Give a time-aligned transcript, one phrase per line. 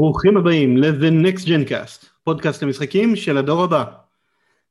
[0.00, 3.84] ברוכים הבאים ל-The Next Gen Cast, פודקאסט המשחקים של הדור הבא.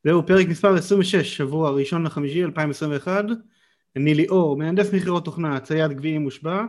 [0.03, 3.25] זהו פרק מספר 26, שבוע ראשון לחמישי 2021.
[3.95, 6.61] אני ליאור, מהנדס מכירות תוכנה, צייד גביעים מושבע,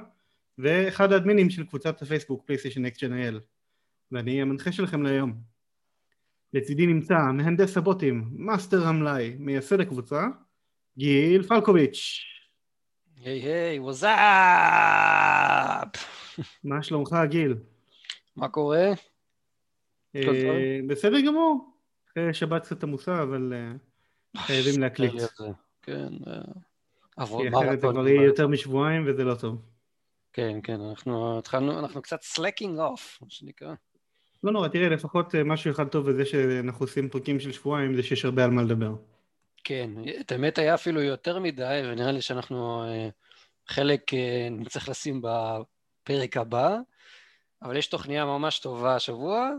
[0.59, 3.41] ואחד האדמינים של קבוצת הפייסבוק פלייסטיישן Next Gen IL.
[4.12, 5.34] ואני המנחה שלכם להיום.
[6.54, 10.27] לצידי נמצא מהנדס הבוטים, מאסטר המלאי, מייסד הקבוצה,
[10.98, 12.20] גיל פלקוביץ'.
[13.24, 14.09] היי היי, wassup!
[16.65, 17.54] מה שלומך גיל?
[18.38, 18.92] מה קורה?
[20.16, 21.70] אה, בסדר גמור,
[22.09, 23.73] אחרי שבת קצת עמוסה, אבל אה,
[24.42, 25.12] חייבים להקליט.
[25.83, 29.62] כן, אה, כי אחרת זה כבר יהיה יותר משבועיים וזה לא טוב.
[30.32, 33.74] כן, כן, אנחנו התחלנו, אנחנו קצת slacking off, מה שנקרא.
[34.43, 38.24] לא נורא, תראה, לפחות משהו אחד טוב בזה שאנחנו עושים פרקים של שבועיים, זה שיש
[38.24, 38.95] הרבה על מה לדבר.
[39.65, 39.90] כן,
[40.21, 42.82] את האמת היה אפילו יותר מדי, ונראה לי שאנחנו
[43.66, 44.02] חלק
[44.51, 46.77] נצטרך לשים בפרק הבא,
[47.62, 49.51] אבל יש תוכניה ממש טובה השבוע,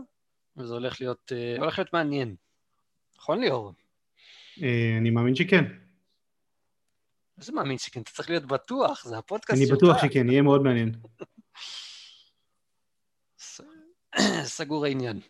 [0.56, 2.34] וזה הולך להיות, הולך להיות מעניין.
[3.16, 3.72] נכון ליאור?
[4.98, 5.64] אני מאמין שכן.
[7.38, 8.00] איזה מאמין שכן?
[8.00, 9.70] אתה צריך להיות בטוח, זה הפודקאסט שלך.
[9.70, 10.92] אני בטוח שכן, יהיה מאוד מעניין.
[14.44, 15.20] סגור העניין.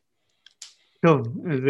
[1.06, 1.60] טוב, אז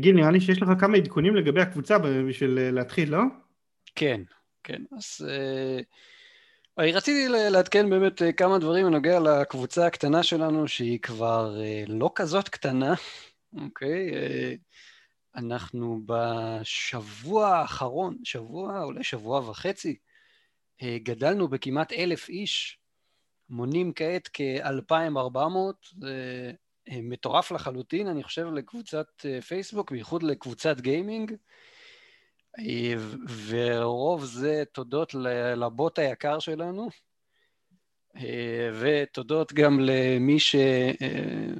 [0.00, 3.20] גיל, נראה לי שיש לך כמה עדכונים לגבי הקבוצה בשביל להתחיל, לא?
[3.94, 4.20] כן,
[4.64, 4.82] כן.
[4.96, 5.84] אז uh,
[6.80, 12.94] רציתי לעדכן באמת כמה דברים בנוגע לקבוצה הקטנה שלנו, שהיא כבר uh, לא כזאת קטנה,
[13.64, 14.10] אוקיי?
[14.10, 14.58] Uh,
[15.36, 19.96] אנחנו בשבוע האחרון, שבוע, אולי שבוע וחצי,
[20.84, 22.78] גדלנו בכמעט אלף איש,
[23.48, 25.38] מונים כעת כ-2,400,
[26.00, 26.52] זה
[26.88, 29.06] מטורף לחלוטין, אני חושב, לקבוצת
[29.46, 31.32] פייסבוק, בייחוד לקבוצת גיימינג,
[33.48, 35.14] ורוב זה תודות
[35.56, 36.88] לבוט היקר שלנו,
[38.80, 40.56] ותודות גם למי ש...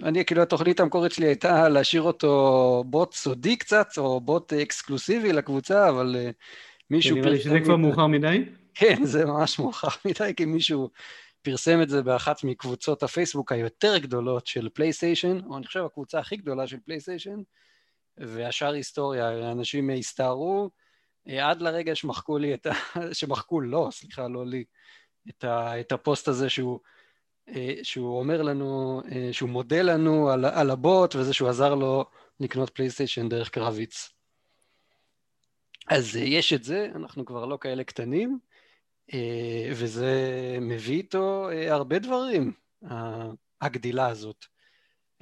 [0.03, 5.88] אני, כאילו, התוכנית המקורית שלי הייתה להשאיר אותו בוט סודי קצת, או בוט אקסקלוסיבי לקבוצה,
[5.88, 6.16] אבל
[6.91, 7.16] מישהו...
[7.16, 8.44] נראה לי שזה כבר מאוחר מדי.
[8.75, 10.91] כן, זה ממש מאוחר מדי, כי מישהו
[11.43, 16.37] פרסם את זה באחת מקבוצות הפייסבוק היותר גדולות של פלייסטיישן, או אני חושב הקבוצה הכי
[16.37, 17.43] גדולה של פלייסטיישן,
[18.21, 20.71] והשאר היסטוריה, אנשים הסתערו,
[21.27, 22.73] עד לרגע שמחקו לי את ה...
[23.19, 24.65] שמחקו לו, לא, סליחה, לא לי,
[25.29, 25.81] את, ה...
[25.81, 26.81] את הפוסט הזה שהוא,
[27.83, 29.03] שהוא אומר לנו,
[29.33, 32.05] שהוא מודה לנו על, על הבוט, וזה שהוא עזר לו
[32.41, 34.11] לקנות פלייסטיישן דרך קרביץ.
[35.89, 38.39] אז יש את זה, אנחנו כבר לא כאלה קטנים.
[39.12, 40.12] אה, וזה
[40.61, 42.53] מביא איתו אה, הרבה דברים,
[43.61, 44.47] הגדילה הזאת.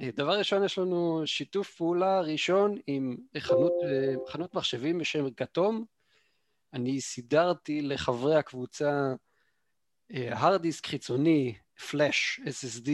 [0.01, 3.73] אה, דבר ראשון, יש לנו שיתוף פעולה ראשון עם חנות,
[4.27, 5.85] חנות מחשבים בשם כתום.
[6.73, 9.13] אני סידרתי לחברי הקבוצה
[10.09, 11.53] הרד דיסק חיצוני,
[11.89, 12.89] פלאש, SSD,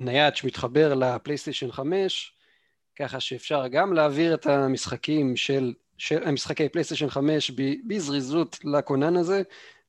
[0.00, 2.32] נייד שמתחבר לפלייסטיישן 5,
[2.96, 5.74] ככה שאפשר גם להעביר את המשחקים של
[6.32, 7.50] משחקי פלייסטיישן 5
[7.86, 9.42] בזריזות לכונן הזה,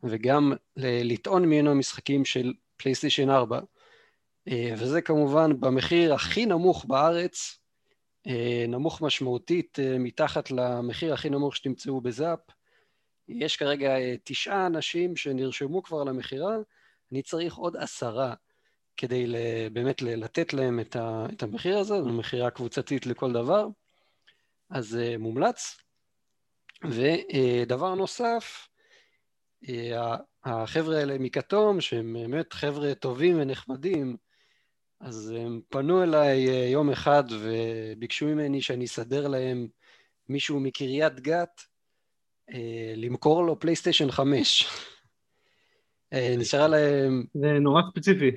[0.03, 3.59] וגם לטעון ממנו משחקים של פלייסטיישן 4.
[4.47, 7.59] אה, וזה כמובן במחיר הכי נמוך בארץ,
[8.27, 12.39] אה, נמוך משמעותית אה, מתחת למחיר הכי נמוך שתמצאו בזאפ.
[13.27, 16.55] יש כרגע תשעה אנשים שנרשמו כבר למכירה,
[17.11, 18.33] אני צריך עוד עשרה
[18.97, 19.33] כדי
[19.73, 20.79] באמת לתת להם
[21.33, 23.67] את המחיר הזה, זו מכירה קבוצתית לכל דבר,
[24.69, 25.77] אז מומלץ.
[26.83, 28.67] ודבר נוסף,
[30.45, 34.17] החבר'ה האלה מכתום, שהם באמת חבר'ה טובים ונחמדים,
[34.99, 39.67] אז הם פנו אליי יום אחד וביקשו ממני שאני אסדר להם
[40.29, 41.61] מישהו מקריית גת
[42.95, 44.67] למכור לו פלייסטיישן 5.
[46.39, 47.25] נשארה להם...
[47.33, 48.31] זה נורא ספציפי.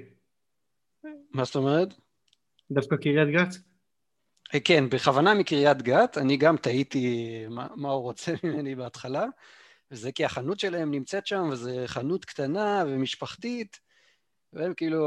[1.33, 1.89] מה זאת אומרת?
[2.71, 3.57] דווקא קריית גת?
[4.65, 9.27] כן, בכוונה מקריית גת, אני גם תהיתי מה, מה הוא רוצה ממני בהתחלה,
[9.91, 13.81] וזה כי החנות שלהם נמצאת שם, וזו חנות קטנה ומשפחתית,
[14.52, 15.02] והם כאילו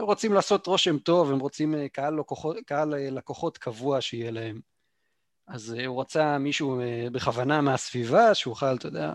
[0.00, 4.60] רוצים לעשות רושם טוב, הם רוצים קהל לקוחות, קהל לקוחות קבוע שיהיה להם.
[5.46, 6.80] אז הוא רצה מישהו
[7.12, 9.12] בכוונה מהסביבה, שאוכל, אתה יודע,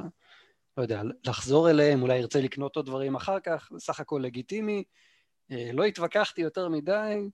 [0.78, 4.84] לא יודע, לחזור אליהם, אולי ירצה לקנות עוד דברים אחר כך, זה סך הכל לגיטימי.
[5.50, 7.30] לא התווכחתי יותר מדי,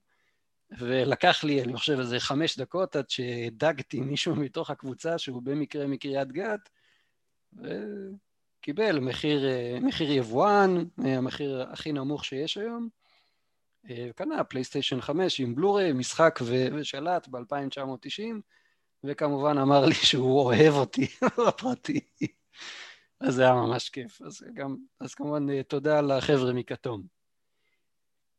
[0.78, 6.32] ולקח לי, אני חושב, איזה חמש דקות עד שהדגתי מישהו מתוך הקבוצה שהוא במקרה מקריית
[6.32, 6.70] גת,
[8.60, 9.42] וקיבל מחיר,
[9.80, 12.88] מחיר יבואן, המחיר הכי נמוך שיש היום.
[14.14, 16.40] קנה פלייסטיישן 5 עם בלורי, משחק
[16.72, 18.34] ושלט ב-2990,
[19.04, 21.06] וכמובן אמר לי שהוא אוהב אותי
[21.48, 22.00] בפרטי.
[23.20, 24.22] אז זה היה ממש כיף.
[24.22, 27.02] אז, גם, אז כמובן תודה לחבר'ה מכתום.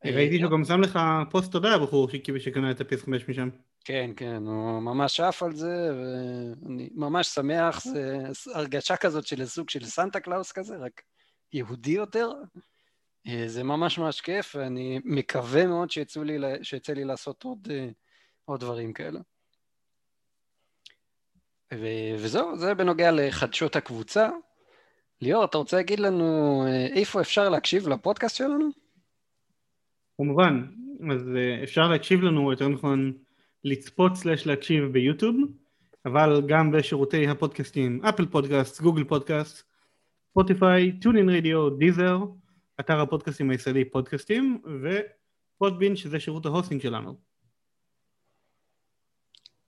[0.05, 2.09] ראיתי אה, שהוא גם שם לך פוסט תודה, הבחור
[2.39, 3.49] שקנה את ה-PS5 משם.
[3.85, 8.23] כן, כן, הוא ממש עף על זה, ואני ממש שמח, זה
[8.53, 11.01] הרגשה כזאת של סוג של סנטה קלאוס כזה, רק
[11.53, 12.31] יהודי יותר.
[13.27, 17.89] אה, זה ממש ממש כיף, ואני מקווה מאוד שיצא לי, שיצא לי לעשות עוד, אה,
[18.45, 19.19] עוד דברים כאלה.
[21.73, 24.29] ו- וזהו, זה בנוגע לחדשות הקבוצה.
[25.21, 28.69] ליאור, אתה רוצה להגיד לנו אה, איפה אפשר להקשיב לפודקאסט שלנו?
[30.17, 30.65] כמובן,
[31.11, 31.21] אז
[31.63, 33.13] אפשר להקשיב לנו, יותר נכון,
[33.63, 35.35] לצפות slash להקשיב ביוטיוב,
[36.05, 39.63] אבל גם בשירותי הפודקאסטים אפל פודקאסט, גוגל פודקאסט,
[40.29, 42.19] ספוטיפיי, טונין רדיו, דיזר,
[42.79, 44.61] אתר הפודקאסטים הישראלי פודקאסטים,
[45.57, 47.17] ופודבין שזה שירות ה hosting שלנו.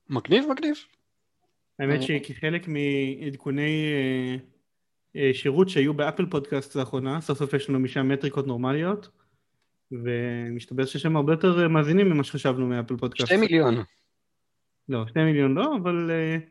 [0.10, 0.76] מגניב, מגניב.
[1.80, 4.36] האמת שכחלק מעדכוני אה,
[5.16, 9.10] אה, שירות שהיו באפל פודקאסט לאחרונה, סוף סוף יש לנו משם מטריקות נורמליות,
[9.92, 13.28] ומסתבר שיש שם הרבה יותר מאזינים ממה שחשבנו מאפל פודקאסט.
[13.28, 13.76] שתי מיליון.
[14.90, 16.42] לא, שתי מיליון לא, אבל uh,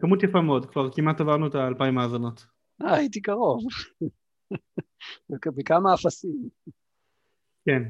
[0.00, 2.46] כמות יפה מאוד, כבר כמעט עברנו את האלפיים האזנות.
[2.82, 3.62] אה, הייתי קרוב.
[5.56, 6.48] בכמה אפסים.
[7.64, 7.82] כן.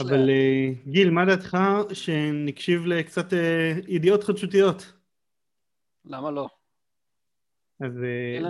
[0.00, 1.58] אבל uh, גיל, מה דעתך
[1.92, 3.36] שנקשיב לקצת uh,
[3.88, 4.92] ידיעות חדשותיות?
[6.04, 6.48] למה לא?
[7.80, 7.92] אז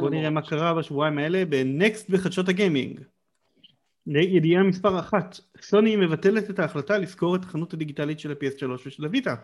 [0.01, 3.01] בוא נראה מה קרה בשבועיים האלה בנקסט בחדשות הגיימינג.
[4.17, 9.35] ידיעה מספר אחת, סוני מבטלת את ההחלטה לסגור את החנות הדיגיטלית של ה-PS3 ושל הוויטה.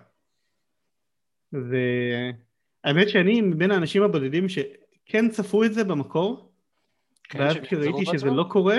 [1.53, 6.53] והאמת שאני מבין האנשים הבודדים שכן צפו את זה במקור,
[7.25, 8.77] כן, ואז כשראיתי שזה לא קורה,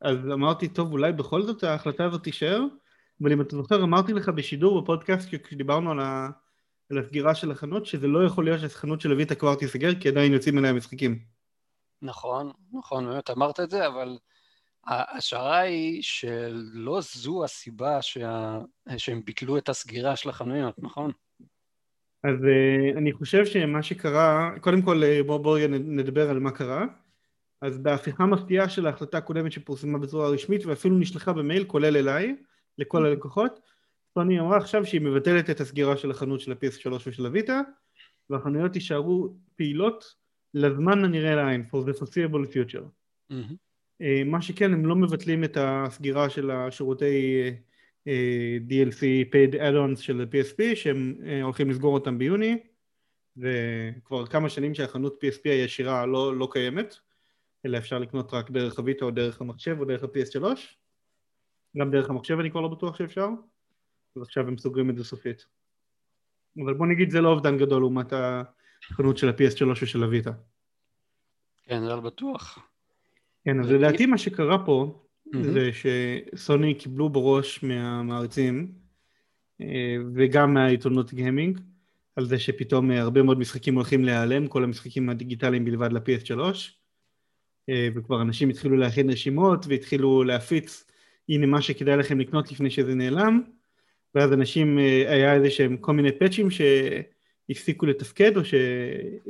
[0.00, 2.60] אז אמרתי, טוב, אולי בכל זאת ההחלטה הזאת תישאר,
[3.22, 6.28] אבל אם אתה זוכר, אמרתי לך בשידור בפודקאסט, כשדיברנו על, ה...
[6.90, 10.32] על הסגירה של החנות, שזה לא יכול להיות שהחנות של הוויטה כבר תיסגר, כי עדיין
[10.32, 11.18] יוצאים אליה משחקים.
[12.02, 14.18] נכון, נכון, באמת אמרת את זה, אבל
[14.86, 18.58] ההשערה היא שלא זו הסיבה שה...
[18.96, 21.10] שהם ביטלו את הסגירה של החנויות, נכון?
[22.24, 26.84] אז uh, אני חושב שמה שקרה, קודם כל בואו בוא נדבר על מה קרה.
[27.60, 32.36] אז בהפיכה מפתיעה של ההחלטה הקודמת שפורסמה בצורה רשמית ואפילו נשלחה במייל, כולל אליי,
[32.78, 33.60] לכל הלקוחות,
[34.14, 37.60] סוני אמרה עכשיו שהיא מבטלת את הסגירה של החנות של ה-PS3 ושל הוויטה,
[38.30, 40.14] והחנויות יישארו פעילות
[40.54, 42.84] לזמן הנראה לעין, for the foreseeable future.
[43.32, 43.63] Mm-hmm.
[44.24, 47.50] מה שכן, הם לא מבטלים את הסגירה של השירותי
[48.08, 52.58] אה, DLC paid add-ons של PSP שהם אה, הולכים לסגור אותם ביוני
[53.36, 56.96] וכבר כמה שנים שהחנות PSP הישירה לא, לא קיימת
[57.66, 60.44] אלא אפשר לקנות רק דרך הוויטה או דרך המחשב או דרך ה-PS3
[61.78, 63.28] גם דרך המחשב אני כבר לא בטוח שאפשר
[64.16, 65.46] אז עכשיו הם סוגרים את זה סופית.
[66.64, 70.32] אבל בוא נגיד זה לא אובדן גדול לעומת החנות של ה-PS3 ושל הוויטה
[71.62, 72.58] כן זה לא בטוח
[73.44, 75.00] כן אז לדעתי מה שקרה פה.
[75.42, 78.72] זה שסוני קיבלו בראש מהמעריצים
[79.60, 81.60] אה, וגם מהעיתונות גיימינג
[82.16, 86.40] על זה שפתאום אה, הרבה מאוד משחקים הולכים להיעלם, כל המשחקים הדיגיטליים בלבד ל-PS3
[87.68, 90.84] אה, וכבר אנשים התחילו להכין רשימות והתחילו להפיץ
[91.28, 93.42] הנה מה שכדאי לכם לקנות לפני שזה נעלם
[94.14, 94.78] ואז אנשים,
[95.08, 98.42] היה איזה שהם כל מיני פאצ'ים שהפסיקו לתפקד או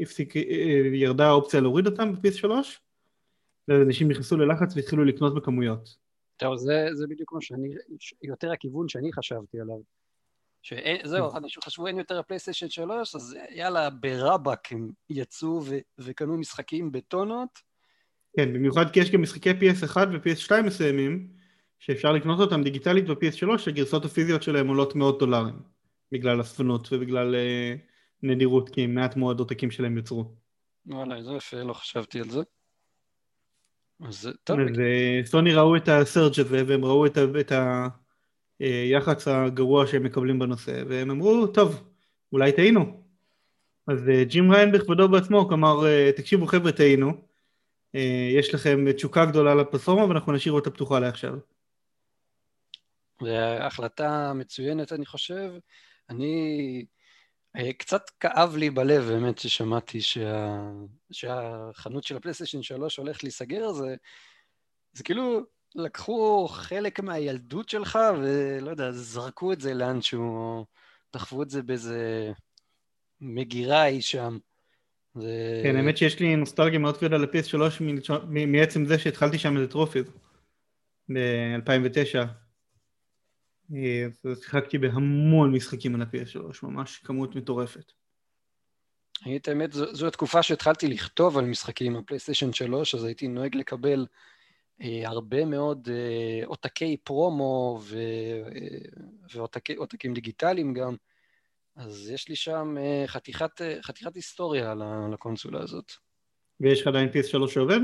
[0.04, 2.48] שירדה האופציה להוריד אותם ב-PS3
[3.68, 5.96] ואנשים נכנסו ללחץ והתחילו לקנות בכמויות.
[6.36, 7.68] טוב, זה, זה בדיוק מה שאני,
[8.22, 9.76] יותר הכיוון שאני חשבתי עליו.
[10.62, 11.36] שזהו.
[11.36, 17.48] אנשים חשבו אין יותר פלייסטיישן 3, אז יאללה, ברבאק הם יצאו ו- וקנו משחקים בטונות.
[18.36, 21.28] כן, במיוחד כי יש גם משחקי PS1 ו-PS2 מסוימים,
[21.78, 25.54] שאפשר לקנות אותם דיגיטלית ב-PS3, הגרסאות הפיזיות שלהם עולות מאות דולרים,
[26.12, 27.78] בגלל אספנות ובגלל uh,
[28.22, 30.34] נדירות, כי מעט מאוד עותקים שלהם יוצרו.
[30.86, 32.40] וואלה, זה יפה, לא חשבתי על זה.
[34.00, 34.60] אז טוב.
[34.60, 34.66] אז
[35.24, 37.52] סוני ראו את הסרג' הזה והם ראו את, את
[38.60, 41.90] היח"צ הגרוע שהם מקבלים בנושא והם אמרו טוב
[42.32, 43.04] אולי טעינו
[43.86, 47.12] אז אה, ג'ים ריין בכבודו בעצמו אמר אה, תקשיבו חבר'ה טעינו
[47.94, 51.34] אה, יש לכם תשוקה גדולה לפלטפורמה ואנחנו נשאיר אותה פתוחה לעכשיו.
[53.60, 55.52] החלטה מצוינת אני חושב
[56.10, 56.34] אני
[56.80, 56.93] אה,
[57.78, 60.60] קצת כאב לי בלב באמת ששמעתי שה...
[61.12, 63.94] שהחנות של הפלייסטיישן 3 הולך להיסגר, זה,
[64.92, 65.40] זה כאילו
[65.74, 70.66] לקחו חלק מהילדות שלך ולא יודע, זרקו את זה לאנשהו, או
[71.12, 72.32] דחפו את זה באיזה
[73.20, 74.38] מגירה אי שם.
[75.14, 75.60] זה...
[75.64, 77.82] כן, האמת שיש לי נוסטלגיה מאוד כבדה לפייס 3
[78.28, 80.06] מעצם זה שהתחלתי שם את טרופיד
[81.08, 82.43] ב-2009.
[83.70, 87.92] אז שיחקתי בהמון משחקים על ה-PS3, ממש כמות מטורפת.
[89.36, 93.56] את האמת, זו, זו התקופה שהתחלתי לכתוב על משחקים, על פלייסטיישן 3, אז הייתי נוהג
[93.56, 94.06] לקבל
[94.82, 97.98] אה, הרבה מאוד אה, עותקי פרומו ו...
[99.34, 100.96] ועותקים דיגיטליים גם,
[101.76, 104.74] אז יש לי שם חתיכת, חתיכת היסטוריה
[105.12, 105.92] לקונסולה הזאת.
[106.60, 107.80] ויש לך עדיין PS3 שעובד?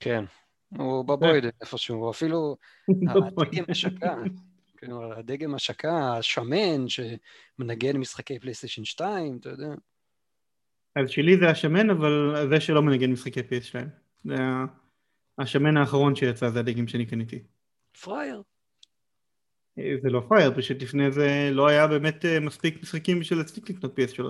[0.00, 0.24] כן,
[0.68, 2.56] הוא בבויד איפשהו, אפילו
[3.68, 4.16] השקה,
[4.80, 9.74] כלומר הדגם השקה השמן שמנגן משחקי פלייסטיישן 2, אתה יודע.
[10.96, 13.74] אז שלי זה השמן, אבל זה שלא מנגן משחקי PS2.
[14.24, 14.34] זה
[15.38, 17.42] השמן האחרון שיצא, זה הדגם שאני קניתי.
[18.00, 18.42] פראייר.
[19.76, 23.98] זה לא פראייר, פשוט לפני זה לא היה באמת אה, מספיק משחקים בשביל להצליק לקנות
[23.98, 24.22] PS3.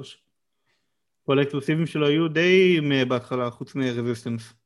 [1.27, 4.60] כל האקסקלוסיבים שלו היו די בהתחלה, חוץ מרזיסטנס.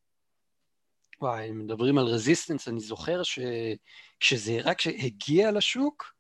[1.21, 6.15] וואי, מדברים על רזיסטנס, אני זוכר שכשזה רק הגיע לשוק,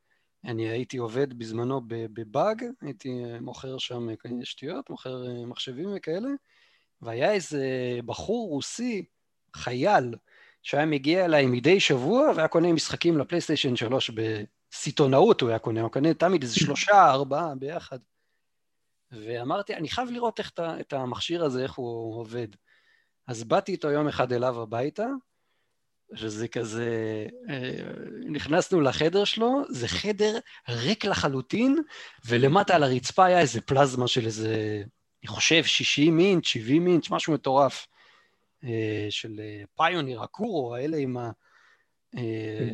[0.45, 4.09] אני הייתי עובד בזמנו בבאג, הייתי מוכר שם
[4.45, 6.29] שטויות, מוכר אה, מחשבים וכאלה,
[7.03, 7.67] והיה איזה
[8.07, 9.05] בחור רוסי,
[9.57, 10.15] חייל,
[10.63, 15.91] שהיה מגיע אליי מדי שבוע והיה קונה משחקים לפלייסטיישן 3 בסיטונאות הוא היה קונה, הוא
[15.91, 17.99] קונה תמיד איזה שלושה, ארבעה ביחד.
[19.13, 22.49] ואמרתי, אני חייב לראות איך את המכשיר הזה, איך הוא עובד.
[23.26, 25.07] אז באתי איתו יום אחד אליו הביתה,
[26.14, 26.88] שזה כזה,
[27.50, 27.81] אה,
[28.26, 30.38] נכנסנו לחדר שלו, זה חדר
[30.69, 31.78] ריק לחלוטין,
[32.26, 34.83] ולמטה על הרצפה היה איזה פלזמה של איזה,
[35.23, 37.87] אני חושב, 60 אינץ', 70 אינץ', משהו מטורף,
[38.64, 39.40] אה, של
[39.76, 41.31] פיוניר, אה, הקורו, האלה עם ה...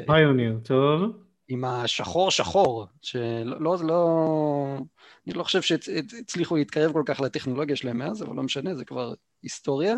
[0.07, 1.30] פיוניר, טוב.
[1.53, 4.79] עם השחור שחור, שלא, לא, לא,
[5.27, 9.15] אני לא חושב שהצליחו להתקרב כל כך לטכנולוגיה שלהם מאז, אבל לא משנה, זה כבר
[9.43, 9.95] היסטוריה.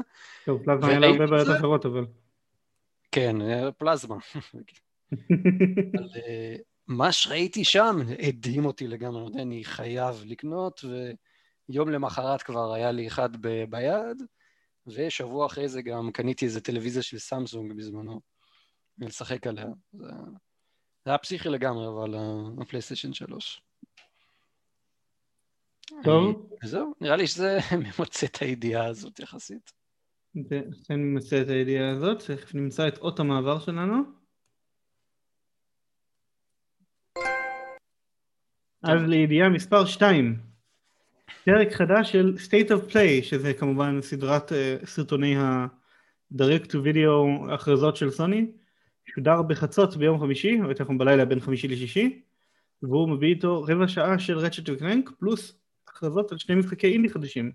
[0.46, 2.06] טוב, פלזמה היה לה הרבה בעיות אחרות, אבל...
[3.12, 3.36] כן,
[3.78, 4.16] פלזמה.
[5.94, 6.56] אבל אה,
[6.86, 7.96] מה שראיתי שם
[8.28, 10.84] הדהים אותי לגמרי, אני חייב לקנות,
[11.68, 14.22] ויום למחרת כבר היה לי אחד ב- ביד,
[14.86, 18.20] ושבוע אחרי זה גם קניתי איזה טלוויזיה של סמסונג בזמנו,
[18.98, 19.66] ולשחק עליה.
[19.92, 20.06] זה,
[21.04, 22.14] זה היה פסיכי לגמרי, אבל
[22.60, 23.62] הפלייסטיישן 3.
[26.04, 26.50] טוב.
[26.64, 27.58] וזהו, נראה לי שזה
[27.98, 29.72] ממצה את הידיעה הזאת יחסית.
[30.34, 33.94] זה אכן ממצה את הידיעה הזאת, תכף נמצא את אות המעבר שלנו.
[38.82, 40.40] אז לידיעה מספר 2,
[41.44, 47.96] פרק חדש של State of Play, שזה כמובן סדרת uh, סרטוני ה-Direct to Video הכרזות
[47.96, 48.46] של סוני,
[49.06, 52.22] שודר בחצות ביום חמישי, נכון בלילה בין חמישי לשישי,
[52.82, 57.52] והוא מביא איתו רבע שעה של רצ'ט וקלנק, פלוס הכרזות על שני משחקי אינדי חדשים.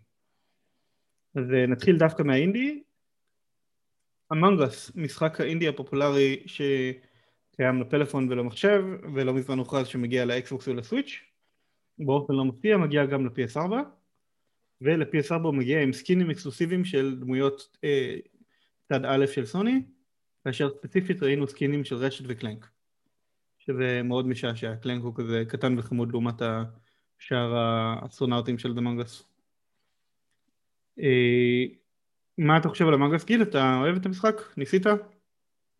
[1.35, 2.83] אז אה, נתחיל דווקא מהאינדי.
[4.33, 8.83] אמונגוס, משחק האינדי הפופולרי שקיים לפלאפון ולמחשב,
[9.15, 11.19] ולא מזמן הוכרז שמגיע לאקסבוקס ולסוויץ'.
[11.99, 13.71] באופן לא מפתיע מגיע גם ל-PS4,
[14.81, 18.15] ול-PS4 הוא מגיע עם סקינים אקסקלוסיביים של דמויות אה,
[18.89, 19.81] צד א' של סוני,
[20.47, 22.67] כאשר ספציפית ראינו סקינים של רשת וקלנק,
[23.59, 26.41] שזה מאוד משעשע, קלנק הוא כזה קטן וחמוד לעומת.
[27.19, 29.23] שאר האסטרונאוטים של דמונגס.
[30.99, 31.63] אה,
[32.37, 33.41] מה אתה חושב על המונגס גיל?
[33.41, 34.41] אתה אוהב את המשחק?
[34.57, 34.85] ניסית?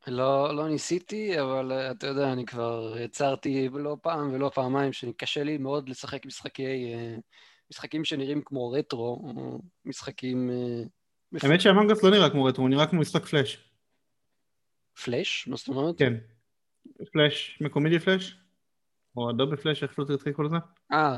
[0.07, 5.43] לא, לא ניסיתי, אבל אה, אתה יודע, אני כבר הצהרתי לא פעם ולא פעמיים שקשה
[5.43, 7.15] לי מאוד לשחק משחקי, אה,
[7.71, 10.49] משחקים שנראים כמו רטרו, או משחקים...
[11.43, 13.66] האמת שהמונגס לא נראה כמו רטרו, הוא נראה כמו משחק פלאש.
[15.03, 15.47] פלאש?
[15.47, 15.97] מה זאת אומרת?
[15.97, 16.13] כן.
[17.11, 18.37] פלאש, מקומידי פלאש?
[19.17, 20.55] או אדובי פלאש, איך שלא תרצי לקרוא לזה?
[20.91, 21.17] אה,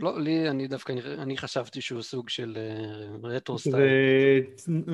[0.00, 2.58] לא, לי, אני דווקא, אני חשבתי שהוא סוג של
[3.22, 4.44] רטרו סטייל.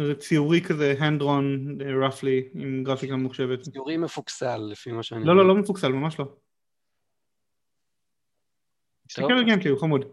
[0.07, 3.61] זה ציורי כזה, hand drawn roughly, עם גרפיקה ממוחשבת.
[3.61, 5.25] ציורי מפוקסל, לפי מה שאני...
[5.25, 6.37] לא, לא, לא מפוקסל, ממש לא.
[9.09, 10.05] תסתכל על גיימפלי, הוא חמוד.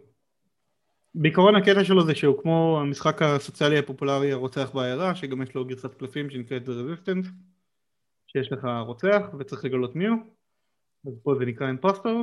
[1.16, 5.94] בעיקרון הקטע שלו זה שהוא כמו המשחק הסוציאלי הפופולרי הרוצח בעיירה, שגם יש לו גרסת
[5.94, 7.28] קלפים שנקראת The Resistance,
[8.32, 10.18] שיש לך רוצח וצריך לגלות מי הוא.
[11.08, 12.16] אז פה זה נקרא אימפוסטר,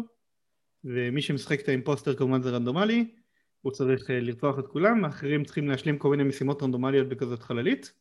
[0.85, 3.15] ומי שמשחק את האימפוסטר כמובן זה רנדומלי,
[3.63, 7.93] הוא צריך אה, לרצוח את כולם, האחרים צריכים להשלים כל מיני משימות רנדומליות בכזאת חללית,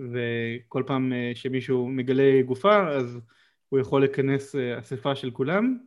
[0.00, 3.20] וכל פעם אה, שמישהו מגלה גופה אז
[3.68, 5.78] הוא יכול לכנס אה, אספה של כולם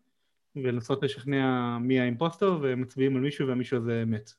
[0.56, 4.32] ולנסות לשכנע מי האימפוסטר ומצביעים על מישהו והמישהו הזה מת.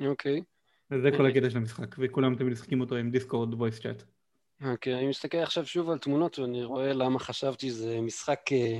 [0.00, 0.38] אוקיי.
[0.38, 0.42] Okay.
[0.90, 4.02] וזה כל הקטע של המשחק, וכולם תמיד משחקים אותו עם דיסקורד וויס צ'אט.
[4.64, 8.78] אוקיי, אני מסתכל עכשיו שוב על תמונות ואני רואה למה חשבתי שזה משחק אה,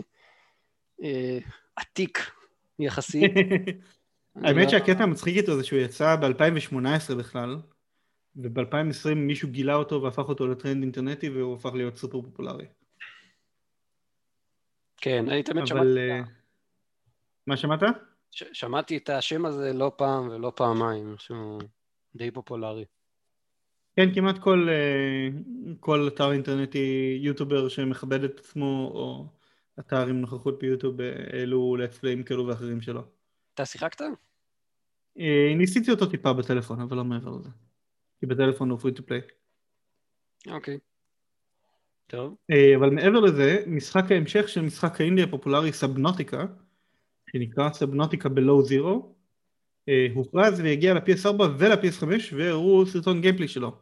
[1.03, 1.39] אה,
[1.77, 2.31] עתיק
[2.79, 3.33] יחסית.
[4.45, 7.57] האמת לא- שהקטע המצחיק איתו זה שהוא יצא ב-2018 בכלל,
[8.37, 12.67] וב-2020 מישהו גילה אותו והפך אותו לטרנד אינטרנטי והוא הפך להיות סופר פופולרי.
[14.97, 15.99] כן, אני תמיד שמעתי...
[15.99, 16.21] אה,
[17.47, 17.81] מה שמעת?
[18.31, 21.63] שמעתי את השם הזה לא פעם ולא פעמיים, שהוא
[22.15, 22.85] די פופולרי.
[23.97, 25.29] כן, כמעט כל, אה,
[25.81, 29.27] כל אתר אינטרנטי יוטובר שמכבד את עצמו, או
[29.81, 33.03] אתר עם נוכחות ביוטיוב, אה, העלו לטפליים כאלו ואחרים שלו.
[33.55, 34.03] אתה שיחקת?
[35.19, 37.49] אה, ניסיתי אותו טיפה בטלפון, אבל לא מעבר לזה.
[38.21, 39.33] כי בטלפון הוא free to play.
[40.51, 40.79] אוקיי.
[42.07, 42.37] טוב.
[42.77, 46.47] אבל מעבר לזה, משחק ההמשך של משחק האינדי הפופולרי סבנוטיקה,
[47.33, 49.15] שנקרא סבנוטיקה בלואו זירו,
[50.15, 52.05] הוכרז ויגיע ל-PS4 ול-PS5
[52.37, 53.77] והראו סרטון גיימפלי שלו.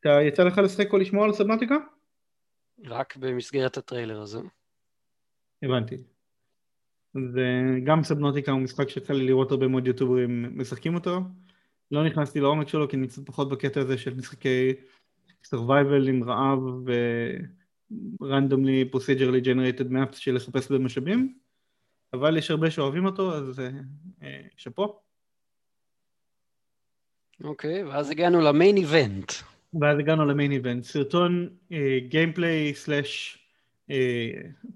[0.00, 1.76] אתה יצא לך לשחק או לשמוע על סבנוטיקה?
[2.84, 4.40] רק במסגרת הטריילר הזה.
[5.62, 5.96] הבנתי.
[7.14, 11.20] וגם סבנוטיקה הוא משחק שיצא לי לראות הרבה מאוד יוטוברים משחקים אותו.
[11.90, 14.72] לא נכנסתי לעומק שלו כי אני קצת פחות בקטע הזה של משחקי
[15.46, 21.34] survival עם רעב ו-randomly procedurally generated maps של לחפש במשאבים,
[22.14, 23.60] אבל יש הרבה שאוהבים אותו אז
[24.22, 25.00] אה, שאפו.
[27.44, 29.32] אוקיי, ואז הגענו למיין איבנט.
[29.80, 31.48] ואז הגענו למיין איבנט, סרטון
[32.08, 33.38] gameplay slash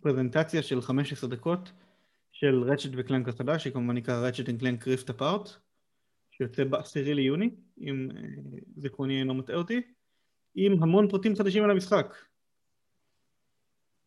[0.00, 1.72] פרזנטציה של 15 דקות
[2.32, 5.48] של רצ'ט וקלנק החדש, שכמובן נקרא רצ'ט וקלנק Rift Apart,
[6.30, 8.22] שיוצא בעשירי ליוני, אם אה,
[8.76, 9.80] זיכרוני אינו מטעה אותי,
[10.54, 12.14] עם המון פרטים חדשים על המשחק.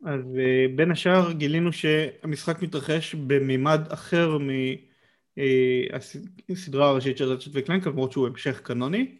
[0.05, 4.37] אז אה, בין השאר גילינו שהמשחק מתרחש במימד אחר
[5.37, 9.17] מהסדרה אה, הראשית של רצ'ט וקלנק, למרות שהוא המשך קנוני.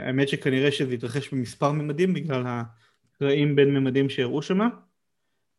[0.00, 4.68] האמת שכנראה שזה יתרחש במספר ממדים בגלל הקרעים בין ממדים שהראו שמה.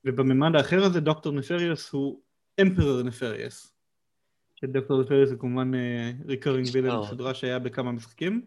[0.06, 2.22] ובממד האחר הזה דוקטור נפריוס הוא
[2.62, 3.74] Emperor נפריוס.
[4.56, 5.72] שדוקטור נפריוס זה כמובן
[6.26, 8.42] recurring uh, villain סדרה שהיה בכמה משחקים.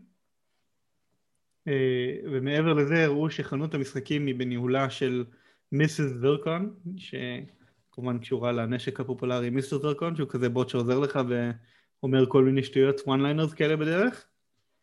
[2.25, 5.25] ומעבר לזה הראו שחנות המשחקים היא בניהולה של
[5.75, 6.13] Mrs.
[6.21, 9.79] זורקון, שכמובן קשורה לנשק הפופולרי Mr.
[9.83, 14.27] זורקון, שהוא כזה בוט שעוזר לך ואומר כל מיני שטויות one liners כאלה בדרך.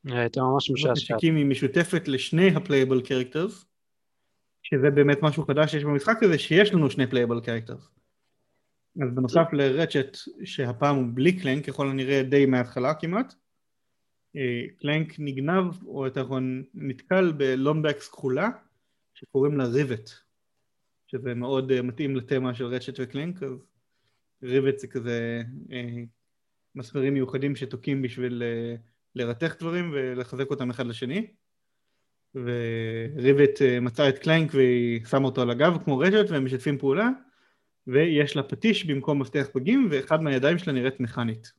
[0.06, 1.22] הייתה ממש משעשעת.
[1.22, 3.66] היא משותפת לשני ה playable characters.
[4.64, 7.90] שזה באמת משהו חדש שיש במשחק הזה, שיש לנו שני playable characters.
[9.02, 13.34] אז בנוסף לרצ'ט, שהפעם הוא בלי קלנק, ככל הנראה די מההתחלה כמעט,
[14.36, 18.50] אה, קלנק נגנב, או יותר נכון נתקל ב Lombax כחולה,
[19.14, 20.10] שקוראים לה ריבט,
[21.12, 23.65] שזה מאוד אה, מתאים לתמה של רצ'ט וקלנק, אז
[24.43, 26.04] ריבט זה כזה אה,
[26.76, 28.43] מסמרים מיוחדים שתוקעים בשביל
[29.15, 31.28] לרתך דברים ולחזק אותם אחד לשני.
[32.36, 36.78] ו Rivet אה, מצא את Clank והיא שמה אותו על הגב כמו רשת והם משתפים
[36.78, 37.10] פעולה
[37.88, 41.52] ויש לה פטיש במקום מפתח ברגים ואחד מהידיים שלה נראית מכנית.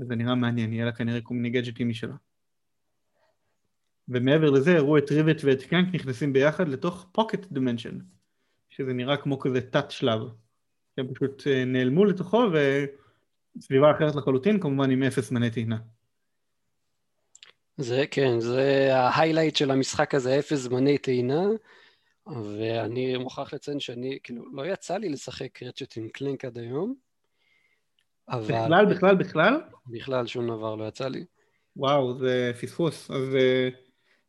[0.00, 2.14] אז זה נראה מעניין, יהיה לה כנראה כל מיני גדג'טים משלה.
[4.08, 7.98] ומעבר לזה הראו את Rivet ואת Clank נכנסים ביחד לתוך pocket dimension
[8.70, 10.20] שזה נראה כמו כזה תת שלב
[10.96, 12.44] שהם פשוט אה, נעלמו לתוכו
[13.56, 15.78] וסביבה אחרת לחלוטין כמובן עם אפס מנה טעינה.
[17.76, 21.42] זה כן, זה ההיילייט של המשחק הזה, אפס זמני טעינה,
[22.26, 26.94] ואני מוכרח לציין שאני, כאילו, לא יצא לי לשחק רצ'ט עם קלינק עד היום,
[28.28, 28.64] אבל...
[28.64, 29.60] בכלל, בכלל, בכלל?
[29.86, 31.24] בכלל, שום דבר לא יצא לי.
[31.76, 33.10] וואו, זה פספוס.
[33.10, 33.74] אז uh,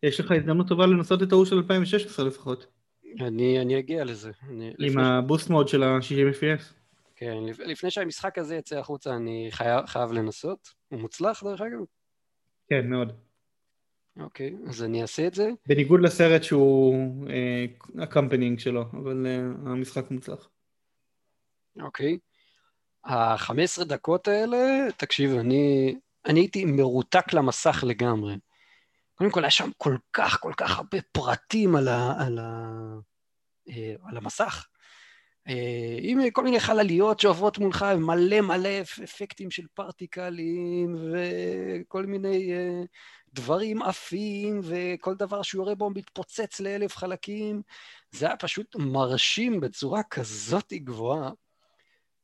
[0.04, 2.81] יש לך הזדמנות טובה לנסות את ההוא של 2016 לפחות.
[3.19, 4.32] אני, אני אגיע לזה.
[4.50, 6.63] אני, עם הבוסט מוד של ה-60 FPS.
[7.15, 10.74] כן, לפני שהמשחק הזה יצא החוצה, אני חייב, חייב לנסות.
[10.88, 11.80] הוא מוצלח, דרך אגב?
[12.69, 13.12] כן, מאוד.
[14.19, 15.50] אוקיי, אז אני אעשה את זה.
[15.67, 16.95] בניגוד לסרט שהוא
[18.00, 20.50] הקמפנינג אה, שלו, אבל uh, המשחק מוצלח.
[21.82, 22.17] אוקיי.
[23.06, 25.95] ה-15 דקות האלה, תקשיב, אני,
[26.26, 28.36] אני הייתי מרותק למסך לגמרי.
[29.21, 32.69] קודם כל, היה שם כל כך, כל כך הרבה פרטים על, ה, על, ה,
[33.69, 34.67] אה, על המסך.
[36.01, 38.69] עם כל מיני חלליות שעוברות מולך, מלא מלא
[39.03, 42.51] אפקטים של פרטיקלים וכל מיני
[43.34, 47.62] דברים עפים, וכל דבר שהוא יורה בו מתפוצץ לאלף חלקים.
[48.12, 51.31] זה היה פשוט מרשים בצורה כזאת גבוהה.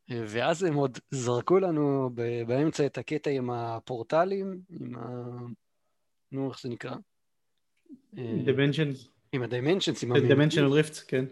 [0.09, 2.09] ואז הם עוד זרקו לנו
[2.47, 5.07] באמצע את הקטע עם הפורטלים, עם ה...
[6.31, 6.95] נו, איך זה נקרא?
[8.15, 9.07] Dimensions.
[9.31, 11.25] עם ה-Dimensions, עם ה-Dimensional Rifts, כן.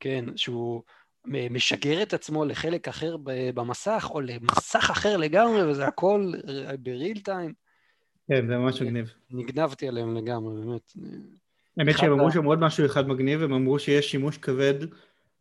[0.00, 0.82] כן, שהוא
[1.26, 3.16] משגר את עצמו לחלק אחר
[3.54, 6.32] במסך, או למסך אחר לגמרי, וזה הכל
[6.80, 7.52] בריל טיים.
[8.28, 9.14] כן, זה ממש מגניב.
[9.30, 10.92] נגנבתי עליהם לגמרי, באמת.
[11.76, 14.74] האמת שהם אמרו שם עוד משהו אחד מגניב, הם אמרו שיש שימוש כבד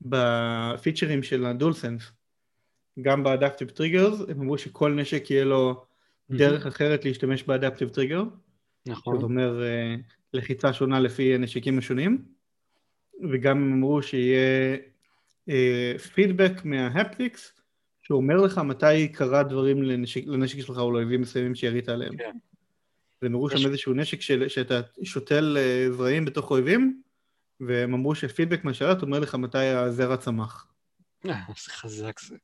[0.01, 2.11] בפיצ'רים של ה DualSense.
[3.01, 5.85] גם ב adaptive triggers, הם אמרו שכל נשק יהיה לו
[6.29, 8.23] דרך אחרת להשתמש ב adaptive trigger.
[8.87, 9.15] נכון.
[9.15, 9.95] זאת אומרת, אה,
[10.33, 12.25] לחיצה שונה לפי נשקים השונים.
[13.31, 14.77] וגם הם אמרו שיהיה
[16.13, 17.61] פידבק אה, מה haptics,
[18.01, 22.17] שאומר לך מתי קרה דברים לנשק, לנשק שלך או לאויבים מסוימים שירית עליהם.
[22.17, 22.37] כן.
[23.21, 27.01] והם הראו שם איזשהו נשק של, שאתה שותל אה, זרעים בתוך אויבים,
[27.59, 30.67] והם אמרו שפידבק מהשרת אומר לך מתי הזרע צמח.
[31.25, 32.35] איזה חזק זה.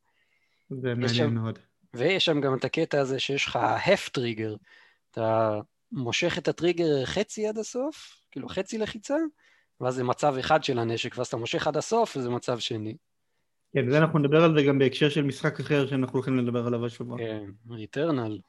[0.69, 1.59] זה מעניין שם- מאוד.
[1.93, 3.55] ויש שם גם את הקטע הזה שיש לך
[3.93, 4.55] הפ טריגר.
[5.11, 5.59] אתה
[5.91, 9.17] מושך את הטריגר חצי עד הסוף, כאילו חצי לחיצה,
[9.81, 12.95] ואז זה מצב אחד של הנשק, ואז אתה מושך עד הסוף וזה מצב שני.
[13.73, 16.85] כן, זה אנחנו נדבר על זה גם בהקשר של משחק אחר שאנחנו הולכים לדבר עליו
[16.85, 17.17] השבוע.
[17.17, 18.39] כן, ריטרנל.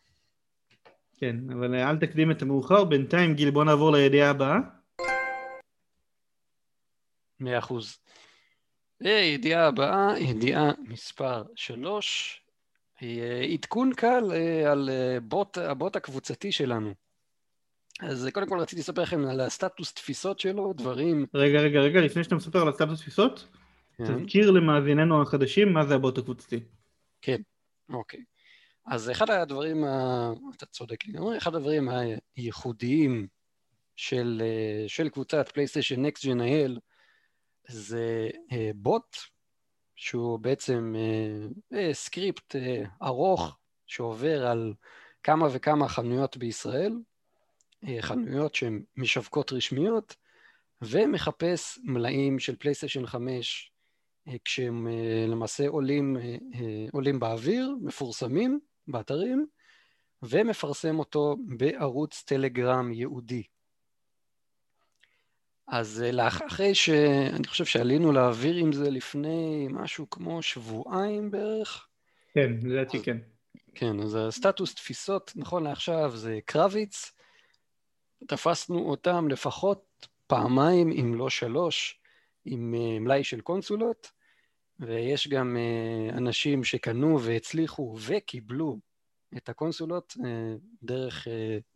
[1.16, 4.58] כן, אבל אה, אל תקדים את המאוחר, בינתיים גיל בוא נעבור לידיעה הבאה.
[7.40, 7.98] מאה אחוז.
[9.00, 12.40] ידיעה הבאה, ידיעה מספר שלוש,
[13.02, 16.94] אה, עדכון קל אה, על אה, בוט, הבוט הקבוצתי שלנו.
[18.00, 21.26] אז אה, קודם כל רציתי לספר לכם על הסטטוס תפיסות שלו, דברים...
[21.34, 23.48] רגע, רגע, רגע, לפני שאתה מספר על הסטטוס תפיסות,
[23.96, 26.60] כן, תזכיר למאזיננו החדשים מה זה הבוט הקבוצתי.
[27.92, 28.24] אוקיי.
[28.86, 30.32] אז אחד הדברים, ה...
[30.56, 31.88] אתה צודק לגמרי, אחד הדברים
[32.36, 33.26] הייחודיים
[33.96, 36.78] של, אה, של קבוצת פלייסטיישן Next IL
[37.68, 39.16] זה אה, בוט,
[39.96, 40.94] שהוא בעצם
[41.92, 42.56] סקריפט
[43.02, 44.74] ארוך שעובר על
[45.22, 46.92] כמה וכמה חנויות בישראל,
[48.00, 50.16] חנויות שהן משווקות רשמיות,
[50.82, 53.72] ומחפש מלאים של פלייסטיישן 5
[54.28, 56.22] אה, כשהם אה, למעשה עולים, אה,
[56.54, 59.46] אה, עולים באוויר, מפורסמים באתרים,
[60.22, 63.42] ומפרסם אותו בערוץ טלגרם ייעודי.
[65.68, 71.88] אז אה, לאח- אחרי שאני חושב שעלינו לאוויר עם זה לפני משהו כמו שבועיים בערך,
[72.34, 73.16] כן, לדעתי כן.
[73.74, 77.12] כן, אז הסטטוס תפיסות נכון לעכשיו זה קרביץ,
[78.26, 82.00] תפסנו אותם לפחות פעמיים, אם לא שלוש,
[82.44, 84.10] עם אה, מלאי של קונסולות,
[84.80, 88.78] ויש גם אה, אנשים שקנו והצליחו וקיבלו
[89.36, 91.28] את הקונסולות אה, דרך,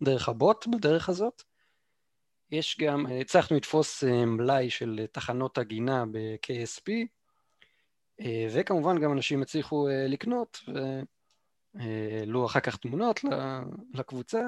[0.03, 1.43] דרך הבוט בדרך הזאת.
[2.51, 6.91] יש גם, הצלחנו לתפוס מלאי של תחנות הגינה ב-KSP,
[8.51, 10.61] וכמובן גם אנשים הצליחו לקנות,
[11.75, 13.21] והעלו אחר כך תמונות
[13.95, 14.43] לקבוצה,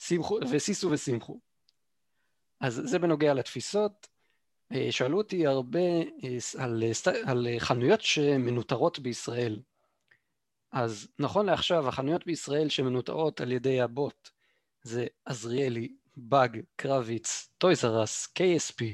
[0.00, 1.40] ושימחו- ושישו ושמחו.
[2.60, 4.08] אז זה בנוגע לתפיסות.
[4.72, 5.80] אה, שאלו אותי הרבה
[6.24, 9.60] אה, על, אה, על חנויות שמנוטרות בישראל.
[10.72, 14.30] אז נכון לעכשיו, החנויות בישראל שמנוטרות על ידי הבוט
[14.82, 18.84] זה עזריאלי, באג, קרביץ, טויז ארס, KSP,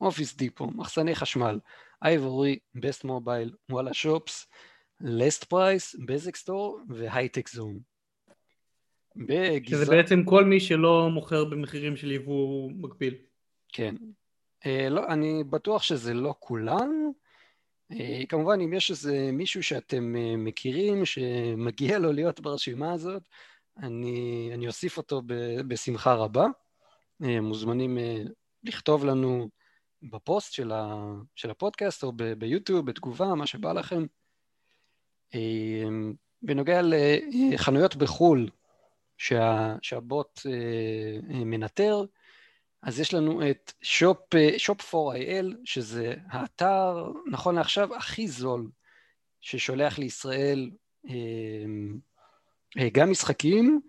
[0.00, 1.60] אופיס דיפו, מחסני חשמל,
[2.02, 4.46] אייבורי, בסט מובייל, וואלה שופס,
[5.00, 7.48] לסט פרייס, בזק סטור והייטק
[9.16, 9.26] זון.
[9.26, 9.96] שזה בגזרה...
[9.96, 13.14] בעצם כל מי שלא מוכר במחירים של יבוא מקביל.
[13.72, 13.94] כן.
[14.66, 16.90] אה, לא, אני בטוח שזה לא כולן.
[17.92, 23.22] אה, כמובן, אם יש איזה מישהו שאתם אה, מכירים, שמגיע לו להיות ברשימה הזאת,
[23.78, 25.34] אני, אני אוסיף אותו ב,
[25.68, 26.46] בשמחה רבה.
[27.24, 28.22] אה, מוזמנים אה,
[28.64, 29.48] לכתוב לנו
[30.02, 30.96] בפוסט של, ה,
[31.34, 34.06] של הפודקאסט או ב, ביוטיוב, בתגובה, מה שבא לכם.
[35.34, 35.88] אה,
[36.42, 38.50] בנוגע לחנויות בחו"ל
[39.20, 40.52] שה, שהבוט אה,
[41.34, 42.04] אה, מנטר,
[42.82, 44.18] אז יש לנו את שופ,
[44.58, 48.70] שופ 4IL, שזה האתר, נכון לעכשיו, הכי זול,
[49.40, 50.70] ששולח לישראל
[51.08, 51.14] אה,
[52.78, 53.80] אה, גם משחקים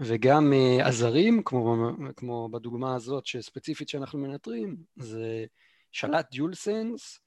[0.00, 5.44] וגם אה, עזרים, כמו, כמו בדוגמה הזאת שספציפית שאנחנו מנטרים, זה
[5.92, 7.20] שלט דיולסנס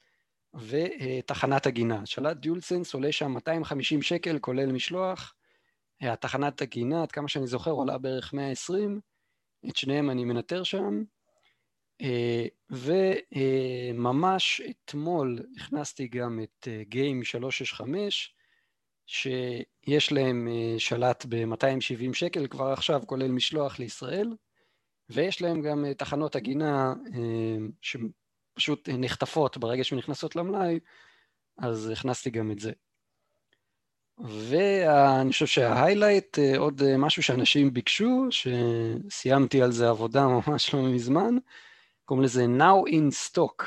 [0.53, 2.05] ותחנת הגינה.
[2.05, 5.35] שלט דיולסנס עולה שם 250 שקל, כולל משלוח.
[6.03, 8.99] אה, התחנת הגינה, עד כמה שאני זוכר, עולה בערך 120.
[9.69, 11.03] את שניהם אני מנטר שם.
[12.01, 18.35] אה, וממש אתמול הכנסתי גם את גיים 365,
[19.11, 24.35] שיש להם אה, שלט ב-270 שקל כבר עכשיו, כולל משלוח לישראל,
[25.09, 30.79] ויש להם גם אה, תחנות הגינה אה, שפשוט נחטפות ברגע שנכנסות למלאי,
[31.57, 32.71] אז הכנסתי גם את זה.
[34.23, 41.35] ואני חושב שההיילייט, עוד משהו שאנשים ביקשו, שסיימתי על זה עבודה ממש לא מזמן,
[42.05, 43.63] קוראים לזה Now in Stock.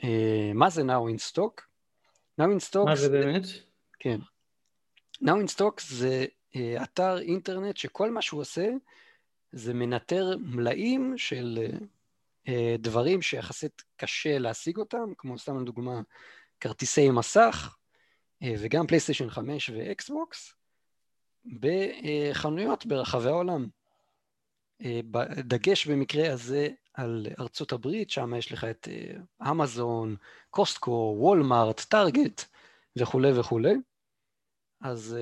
[0.00, 0.04] Uh,
[0.54, 1.62] מה זה Now in Stock?
[2.40, 3.42] Now in Stock מה זה באמת?
[3.98, 4.18] כן.
[5.22, 6.26] Now in Stock זה
[6.82, 8.68] אתר אינטרנט שכל מה שהוא עושה
[9.52, 11.58] זה מנטר מלאים של
[12.78, 16.00] דברים שיחסית קשה להשיג אותם, כמו סתם לדוגמה
[16.60, 17.76] כרטיסי מסך,
[18.42, 20.54] וגם פלייסטיישן 5 ואקסבוקס
[21.60, 23.68] בחנויות ברחבי העולם.
[25.38, 28.88] דגש במקרה הזה על ארצות הברית, שם יש לך את
[29.50, 30.16] אמזון,
[30.50, 32.44] קוסטקו, וולמארט, טארגט
[32.96, 33.74] וכולי וכולי.
[34.80, 35.16] אז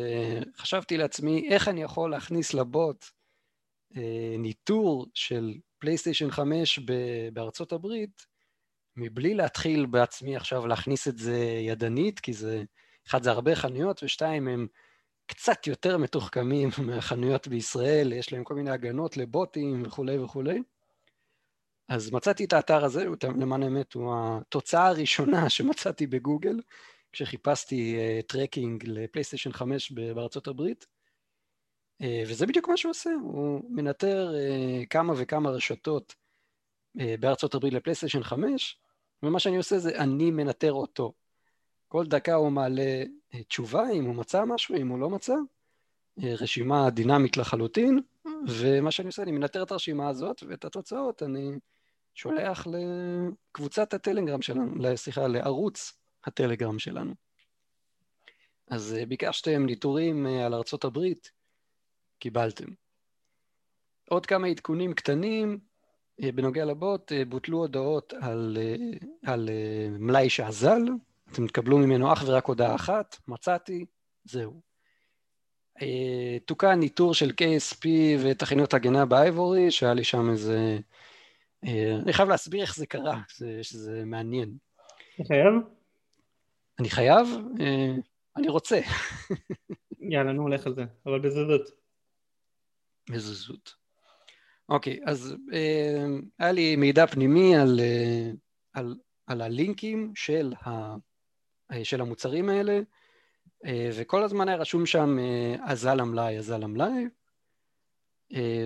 [0.57, 3.04] חשבתי לעצמי, איך אני יכול להכניס לבוט
[4.38, 6.78] ניטור של פלייסטיישן 5
[7.33, 8.26] בארצות הברית,
[8.96, 12.64] מבלי להתחיל בעצמי עכשיו להכניס את זה ידנית, כי זה,
[13.09, 14.66] אחד זה הרבה חנויות, ושתיים הם
[15.27, 20.62] קצת יותר מתוחכמים מהחנויות בישראל, יש להם כל מיני הגנות לבוטים וכולי וכולי.
[21.88, 23.07] אז מצאתי את האתר הזה,
[23.40, 26.61] למען האמת הוא התוצאה הראשונה שמצאתי בגוגל,
[27.12, 30.87] כשחיפשתי אה, tracking לפלייסטיישן 5 בארצות הברית,
[32.02, 36.14] אה, וזה בדיוק מה שהוא עושה, הוא מנטר אה, כמה וכמה רשתות
[36.94, 38.81] בארצות הברית לפלייסטיישן 5,
[39.23, 41.12] ומה שאני עושה זה אני מנטר אותו.
[41.88, 46.22] כל דקה הוא מעלה uh, תשובה אם הוא מצא משהו, אם הוא לא מצא, uh,
[46.24, 48.01] רשימה דינמית לחלוטין,
[48.48, 51.59] ומה שאני עושה, אני מנטר את הרשימה הזאת, ואת התוצאות אני
[52.14, 55.92] שולח לקבוצת הטלגרם שלנו, סליחה, לערוץ
[56.24, 57.14] הטלגרם שלנו.
[58.70, 61.31] אז אה, ביקשתם ניטורים אה, על ארצות הברית,
[62.18, 62.66] קיבלתם.
[64.09, 65.59] עוד כמה עדכונים קטנים
[66.22, 68.59] אה, בנוגע לבוט, בוטלו הודעות על,
[69.27, 69.51] על
[69.90, 70.83] מלאי שאזל,
[71.32, 73.84] אתם תקבלו ממנו אך ורק הודעה אחת, מצאתי,
[74.24, 74.60] זהו.
[76.44, 77.86] תוקן ניטור של KSP
[78.22, 80.78] ותכינות הגנה באייבורי, שהיה לי שם איזה...
[82.02, 83.20] אני חייב להסביר איך זה קרה,
[83.62, 84.56] שזה מעניין.
[85.14, 85.54] אתה חייב?
[86.78, 87.26] אני חייב?
[87.60, 87.94] אה,
[88.36, 88.80] אני רוצה.
[90.10, 91.70] יאללה, נו, לך על זה, אבל בזוזות.
[93.10, 93.74] בזוזות.
[94.68, 96.06] אוקיי, אז אה,
[96.38, 98.30] היה לי מידע פנימי על, אה,
[98.72, 100.96] על, על הלינקים של, ה,
[101.83, 102.81] של המוצרים האלה,
[103.92, 105.16] וכל הזמן היה רשום שם
[105.62, 107.04] אזל המלאי, אזל המלאי,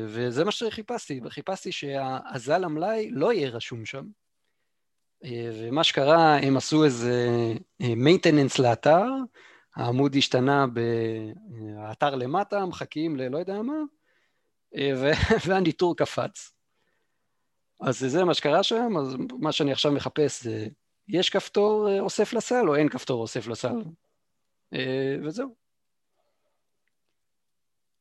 [0.06, 4.04] וזה מה שחיפשתי, חיפשתי שהאזל המלאי לא יהיה רשום שם.
[5.24, 7.28] ומה שקרה, הם עשו איזה
[7.82, 9.06] maintenance לאתר,
[9.76, 13.78] העמוד השתנה באתר למטה, מחכים ללא יודע מה,
[15.46, 16.52] והניטור קפץ.
[17.80, 20.68] אז זה מה שקרה שם, אז מה שאני עכשיו מחפש זה,
[21.08, 23.82] יש כפתור אה, אוסף לסל או אין כפתור אוסף לסל?
[24.74, 25.54] אה, וזהו.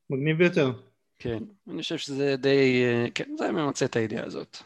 [0.10, 0.72] מגניב ביותר.
[1.20, 4.58] כן, אני חושב שזה די, אה, כן, זה ממצה את הידיעה הזאת.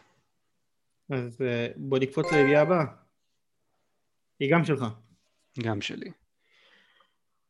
[1.10, 1.42] אז
[1.76, 2.86] בוא נקפוץ לידיעה הבאה.
[4.40, 4.86] היא גם שלך.
[5.64, 6.12] גם שלי.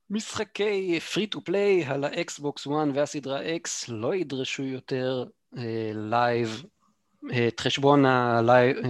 [0.09, 5.25] משחקי free to play על ה Xbox One והסדרה X לא ידרשו יותר
[5.93, 6.65] Live,
[7.47, 8.05] את חשבון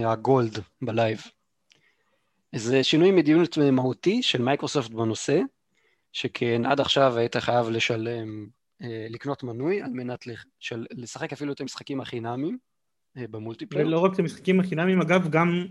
[0.04, 1.20] ה Gold ב Live.
[2.56, 5.40] זה שינוי מדיניות מהותי של מייקרוסופט בנושא,
[6.12, 8.46] שכן עד עכשיו היית חייב לשלם,
[8.82, 10.24] אה, לקנות מנוי על מנת
[10.90, 12.58] לשחק אפילו את המשחקים החינמיים.
[13.16, 13.86] אה, ב multiplayer.
[13.86, 15.66] ולא רק את המשחקים החינמים, אגב, גם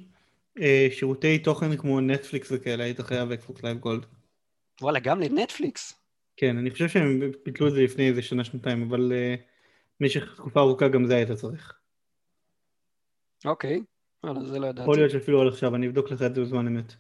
[0.59, 4.05] אה, שירותי תוכן כמו נטפליקס וכאלה, היית חייב Xbox Live Gold.
[4.81, 5.93] וואלה, גם לנטפליקס?
[6.37, 9.35] כן, אני חושב שהם ביטלו את זה לפני איזה שנה-שנתיים, אבל אה,
[9.99, 11.73] במשך תקופה ארוכה גם זה היית צריך.
[13.45, 13.81] אוקיי,
[14.31, 14.81] וואלה, זה לא ידעתי.
[14.81, 16.93] יכול להיות שאפילו על עכשיו, אני אבדוק לך את זה בזמן אמת.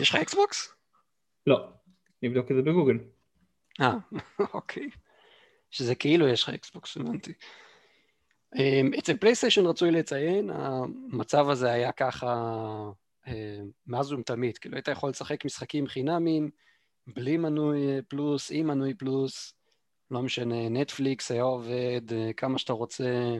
[0.00, 0.74] יש לך אקסבוקס?
[1.46, 1.68] לא,
[2.22, 2.98] אני אבדוק את זה בגוגל.
[3.80, 3.94] אה,
[4.54, 4.90] אוקיי.
[5.70, 7.32] שזה כאילו יש לך אקסבוקס, הבנתי.
[8.56, 12.34] אמ, אצל פלייסטיישן רצוי לציין, המצב הזה היה ככה
[13.26, 16.50] אמ, מאז ומתמיד, כאילו היית יכול לשחק משחקים חינמים,
[17.06, 19.54] בלי מנוי פלוס, עם מנוי פלוס,
[20.10, 23.36] לא משנה, נטפליקס היה עובד, אה, כמה שאתה רוצה,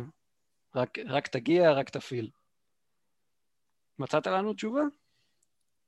[0.74, 2.30] רק, רק תגיע, רק תפעיל.
[3.98, 4.82] מצאת לנו תשובה?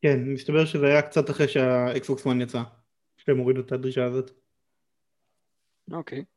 [0.03, 2.63] כן, מסתבר שזה היה קצת אחרי שה Xbox One יצא,
[3.17, 4.31] שהם הורידו את הדרישה הזאת.
[5.93, 6.19] אוקיי.
[6.21, 6.37] אוקיי.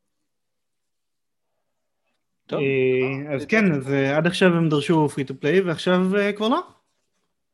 [2.53, 6.47] אה, אז כן, אז אה, עד עכשיו הם דרשו free to play ועכשיו אה, כבר
[6.47, 6.61] לא,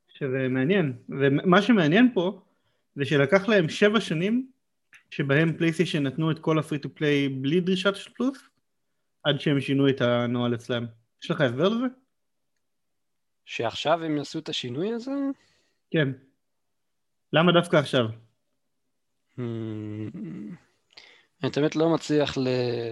[0.08, 0.94] שזה מעניין.
[1.10, 2.42] ומה שמעניין פה
[2.96, 4.48] זה שלקח להם שבע שנים
[5.12, 8.38] שבהם פלייסטיישן נתנו את כל ה free to play בלי דרישת פלוס
[9.26, 10.86] עד שהם שינו את הנוהל אצלם.
[11.24, 11.86] יש לך הסבר לזה?
[13.46, 15.12] שעכשיו הם יעשו את השינוי הזה?
[15.92, 16.08] כן.
[17.34, 18.06] למה דווקא עכשיו?
[19.38, 19.42] Hmm.
[21.44, 22.38] אני באמת לא מצליח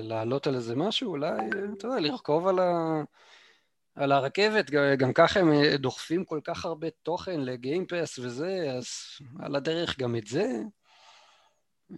[0.02, 3.04] לעלות על איזה משהו, אולי, אתה יודע, לרכוב על, ה...
[3.96, 8.88] על הרכבת, גם ככה הם אה, דוחפים כל כך הרבה תוכן לגיימפס וזה, אז
[9.40, 10.46] על הדרך גם את זה.
[11.92, 11.98] אמ,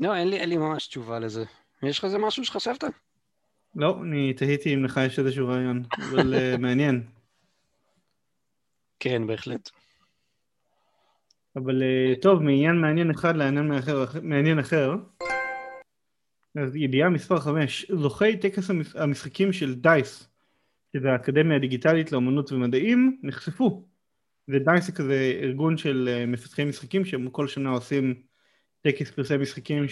[0.00, 1.44] לא, אין לי, אין לי ממש תשובה לזה.
[1.82, 2.84] יש לך איזה משהו שחשבת?
[3.74, 7.02] לא, אני תהיתי אם לך יש איזשהו רעיון, אבל אה, מעניין.
[9.00, 9.70] כן, בהחלט.
[11.56, 13.72] אבל אה, טוב, מעניין מעניין אחד לעניין
[14.22, 14.94] מעניין אחר.
[16.54, 20.28] אז ידיעה מספר 5, זוכי טקס המשחקים של דייס,
[20.92, 23.84] שזה האקדמיה הדיגיטלית לאמנות ומדעים, נחשפו.
[24.48, 28.14] ודייס זה כזה ארגון של אה, מפתחי משחקים שהם כל שנה עושים
[28.80, 29.88] טקס פרסי משחקים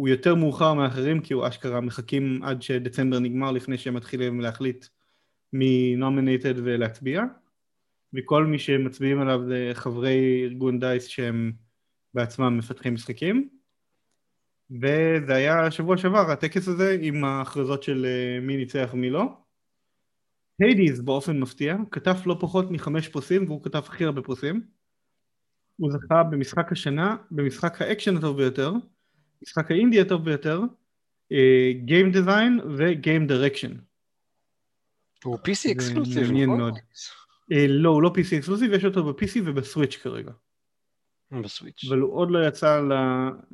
[0.00, 4.86] שהוא יותר מאוחר מאחרים כי הוא אשכרה מחכים עד שדצמבר נגמר לפני שהם מתחילים להחליט
[5.52, 7.22] מי nominated ולהצביע.
[8.14, 11.52] וכל מי שמצביעים עליו זה חברי ארגון DICE שהם
[12.14, 13.48] בעצמם מפתחי משחקים.
[14.70, 19.24] וזה היה שבוע שעבר הטקס הזה עם ההכרזות של אה, מי ניצח ומי לא.
[20.60, 24.66] Hades באופן מפתיע קטף לא פחות מחמש פרסים והוא קטף הכי הרבה פרסים
[25.76, 28.72] הוא זכה במשחק השנה במשחק האקשן הטוב ביותר
[29.42, 30.60] משחק האינדי הטוב ביותר
[31.86, 33.74] Game Design ו-Game Direction
[35.24, 36.72] הוא PC exclusive, נכון?
[37.52, 40.32] אה, לא, הוא לא PC exclusive, יש אותו ב-PC ובסוויץ' כרגע.
[41.42, 41.84] בסוויץ'.
[41.88, 42.82] אבל הוא עוד לא יצא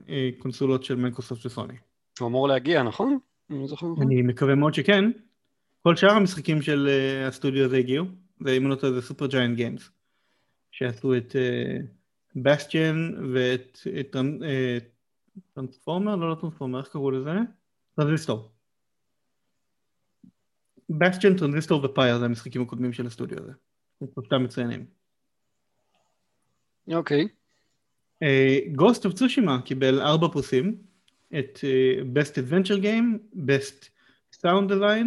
[0.06, 1.74] לקונסולות של מייקרוסופט וסוני.
[2.20, 3.18] הוא אמור להגיע, נכון?
[3.50, 3.96] אני נכון?
[4.02, 5.04] אני מקווה מאוד שכן.
[5.82, 8.06] כל שאר המשחקים של אה, הסטודיו הזה הגיעו,
[8.40, 9.90] ואם אני לא טועה זה Supergiant Games,
[10.70, 11.36] שעשו את
[12.36, 14.78] בסטיאן ואת את, אה,
[15.54, 17.30] Transformer, לא לא Transformer, איך קראו לזה?
[17.96, 18.50] Transistor.
[20.90, 23.52] Bastion, Transistor ו Pyre זה המשחקים הקודמים של הסטודיו הזה.
[24.00, 24.86] הם שלושתם מצוינים.
[26.92, 27.28] אוקיי.
[28.72, 30.76] Ghost of Tsushima קיבל ארבע פרסים,
[31.38, 33.88] את אה, Best Adventure Game, Best
[34.40, 35.06] Sound Design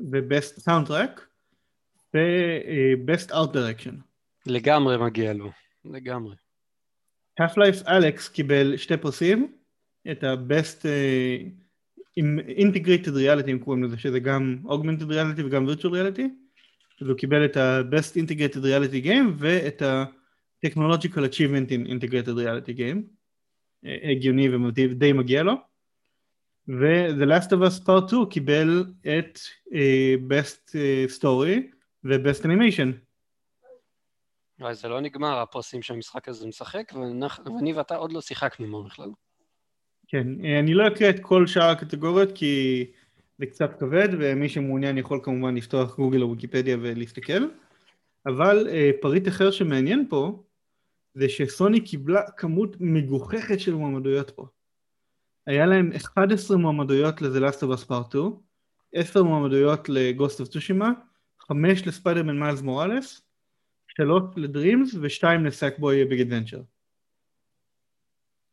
[0.00, 1.20] ו-Best Soundtrack
[2.14, 3.94] ו-Best Art Direction.
[4.46, 5.50] לגמרי מגיע לו.
[5.84, 6.34] לגמרי.
[7.40, 9.52] Half-Life Alex קיבל שתי פרסים,
[10.10, 11.38] את ה-Best אה,
[12.16, 16.22] עם Integrated Reality הם קוראים לזה, שזה גם Augmented Reality וגם Virtual Reality,
[17.00, 22.98] אז הוא קיבל את ה-Best Integrated Reality Game ואת ה-Technological Achievement in Integrated Reality Game,
[23.86, 25.54] אה, הגיוני ודי מגיע לו,
[26.68, 29.38] ו-The Last of Us Part 2 קיבל את
[29.74, 31.60] אה, Best אה, Story
[32.04, 33.03] ו-Best Animation.
[34.60, 36.92] וואי, זה לא נגמר, הפרסים שהמשחק הזה משחק,
[37.46, 39.10] ואני ואתה עוד לא שיחקנו עמו בכלל.
[40.08, 42.84] כן, אה, אני לא אקריא את כל שאר הקטגוריות כי
[43.38, 47.48] זה קצת כבד ומי שמעוניין יכול כמובן לפתוח גוגל או ויקיפדיה ולהסתכל
[48.26, 50.42] אבל אה, פריט אחר שמעניין פה
[51.14, 54.46] זה שסוני קיבלה כמות מגוחכת של מועמדויות פה
[55.46, 58.30] היה להם 11 מועמדויות ל-The Last of Us Part 2
[58.94, 60.86] 10 מועמדויות ל-Ghost of Tsushima
[61.38, 63.23] 5 לספיידרמן מיילס מוראלס
[63.96, 66.60] 3 לדרימס ו-2 לסאקבוי ביג אדוונצ'ר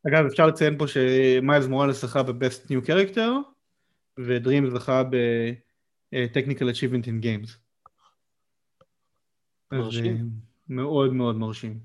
[0.07, 3.29] אגב, אפשר לציין פה שמיילס מוראלס זכה ב-Best New Character,
[4.19, 5.03] ודרימס זכה
[6.69, 7.49] Achievement in Games.
[9.71, 10.15] אז מרשים.
[10.15, 10.21] אה,
[10.69, 11.79] מאוד מאוד מרשים.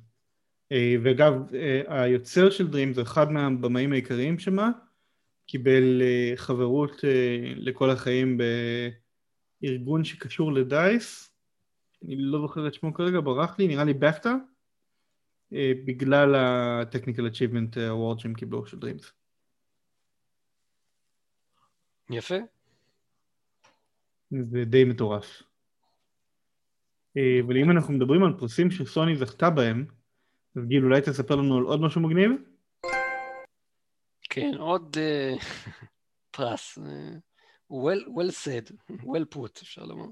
[0.72, 4.70] אה, ואגב, אה, היוצר של דרימס זה אחד מהבמאים העיקריים שמה,
[5.46, 6.02] קיבל
[6.36, 7.04] חברות
[7.56, 8.38] לכל החיים
[9.62, 11.35] בארגון שקשור לדייס,
[12.04, 14.34] אני לא זוכר את שמו כרגע, ברח לי, נראה לי בפטה.
[15.52, 19.10] אה, בגלל ה-Technical Achievement Award שהם קיבלו של Dreams.
[22.10, 22.34] יפה.
[24.30, 25.42] זה די מטורף.
[27.16, 29.86] אה, אבל אם אנחנו מדברים על פרסים שסוני זכתה בהם,
[30.56, 32.30] אז גיל אולי תספר לנו על עוד משהו מגניב?
[34.22, 35.34] כן, עוד אה,
[36.36, 36.78] פרס.
[36.78, 37.12] אה,
[37.72, 38.70] well, well said,
[39.02, 40.06] well put, אפשר לומר.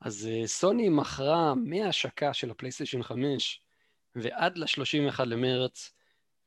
[0.00, 3.62] אז אה, סוני מכרה מההשקה של הפלייסטיישן 5
[4.14, 5.92] ועד ל-31 למרץ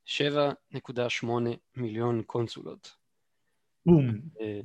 [0.07, 1.25] 7.8
[1.75, 2.95] מיליון קונסולות.
[3.85, 4.07] בום.
[4.41, 4.59] אה,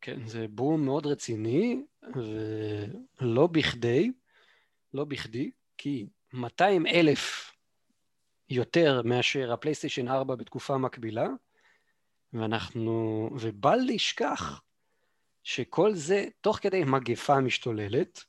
[0.00, 1.82] כן, זה בום מאוד רציני,
[3.20, 4.10] ולא בכדי,
[4.94, 7.52] לא בכדי, כי 200 אלף
[8.48, 11.28] יותר מאשר הפלייסטיישן 4 בתקופה מקבילה,
[12.32, 14.62] ואנחנו, ובל נשכח
[15.42, 18.24] שכל זה תוך כדי מגפה משתוללת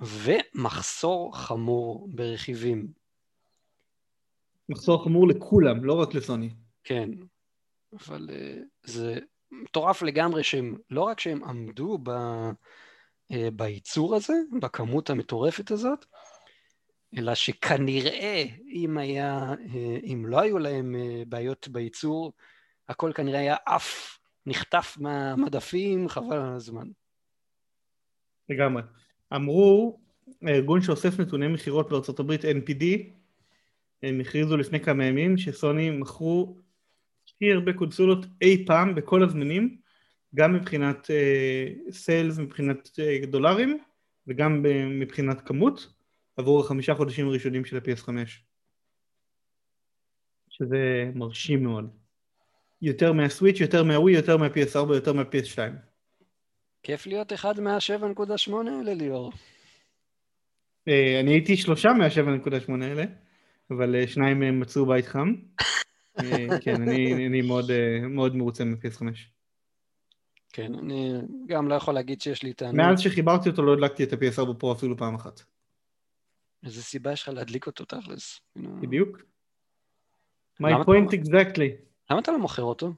[0.00, 2.86] ומחסור חמור ברכיבים.
[4.68, 6.50] מחסור חמור לכולם, לא רק לסוני.
[6.84, 7.10] כן,
[7.92, 9.18] אבל uh, זה
[9.50, 16.04] מטורף לגמרי שהם, לא רק שהם עמדו ב, uh, בייצור הזה, בכמות המטורפת הזאת,
[17.18, 20.96] אלא שכנראה אם היה, uh, אם לא היו להם
[21.28, 22.32] בעיות בייצור,
[22.88, 26.88] הכל כנראה היה עף, נחטף מהמדפים, חבל על הזמן.
[28.48, 28.82] לגמרי.
[29.34, 29.98] אמרו,
[30.42, 32.84] הארגון שאוסף נתוני מכירות בארצות הברית, NPD,
[34.02, 36.56] הם הכריזו לפני כמה ימים שסוני מכרו
[37.28, 39.76] הכי הרבה קונסולות אי פעם בכל הזמנים,
[40.34, 41.10] גם מבחינת
[41.90, 43.78] סיילס, uh, מבחינת uh, דולרים
[44.26, 44.62] וגם
[45.00, 45.92] מבחינת כמות,
[46.36, 48.08] עבור החמישה חודשים הראשונים של ה-PS5.
[50.48, 51.90] שזה מרשים מאוד.
[52.82, 55.58] יותר מהסוויץ', יותר מהווי, יותר מה-PS4, יותר מה-PS2.
[56.82, 59.32] כיף להיות אחד מה-7.8 האלה, ליאור.
[60.88, 63.04] אה, אני הייתי שלושה מה-7.8 האלה,
[63.70, 65.34] אבל אה, שניים מהם מצאו בית חם.
[66.20, 67.70] אה, כן, אני, אני מאוד,
[68.08, 69.02] מאוד מרוצה מ-PS5.
[70.52, 71.12] כן, אני
[71.46, 72.74] גם לא יכול להגיד שיש לי טענות.
[72.74, 75.40] מאז שחיברתי אותו לא הדלקתי את ה-PS4 פרו אפילו פעם אחת.
[76.64, 78.40] איזה סיבה יש לך להדליק אותו תכלס?
[78.54, 79.18] כאילו, בדיוק.
[80.62, 81.70] My point אתה- exactly.
[82.10, 82.92] למה אתה לא מוכר אותו?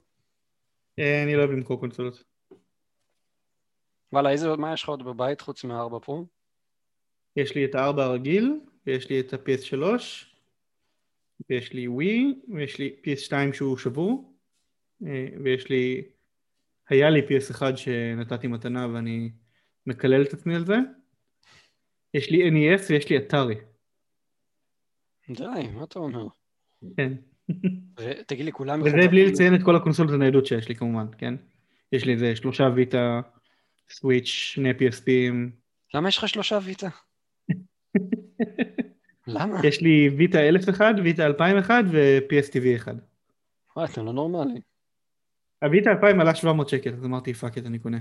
[0.97, 2.23] אני לא אוהב למכור קונסולות.
[4.13, 6.25] וואלה, איזה, מה יש לך עוד בבית חוץ מהארבע פרו?
[7.35, 9.83] יש לי את ה-4 הרגיל, ויש לי את ה-PS3,
[11.49, 14.33] ויש לי ווי, ויש לי PS2 שהוא שבור,
[15.05, 16.03] אה, ויש לי,
[16.89, 19.31] היה לי PS1 שנתתי מתנה ואני
[19.85, 20.75] מקלל את עצמי על זה.
[22.13, 23.55] יש לי NES ויש לי אתרי.
[25.29, 26.27] די, מה אתה אומר?
[26.97, 27.13] כן.
[27.99, 31.33] ותגיד לי, כולם וזה בלי לציין את כל הקונסולות הניידות שיש לי כמובן, כן?
[31.91, 33.21] יש לי איזה שלושה ויטה,
[33.89, 35.51] סוויץ', שני PSPים.
[35.93, 36.89] למה יש לך שלושה ויטה?
[39.27, 39.59] למה?
[39.63, 42.95] יש לי ויטה 1001, ויטה 2001 ו-PSTV 1.
[43.75, 44.61] וואי, אתה לא נורמלי.
[45.63, 47.97] הוויטה 2000 עלה 700 שקל, אז אמרתי fuck it אני קונה.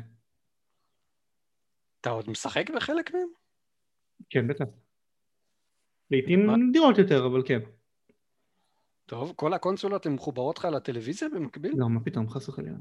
[2.01, 3.29] אתה עוד משחק בחלק מהם?
[4.31, 4.65] כן, בטח.
[6.11, 6.51] לעיתים?
[6.51, 7.61] נדירות יותר, אבל כן.
[9.07, 11.73] טוב, כל הקונסולות הן מחוברות לך לטלוויזיה במקביל?
[11.77, 12.77] לא, מה פתאום, חס וחלילה.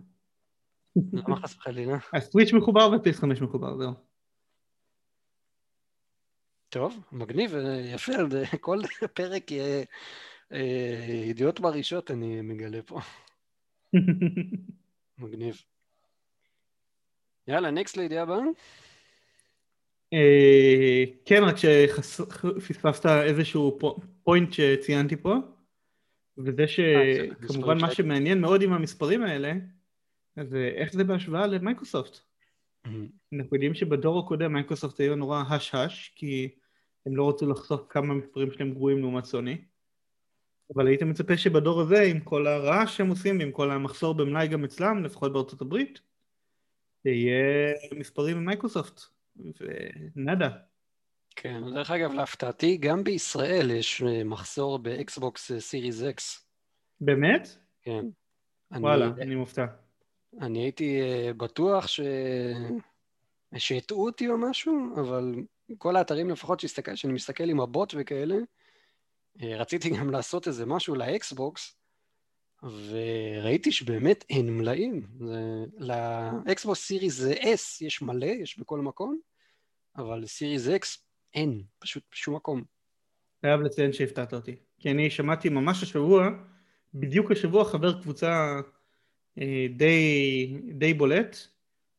[1.13, 1.97] למה חס וחלילה?
[2.13, 3.91] הסוויץ' מחובר ו-PS5 מחובר, זהו.
[6.69, 8.79] טוב, מגניב, אה, יפה, זה- כל
[9.15, 9.83] פרק יהיה
[10.51, 12.99] אה, ידיעות מרעישות אני מגלה פה.
[15.17, 15.61] מגניב.
[17.47, 18.39] יאללה, נקסט לידיעה הבאה.
[20.13, 25.35] אה, כן, רק שפספסת איזשהו פו- point שציינתי פה,
[26.37, 29.53] וזה אה, שכמובן מה שמעניין מאוד עם המספרים האלה,
[30.39, 32.19] זה איך זה בהשוואה למייקרוסופט.
[32.85, 36.49] אנחנו יודעים שבדור הקודם מייקרוסופט היו נורא hush-hush, כי
[37.05, 39.57] הם לא רצו לחשוף כמה מספרים שלהם גרועים לעומת סוני.
[40.75, 44.63] אבל היית מצפה שבדור הזה, עם כל הרעש שהם עושים, ועם כל המחסור במלאי גם
[44.63, 45.99] אצלם, לפחות בארצות הברית,
[47.05, 49.01] יהיה מספרים ממייקרוסופט.
[50.15, 50.49] ו nada.
[51.35, 56.45] כן, דרך אגב, להפתעתי, גם בישראל יש אה, מחסור ב Xbox Series X.
[57.01, 57.47] באמת?
[57.81, 58.05] כן.
[58.71, 59.65] אני- וואלה, אני מופתע.
[60.39, 61.99] אני הייתי אה, בטוח ש...
[63.57, 65.35] שהטעו אותי או משהו, אבל
[65.77, 68.35] כל האתרים לפחות שהסתכל, שאני מסתכל עם הבוט וכאלה,
[69.41, 71.75] אה, רציתי גם לעשות איזה משהו ל Xbox,
[72.63, 75.07] וראיתי שבאמת אין מלאים.
[75.19, 75.65] זה...
[75.77, 79.19] ל Xbox Series S, יש מלא, יש בכל מקום,
[79.97, 82.63] אבל סיריס אקס אין, פשוט בשום מקום.
[83.41, 84.55] חייב לציין שהפתעת אותי.
[84.79, 86.29] כי אני שמעתי ממש השבוע,
[86.93, 88.59] בדיוק השבוע חבר קבוצה
[89.69, 91.37] די, די בולט,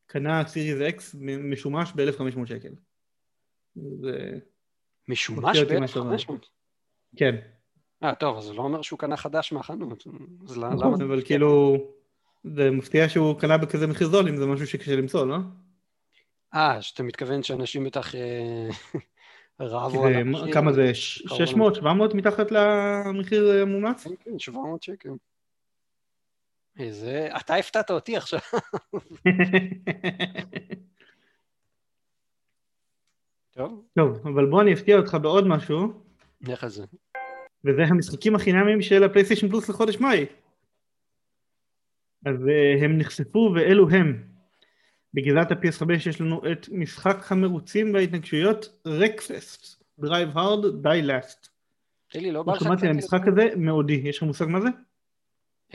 [0.06, 2.72] קנה סיריס אקס משומש ב-1500 שקל.
[3.74, 4.38] זה...
[5.08, 6.16] משומש מפתיע אותי מה שאתה אומר.
[6.16, 6.32] ב-1500.
[7.16, 7.36] כן.
[8.04, 10.04] אה, טוב, אז זה לא אומר שהוא קנה חדש מהחנות.
[10.48, 10.74] אז למה...
[10.74, 11.76] נכון, אבל כאילו,
[12.44, 15.36] זה מפתיע שהוא קנה בכזה מחיר זול, אם זה משהו שקשה למצוא, לא?
[16.54, 18.68] אה, שאתה מתכוון שאנשים בטח אה,
[19.60, 20.52] רבו על זה, המחיר.
[20.54, 24.04] כמה זה, ש- 600, 700 מתחת למחיר אה, המומלץ?
[24.04, 25.10] כן, כן, 700 שקל.
[26.78, 27.28] איזה...
[27.36, 28.40] אתה הפתעת אותי עכשיו.
[33.56, 36.02] טוב, טוב, אבל בוא אני אפתיע אותך בעוד משהו,
[36.62, 36.84] על זה.
[37.64, 40.26] וזה המשחקים החינמיים של הפלייסטיישן פלוס לחודש מאי.
[42.26, 44.24] אז uh, הם נחשפו ואלו הם.
[45.14, 51.48] בגזרת ה-PS5 יש לנו את משחק המרוצים וההתנגשויות רקפסט, Drive Hard, Die Last.
[52.10, 52.62] תגיד לי, לא בא לך...
[52.62, 54.02] שמעתי על המשחק הזה, מאודי.
[54.04, 54.68] יש לך מושג מה זה?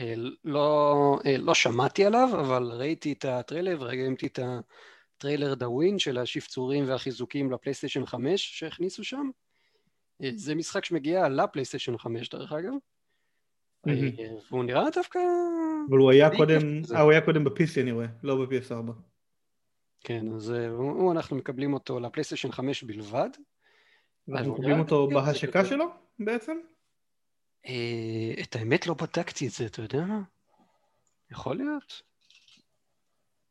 [0.00, 4.38] אה, לא, אה, לא שמעתי עליו, אבל ראיתי את הטריילר וראיתי את
[5.18, 9.30] הטריילר דאווין של השפצורים והחיזוקים לפלייסטיישן 5 שהכניסו שם.
[10.22, 12.72] אה, זה משחק שמגיע לפלייסטיישן 5 דרך אגב.
[13.88, 13.92] אה,
[14.50, 15.18] והוא נראה דווקא...
[15.90, 16.82] אבל הוא היה קודם.
[16.94, 18.92] אה, הוא היה קודם ב-PC אני רואה, לא ב-PS4.
[20.00, 23.30] כן, אז הוא, אנחנו מקבלים אותו לפלייסטיישן 5 בלבד.
[24.28, 25.64] אנחנו מקבלים אותו בהשקה.
[25.64, 25.84] שלו
[26.18, 26.58] בעצם?
[27.68, 30.20] אה, את האמת לא בדקתי את זה, אתה יודע מה?
[31.30, 32.02] יכול להיות.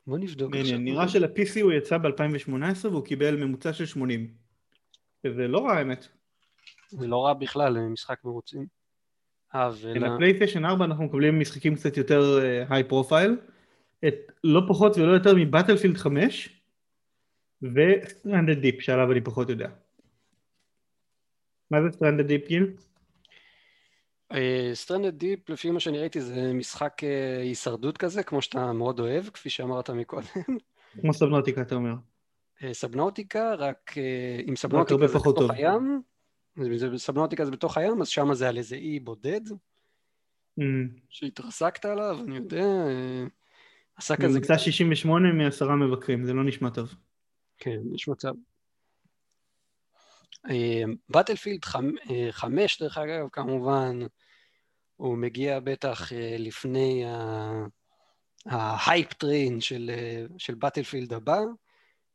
[0.08, 4.34] בוא נבדוק מעניין, נראה של-PC הוא יצא ב-2018 והוא קיבל ממוצע של 80.
[5.24, 6.08] שזה לא רע האמת.
[6.90, 8.66] זה לא רע בכלל, משחק מרוצים.
[9.56, 9.98] אה, ול...
[9.98, 12.40] לפלייסטיישן 4 אנחנו מקבלים משחקים קצת יותר
[12.70, 13.38] high profile,
[14.08, 16.62] את לא פחות ולא יותר מ Battlefield 5
[17.62, 19.70] ו Stranded Deep שעליו אני פחות יודע.
[21.72, 22.74] מה זה Stranded Deep גיל?
[24.74, 29.30] Stranded Deep, לפי מה שאני ראיתי, זה משחק אה, הישרדות כזה, כמו שאתה מאוד אוהב,
[29.30, 30.26] כפי שאמרת מקודם.
[31.02, 31.94] כמו Subnautica אתה אומר.
[32.64, 35.52] אה, סבנאוטיקה, רק אה, סבנאוטיקה הרבה זה בתוך.
[35.52, 36.02] הים,
[36.58, 36.98] זה- זה-
[37.46, 39.42] זה בתוך הים, אז שם זה על איזה אי בודד,
[40.60, 43.24] אמ, שהתרסקת עליו, אני יודע, אה,
[43.96, 44.40] עשה כזה...
[44.40, 46.94] ממוצע 68 מעשרה מבקרים, זה לא נשמע טוב.
[47.58, 48.34] כן, יש מצב.
[51.10, 51.66] בטלפילד
[52.32, 54.00] חמש, דרך אגב, כמובן,
[54.96, 57.04] הוא מגיע בטח אה, לפני
[58.46, 61.40] ה hype train של, אה, של Battlefield הבא,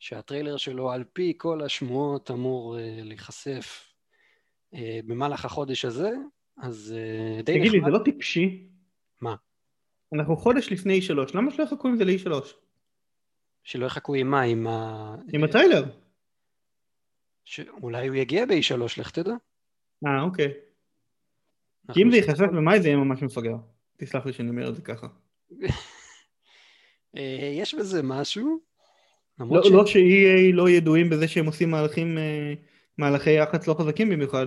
[0.02, 3.92] שהטריילר שלו על פי כל השמועות אמור אה, להיחשף
[4.74, 6.10] אה, במהלך החודש הזה,
[6.58, 7.92] אז אה, די תגיד לי, נחמד.
[7.92, 8.66] זה לא טיפשי?
[9.20, 9.34] מה?
[10.12, 12.46] אנחנו חודש לפני E3, למה שלא יחכו עם זה ל-E3?
[13.64, 15.14] שלא יחכו עם מה, עם ה...
[15.32, 15.84] עם הטריילר.
[17.44, 19.32] שאולי הוא יגיע ב-E3, לך תדע.
[20.06, 20.52] אה, אוקיי.
[21.92, 22.16] כי אם זה.
[22.16, 23.56] ייחשף במאי זה יהיה ממש מפגר.
[23.96, 25.06] תסלח לי שאני אומר את זה ככה.
[27.16, 28.60] אה, יש בזה משהו,
[29.38, 29.66] לא ש...
[29.72, 32.54] לא ש-EA לא ידועים בזה שהם עושים מהלכים, אה,
[32.98, 34.46] מהלכי יח"צ לא חזקים במיוחד,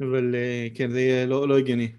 [0.00, 1.92] אבל אה, כן, זה יהיה לא לא הגיוני.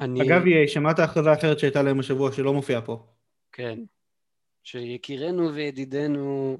[0.00, 0.22] אני...
[0.22, 3.06] אגב, EA, שמעת הכרזה אחרת שהייתה להם השבוע שלא מופיעה פה.
[3.52, 3.80] כן.
[4.62, 6.58] שיקירנו וידידנו,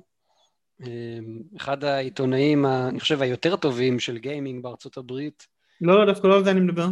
[1.56, 5.46] אחד העיתונאים, אני חושב, היותר טובים של גיימינג בארצות הברית,
[5.80, 6.86] לא, דווקא לא על זה אני מדבר.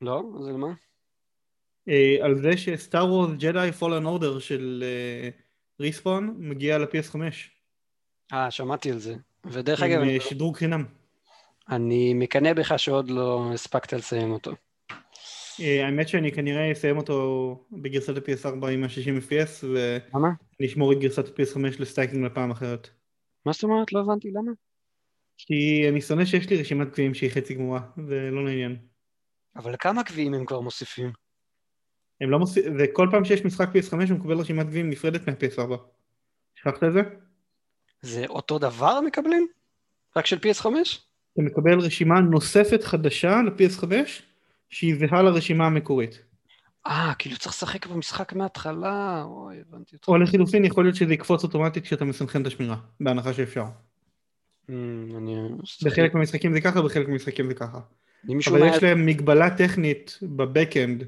[0.00, 0.22] לא?
[0.40, 0.72] אז על מה?
[1.88, 4.84] אה, על זה שסטאר וורס ג'די פולן אורדר של
[5.80, 7.16] ריספון מגיע ל-PS5.
[8.32, 9.14] אה, שמעתי על זה.
[9.44, 10.84] ודרך אגב, עם אה, שדרוג חינם.
[11.68, 14.52] אני מקנא בך שעוד לא הספקת לסיים אותו.
[15.60, 19.66] אה, האמת שאני כנראה אסיים אותו בגרסת ה-PS4 עם ה-60 FPS
[20.14, 20.28] למה?
[20.60, 22.88] ואני אשמור את גרסת ה-PS5 לסטייקינג לפעם אחרת.
[23.46, 23.92] מה זאת אומרת?
[23.92, 24.52] לא הבנתי למה.
[25.38, 28.76] כי אני שונא שיש לי רשימת גביעים שהיא חצי גמורה, זה לא לעניין.
[29.56, 31.12] אבל כמה גביעים הם כבר מוסיפים?
[32.20, 32.64] הם לא מוסיפ...
[32.78, 35.76] וכל פעם שיש משחק PS5 הוא מקבל רשימת גביעים נפרדת מה-PS4.
[36.54, 37.00] שכחת את זה?
[38.00, 39.46] זה אותו דבר מקבלים?
[40.16, 40.66] רק של PS5?
[41.32, 43.92] אתה מקבל רשימה נוספת חדשה ל-PS5
[44.70, 46.22] שהיא זהה לרשימה המקורית.
[46.86, 50.08] אה, כאילו צריך לשחק במשחק מההתחלה, אוי, הבנתי אותך.
[50.08, 53.64] או לחילופין יכול להיות שזה יקפוץ אוטומטית כשאתה מסנכרן את השמירה, בהנחה שאפשר.
[54.68, 55.36] אני...
[55.84, 57.80] בחלק מהמשחקים זה ככה, בחלק מהמשחקים זה ככה.
[58.46, 58.66] אבל.
[58.68, 61.04] יש להם מגבלה טכנית ב backend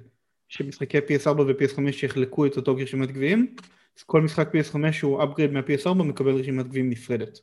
[0.49, 3.55] שמשחקי PS4 ו-PS5 יחלקו את אותו רשימת גביעים,
[3.99, 7.39] אז כל משחק PS5 שהוא upgrade מה-PS4 מקבל רשימת גביעים נפרדת.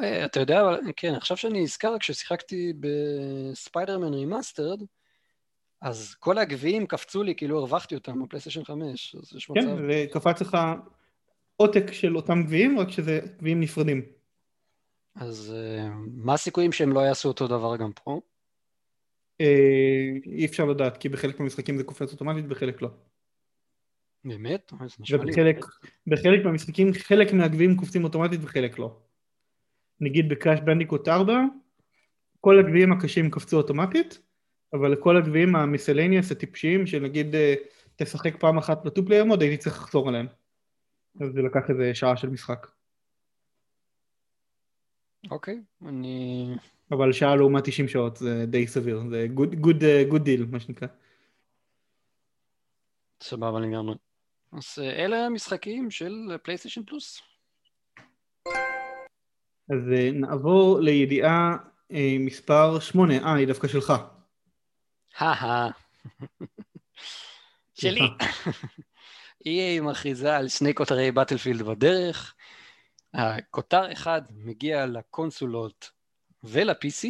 [0.00, 4.82] אה, אתה יודע, אבל כן, עכשיו שאני נזכר, כששיחקתי ב Spider-Man Remastered,
[5.80, 9.60] אז כל הגביעים קפצו לי כאילו הרווחתי אותם בפלייסטיישן 5, אז יש מצב.
[9.60, 10.58] כן, וקפץ לך
[11.56, 14.02] עותק של אותם גביעים, רק שזה גביעים נפרדים.
[15.14, 18.20] אז אה, מה הסיכויים שהם לא יעשו אותו דבר גם פה?
[19.40, 22.88] אה, אי אפשר לדעת, כי בחלק מהמשחקים זה קופץ אוטומטית, בחלק לא.
[24.24, 24.72] באמת?
[25.10, 25.64] ובחלק
[26.06, 28.96] בחלק מהמשחקים חלק מהגביעים קופצים אוטומטית וחלק לא.
[30.00, 31.34] נגיד בקראש בנדיקוט 4,
[32.40, 34.18] כל הגביעים הקשים קפצו אוטומטית,
[34.72, 37.54] אבל לכל הגביעים ה miscellaneous הטיפשיים, שנגיד אה,
[37.96, 40.26] תשחק פעם אחת ב two player mode, הייתי צריך לחזור עליהם.
[41.20, 42.66] אז זה לקח איזה שעה של משחק.
[45.30, 46.46] אוקיי, אני...
[46.90, 50.60] אבל שעה לעומת 90 שעות זה די סביר, זה good, good, uh, good deal מה
[50.60, 50.88] שנקרא.
[53.22, 53.94] סבבה לגמרי.
[54.52, 57.22] אז אה, אלה המשחקים של פלייסטיישן פלוס.
[59.68, 59.80] אז
[60.12, 61.56] נעבור לידיעה
[62.20, 63.92] מספר 8, אה היא דווקא שלך.
[67.74, 68.08] שלי.
[69.48, 72.34] EA מכריזה על שני כותרי באטלפילד בדרך.
[73.14, 75.90] הכותר אחד מגיע לקונסולות
[76.44, 77.08] ול-PC,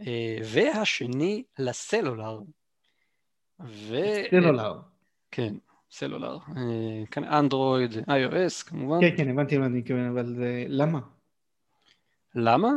[0.00, 2.40] אה, והשני לסלולר.
[3.60, 3.96] ו...
[4.30, 4.74] סלולר.
[5.30, 5.54] כן,
[5.90, 6.38] סלולר.
[6.56, 9.00] אה, כאן אנדרואיד, iOS כמובן.
[9.00, 11.00] כן כן הבנתי מה אני מתכוון, אבל זה למה?
[12.34, 12.70] למה?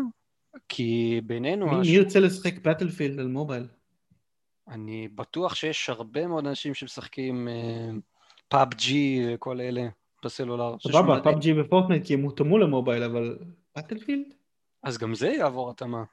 [0.70, 1.80] כי בינינו...
[1.80, 3.68] מי ירצה לשחק Battlefield על מובייל?
[4.70, 7.47] אני בטוח שיש הרבה מאוד אנשים שמשחקים
[8.47, 9.88] PUBG וכל אלה
[10.26, 10.76] בסלולר.
[10.80, 13.39] סבבה, פאבג'י ופורטנייט כי הם הותאמו למובייל, אבל
[13.76, 14.34] Battlefield?
[14.84, 16.03] אז גם זה יעבור התאמה.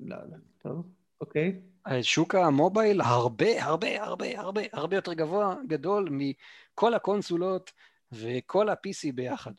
[0.00, 0.86] לא, לא, טוב,
[1.20, 1.60] אוקיי.
[2.02, 7.72] שוק המובייל הרבה הרבה הרבה הרבה הרבה יותר גבוה, גדול מכל הקונסולות
[8.12, 9.52] וכל ה-PC ביחד.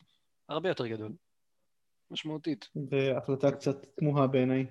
[0.48, 1.12] הרבה יותר גדול.
[2.10, 2.68] משמעותית.
[2.74, 4.66] זו החלטה קצת תמוהה בעיניי.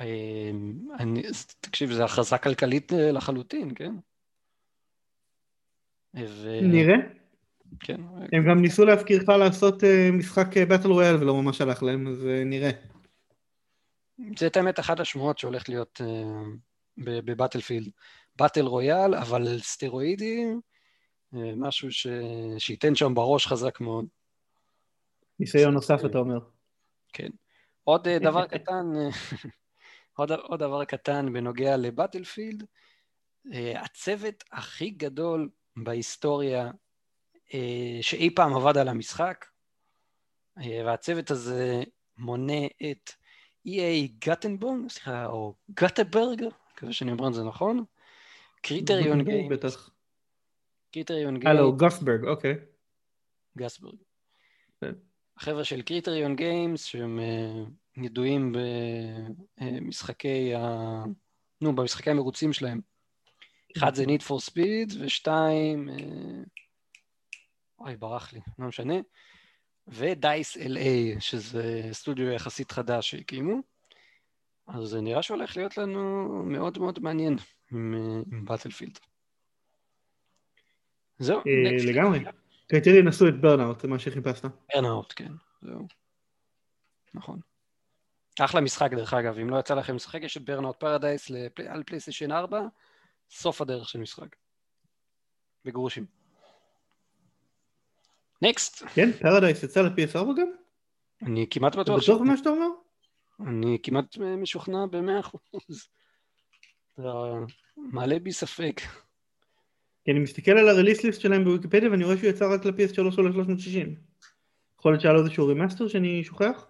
[0.00, 0.50] אה,
[0.98, 1.22] אני,
[1.60, 3.94] תקשיב, זו הכרזה כלכלית אה, לחלוטין, כן?
[6.14, 6.58] ו...
[6.62, 6.96] נראה.
[7.80, 8.00] כן.
[8.32, 12.44] הם גם ניסו להזכירך לעשות אה, משחק באטל רויאל ולא ממש הלך להם, אז אה,
[12.44, 12.70] נראה.
[14.38, 16.00] זה את האמת אחת השמועות שהולך להיות
[16.98, 17.90] בבטלפילד.
[18.36, 20.60] באטל רויאל, אבל סטרואידים,
[21.34, 22.06] אה, משהו ש...
[22.58, 24.06] שייתן שם בראש חזק מאוד.
[25.40, 26.38] ניסיון נוסף אתה אומר.
[27.12, 27.28] כן.
[27.84, 28.84] עוד אה, דבר קטן,
[30.16, 32.64] עוד, עוד דבר קטן בנוגע לבטלפילד,
[33.74, 36.70] הצוות הכי גדול בהיסטוריה
[38.00, 39.46] שאי פעם עבד על המשחק,
[40.56, 41.82] והצוות הזה
[42.18, 43.10] מונה את
[43.68, 44.08] E.A.
[44.18, 46.44] גטנבורג, סליחה, או גטברג,
[46.74, 47.84] מקווה שאני אומר את זה נכון,
[48.62, 49.52] Criterion Games.
[49.52, 49.90] בטח.
[50.92, 51.58] Criterion Games.
[51.58, 52.54] הלו, גסברג, אוקיי.
[53.58, 53.96] גסברג.
[54.80, 54.92] כן.
[55.36, 57.20] החבר'ה של Criterion Games, שהם
[57.96, 58.52] ידועים
[59.60, 60.58] במשחקי ה...
[61.60, 62.80] נו, במשחקי המרוצים שלהם.
[63.76, 65.88] אחד זה Need for Speed, ושתיים...
[65.88, 66.64] Uh...
[67.78, 68.94] אוי, ברח לי, לא משנה.
[69.88, 73.60] ו DICE LA, שזה סטודיו יחסית חדש שהקימו.
[74.66, 77.36] אז זה נראה שהולך להיות לנו מאוד מאוד מעניין
[77.72, 77.94] עם,
[78.32, 78.98] עם Battlefield.
[81.18, 81.38] זהו.
[81.38, 82.24] אה, לגמרי.
[82.66, 84.44] Criterion עשו את Burnout, זה מה שחיפשת.
[84.74, 85.32] Burnout, כן,
[85.62, 85.86] זהו.
[87.14, 87.40] נכון.
[88.40, 91.30] אחלה משחק דרך אגב, אם לא יצא לכם לשחק, יש את Burnout Paradise
[91.68, 92.60] על פלייסטיישן 4,
[93.30, 94.36] סוף הדרך של משחק.
[95.64, 96.06] בגרושים.
[98.42, 98.84] next.
[98.94, 100.50] כן, Paradise יצא ל-PS4 גם?
[101.22, 101.98] אני כמעט בטוח.
[101.98, 102.66] אתה בטוח במה שאתה אומר?
[103.46, 105.88] אני כמעט משוכנע במאה אחוז.
[107.76, 108.80] מעלה בי ספק.
[110.04, 113.18] כי אני מסתכל על ה release list שלהם בוויקיפדיה ואני רואה שהוא יצא רק ל-PS3
[113.18, 113.88] או ל-360.
[114.78, 116.66] יכול להיות שהיה לו איזשהו remaster שאני שוכח?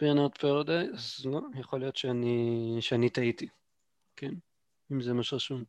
[0.00, 1.24] Burnout Paradise?
[1.24, 3.48] לא, יכול להיות שאני, שאני טעיתי.
[4.16, 4.34] כן,
[4.92, 5.64] אם זה מה שרשום.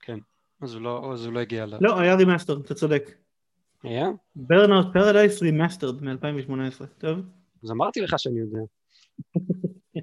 [0.00, 0.18] כן,
[0.60, 1.74] אז הוא לא, אז הוא לא הגיע ל...
[1.80, 3.14] לא, היה remaster, אתה צודק.
[3.82, 4.06] היה?
[4.36, 7.18] Burnout Paradise Remastered מ-2018, טוב?
[7.64, 8.60] אז אמרתי לך שאני יודע.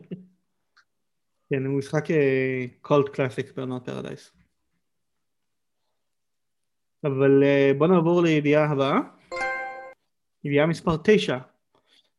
[1.49, 2.03] כן, הוא משחק
[2.81, 4.31] cult classic Burnout Paradise.
[7.03, 8.99] אבל אה, בוא נעבור לידיעה הבאה.
[10.43, 11.37] ידיעה מספר 9.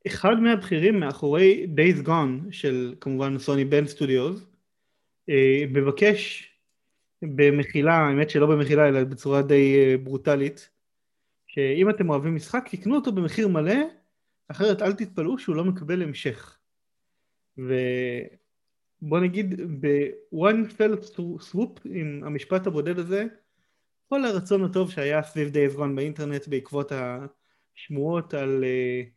[0.06, 4.46] אחד מהבכירים מאחורי Days Gone של כמובן סוני בן סטודיוס
[5.68, 6.50] מבקש
[7.22, 10.70] במחילה, האמת שלא במחילה אלא בצורה די אה, ברוטלית
[11.46, 13.74] שאם אתם אוהבים משחק תקנו אותו במחיר מלא
[14.48, 16.58] אחרת אל תתפלאו שהוא לא מקבל המשך.
[17.58, 21.18] ובוא נגיד ב-one fell
[21.52, 23.26] swoop עם המשפט הבודד הזה
[24.08, 29.15] כל הרצון הטוב שהיה סביב Days Gone באינטרנט בעקבות השמועות על uh,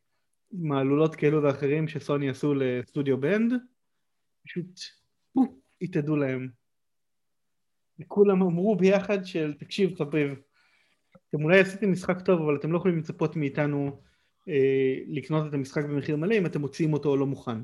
[0.52, 3.54] מעלולות כאלו ואחרים שסוני עשו לסטודיו בנד
[4.46, 4.80] פשוט
[5.82, 6.50] התאדו להם
[8.00, 10.40] וכולם אמרו ביחד של תקשיב חביב
[11.30, 14.02] אתם אולי עשיתם משחק טוב אבל אתם לא יכולים לצפות מאיתנו
[14.48, 17.58] אה, לקנות את המשחק במחיר מלא אם אתם מוציאים אותו או לא מוכן.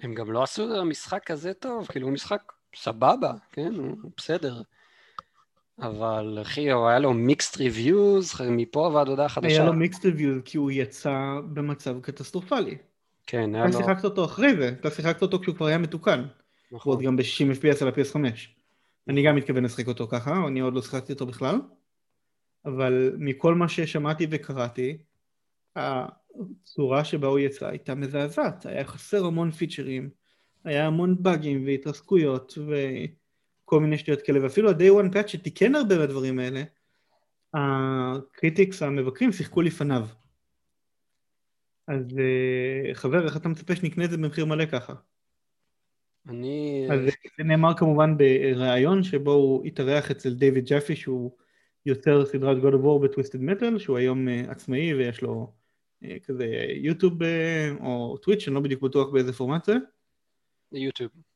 [0.00, 4.62] הם גם לא עשו משחק כזה טוב, כאילו הוא משחק סבבה, כן, הוא בסדר.
[5.82, 9.48] אבל אחי, הוא היה לו מיקסט ריוויוז מפה ועד הודעה חדשה.
[9.48, 11.14] היה לו מיקסט ריוויוז כי הוא יצא
[11.52, 12.76] במצב קטסטרופלי.
[13.26, 13.70] כן, היה לו...
[13.70, 16.24] אתה שיחקת אותו אחרי זה, אתה שיחקת אותו כשהוא כבר היה מתוקן.
[16.72, 16.92] נכון.
[16.92, 18.16] ועוד גם ב-60 FPS על ה-PS5.
[19.08, 21.60] אני גם מתכוון לשחק אותו ככה, אני עוד לא שיחקתי אותו בכלל.
[22.64, 24.98] אבל מכל מה ששמעתי וקראתי,
[25.76, 30.10] הצורה שבה הוא יצא הייתה מזעזעת, היה חסר המון פיצ'רים,
[30.64, 32.58] היה המון באגים והתרסקויות
[33.70, 36.62] וכל מיני שטויות כאלה, ואפילו ה-day one patch שתיקן הרבה מהדברים האלה,
[37.54, 40.06] ה critics המבקרים שיחקו לפניו.
[41.88, 44.94] אז אה, חבר, איך אתה מצפה שנקנה את זה במחיר מלא ככה?
[46.28, 46.86] אני...
[46.90, 47.00] אז
[47.38, 51.30] זה נאמר כמובן בריאיון שבו הוא התארח אצל דיוויד ג'אפי שהוא
[51.86, 55.52] יוצר סדרת God of War ו Twisted Metal שהוא היום אה, עצמאי ויש לו
[56.04, 59.74] אה, כזה יוטיוב אה, או טוויץ', אני לא בדיוק בטוח באיזה פורמט זה.
[60.72, 61.29] יוטיוב.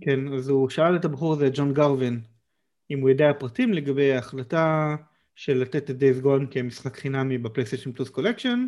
[0.00, 2.20] כן, אז הוא שאל את הבחור הזה, ג'ון גרווין,
[2.90, 4.96] אם הוא יודע פרטים לגבי ההחלטה
[5.34, 8.66] של לתת את Days Gone כמשחק חינמי בפלייסטיישן פלוס קולקשן,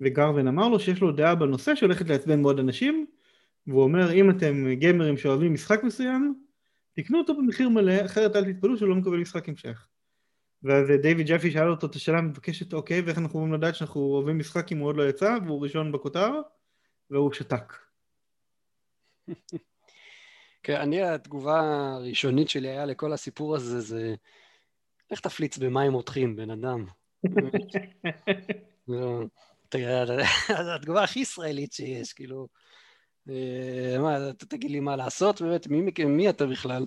[0.00, 3.06] וגרווין אמר לו שיש לו דעה בנושא שהולכת לעצבן מאוד אנשים,
[3.66, 6.44] והוא אומר אם אתם גיימרים שאוהבים משחק מסוים,
[6.92, 9.88] תקנו אותו במחיר מלא, אחרת אל תתפלאו שהוא לא מקבל משחק המשך.
[10.62, 14.38] ואז דיוויד ג'אפי שאל אותו את השאלה המתבקשת, אוקיי, ואיך אנחנו יכולים לדעת שאנחנו אוהבים
[14.38, 16.30] משחק אם הוא עוד לא יצא, והוא ראשון בכותר,
[17.10, 17.72] והוא שתק.
[20.62, 21.60] כן, אני, התגובה
[21.94, 24.14] הראשונית שלי היה לכל הסיפור הזה, זה
[25.10, 26.86] איך תפליץ במים מותחים, בן אדם.
[30.74, 32.48] התגובה הכי ישראלית שיש, כאילו,
[33.28, 35.66] אה, מה, תגיד לי מה לעשות, באמת,
[36.06, 36.86] מי אתה בכלל?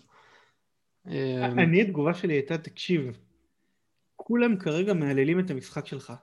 [1.42, 3.20] אני, התגובה שלי הייתה, תקשיב,
[4.16, 6.14] כולם כרגע מהללים את המשחק שלך.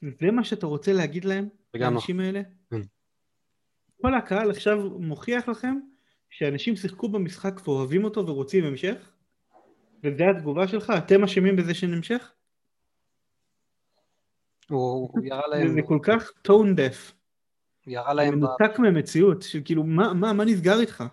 [0.00, 2.42] זה מה שאתה רוצה להגיד להם, לאנשים האלה?
[2.70, 2.80] כן.
[4.02, 5.76] כל הקהל עכשיו מוכיח לכם
[6.36, 9.10] שאנשים שיחקו במשחק ואוהבים אותו ורוצים המשך,
[10.02, 10.92] וזה התגובה שלך?
[10.98, 12.32] אתם אשמים בזה שנמשך?
[14.70, 15.74] הוא, הוא ירה להם...
[15.74, 17.12] זה כל כך טון דף.
[17.84, 18.34] הוא ירה להם...
[18.34, 21.04] מנותק מהמציאות, של כאילו, מה, מה, מה נסגר איתך?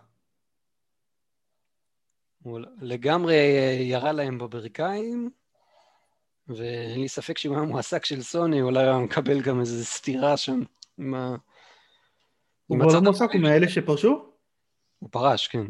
[2.43, 3.35] הוא לגמרי
[3.81, 5.29] ירה להם בברכיים,
[6.47, 10.61] ואין לי ספק שאם היה מועסק של סוני, אולי היה מקבל גם איזו סתירה שם
[10.97, 11.35] עם ה...
[12.67, 14.30] הוא כבר לא מועסק, הוא מאלה שפרשו?
[15.01, 15.65] הוא פרש, כן.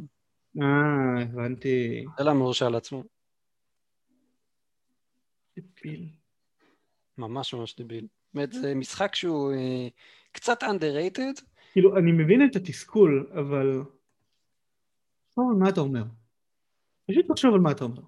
[0.61, 2.05] אה, הבנתי.
[2.17, 3.03] זה למה הוא הרשה על עצמו.
[5.57, 6.09] דביל.
[7.17, 8.07] ממש ממש דביל.
[8.33, 9.87] באמת, זה משחק שהוא אה,
[10.31, 11.41] קצת underrated.
[11.71, 13.83] כאילו, אני מבין את התסכול, אבל...
[15.27, 16.03] תחשוב על מה אתה אומר.
[17.07, 18.01] פשוט תחשוב על מה אתה אומר.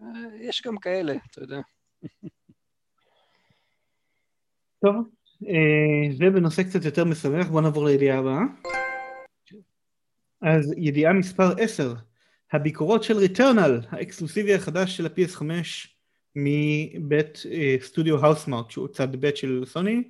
[0.00, 0.06] אה,
[0.40, 1.60] יש גם כאלה, אתה יודע.
[4.84, 4.94] טוב,
[5.48, 8.40] אה, זה בנושא קצת יותר משמח, בוא נעבור לידיעה הבאה.
[10.46, 11.94] אז ידיעה מספר 10,
[12.52, 15.42] הביקורות של ריטרנל, האקסקלוסיבי החדש של ה-PS5
[16.36, 20.02] מבית אה, סטודיו האוסמארט, שהוא צד ב' של סוני,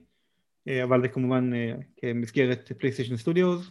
[0.69, 1.51] אה, אבל זה כמובן
[1.97, 3.71] במסגרת פלייסטיישן סטודיוס.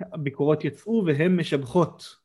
[0.00, 2.16] הביקורות יצאו והן משבחות.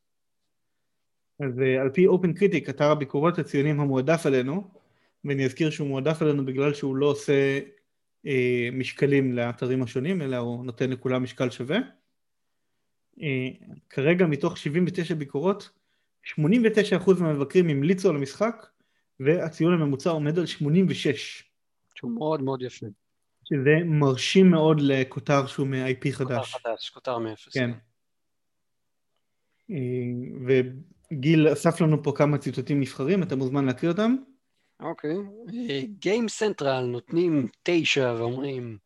[1.40, 4.70] אז על פי אופן קריטיק, אתר הביקורות הציונים המועדף עלינו,
[5.24, 7.60] ואני אזכיר שהוא מועדף עלינו בגלל שהוא לא עושה
[8.26, 12.01] אה, משקלים לאתרים השונים, אלא הוא נותן לכולם משקל שווה.
[13.20, 13.48] אה,
[13.90, 15.70] כרגע מתוך 79 ביקורות,
[16.24, 16.40] 89%
[17.20, 18.66] מהמבקרים המליצו על המשחק,
[19.20, 21.44] והציון הממוצע עומד על 86.
[21.94, 22.86] שהוא מאוד מאוד יפה.
[23.44, 26.52] שזה מרשים מאוד לכותר שהוא מ-IP חדש.
[26.52, 27.52] כותר חדש, כותר מאפס.
[27.52, 27.70] כן.
[29.70, 29.76] אה,
[30.46, 34.16] וגיל אסף לנו פה כמה ציטוטים נבחרים, אתה מוזמן להקריא אותם.
[34.80, 35.16] אוקיי.
[35.98, 38.78] גיים סנטרל נותנים תשע ואומרים,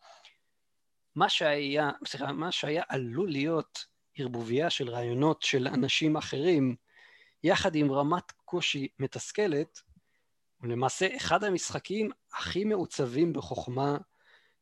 [1.14, 3.86] מה שהיה, סליחה, מה שהיה עלול להיות
[4.18, 6.76] ערבוביה של רעיונות של אנשים אחרים,
[7.44, 9.80] יחד עם רמת קושי מתסכלת,
[10.60, 13.96] הוא למעשה אחד המשחקים הכי מעוצבים בחוכמה,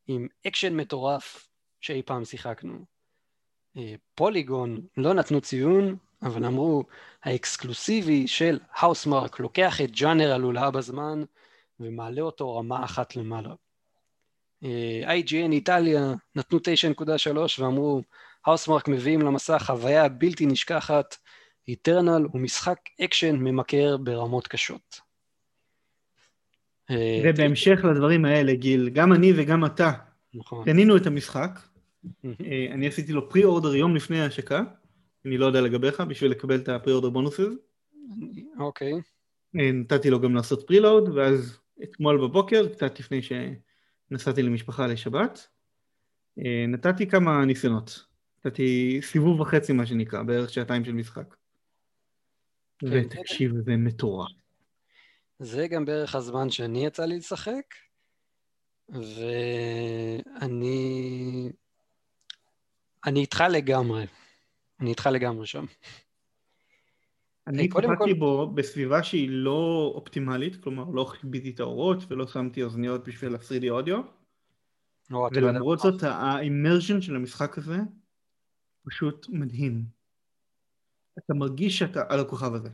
[0.07, 1.49] עם אקשן מטורף
[1.81, 2.85] שאי פעם שיחקנו.
[4.15, 6.83] פוליגון לא נתנו ציון, אבל אמרו,
[7.23, 11.23] האקסקלוסיבי של האוסמרק לוקח את ג'אנר הלולאה בזמן
[11.79, 13.53] ומעלה אותו רמה אחת למעלה.
[14.63, 18.01] אה, IGN איטליה נתנו 9.3 ואמרו,
[18.45, 21.15] האוסמרק מביאים למסע חוויה בלתי נשכחת,
[21.67, 24.99] ריטרנל הוא משחק אקשן ממכר ברמות קשות.
[26.91, 29.91] אה, ובהמשך לדברים האלה, גיל, גם אני וגם אתה
[30.33, 30.65] נכון.
[30.65, 31.59] קנינו את המשחק.
[32.25, 34.63] אה, אני עשיתי לו pre-order יום לפני ההשקה.
[35.25, 37.57] אני לא יודע לגביך, בשביל לקבל את ה pre-order בונוסים.
[38.59, 38.93] אוקיי.
[39.59, 45.47] אה, נתתי לו גם לעשות preload, ואז אתמול בבוקר, קצת לפני שנסעתי למשפחה לשבת,
[46.67, 48.05] נתתי כמה ניסיונות.
[48.45, 51.35] נתתי סיבוב וחצי, מה שנקרא, בערך שעתיים של משחק.
[52.79, 54.31] כן, ותקשיב, זה מטורף.
[55.39, 57.75] זה גם בערך הזמן שאני יצא לי לשחק,
[58.89, 60.29] ואני...
[63.05, 64.05] אני איתך לגמרי.
[64.79, 65.65] אני איתך לגמרי שם.
[67.47, 68.13] אני התחלתי כל...
[68.13, 73.69] בו בסביבה שהיא לא אופטימלית, כלומר לא חיביתי את האורות ולא שמתי אוזניות בשביל ה-3D
[73.69, 74.01] אודיו.
[75.09, 77.77] לא, ולמרות זאת האימרז'ן של המשחק הזה
[78.85, 79.83] פשוט מדהים.
[81.17, 82.69] אתה מרגיש שאתה על הכוכב הזה.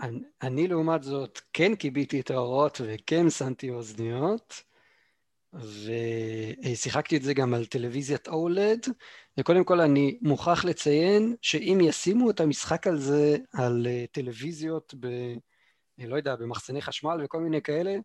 [0.00, 4.62] אני, אני לעומת זאת כן כיביתי את האורות וכן שמתי אוזניות.
[5.54, 8.86] ושיחקתי את זה גם על טלוויזיית אולד,
[9.38, 15.06] וקודם כל אני מוכרח לציין שאם ישימו את המשחק על זה על אה, טלוויזיות ב...
[15.98, 17.96] לא יודע, במחסני חשמל וכל מיני כאלה,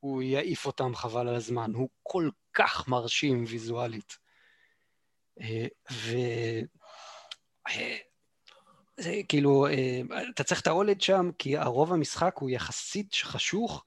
[0.00, 1.72] הוא יעיף אותם חבל על הזמן.
[1.74, 4.18] הוא כל כך מרשים ויזואלית.
[5.40, 6.16] אה, ו...
[7.68, 7.96] אה,
[9.28, 9.66] כאילו,
[10.30, 13.84] אתה צריך את האולד שם, כי הרוב המשחק הוא יחסית חשוך,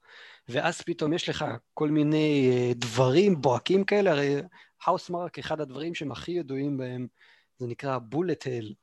[0.48, 1.44] ואז פתאום יש לך
[1.74, 4.34] כל מיני אה, דברים בוהקים כאלה, הרי
[4.84, 7.06] האוסמרק, אחד הדברים שהם הכי ידועים בהם,
[7.58, 8.74] זה נקרא בולט הל.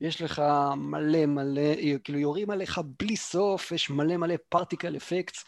[0.00, 0.42] יש לך
[0.76, 5.44] מלא מלא, אה, כאילו יורים עליך בלי סוף, יש מלא מלא פרטיקל אפקטס,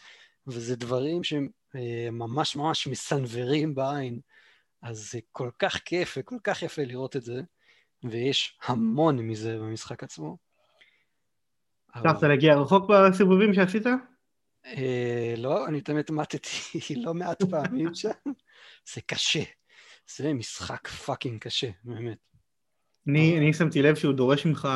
[0.47, 4.19] וזה דברים שהם אה, ממש ממש מסנוורים בעין.
[4.81, 7.41] אז זה כל כך כיף וכל כך יפה לראות את זה,
[8.03, 10.37] ויש המון מזה במשחק עצמו.
[11.93, 13.85] הצלחת להגיע רחוק בסיבובים שעשית?
[14.65, 16.49] אה, לא, אני תמיד מתתי
[17.05, 18.09] לא מעט פעמים שם.
[18.93, 19.43] זה קשה.
[20.17, 22.17] זה משחק פאקינג קשה, באמת.
[23.07, 24.67] אני, אני שמתי לב שהוא דורש ממך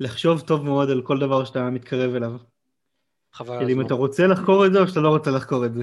[0.00, 2.36] לחשוב טוב מאוד על כל דבר שאתה מתקרב אליו.
[3.32, 5.82] חבל על אם אתה רוצה לחקור את זה או שאתה לא רוצה לחקור את זה.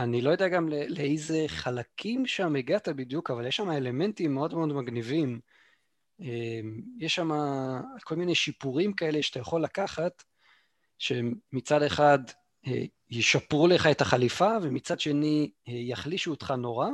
[0.00, 4.72] אני לא יודע גם לאיזה חלקים שם הגעת בדיוק, אבל יש שם אלמנטים מאוד מאוד
[4.72, 5.40] מגניבים.
[6.98, 7.30] יש שם
[8.04, 10.22] כל מיני שיפורים כאלה שאתה יכול לקחת,
[10.98, 12.18] שמצד אחד
[13.10, 16.88] ישפרו לך את החליפה, ומצד שני יחלישו אותך נורא.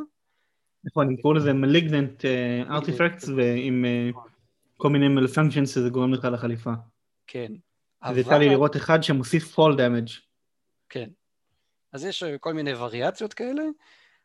[0.84, 2.24] נכון, אני קורא לזה מליגננט
[2.70, 3.84] ארטיפקטס, ועם
[4.76, 6.72] כל מיני מלפונקשנס שזה גורם לך לחליפה.
[7.26, 7.52] כן.
[8.00, 10.12] אז יצא לי לראות אחד שמוסיף fall damage.
[10.88, 11.08] כן.
[11.96, 13.62] אז יש כל מיני וריאציות כאלה,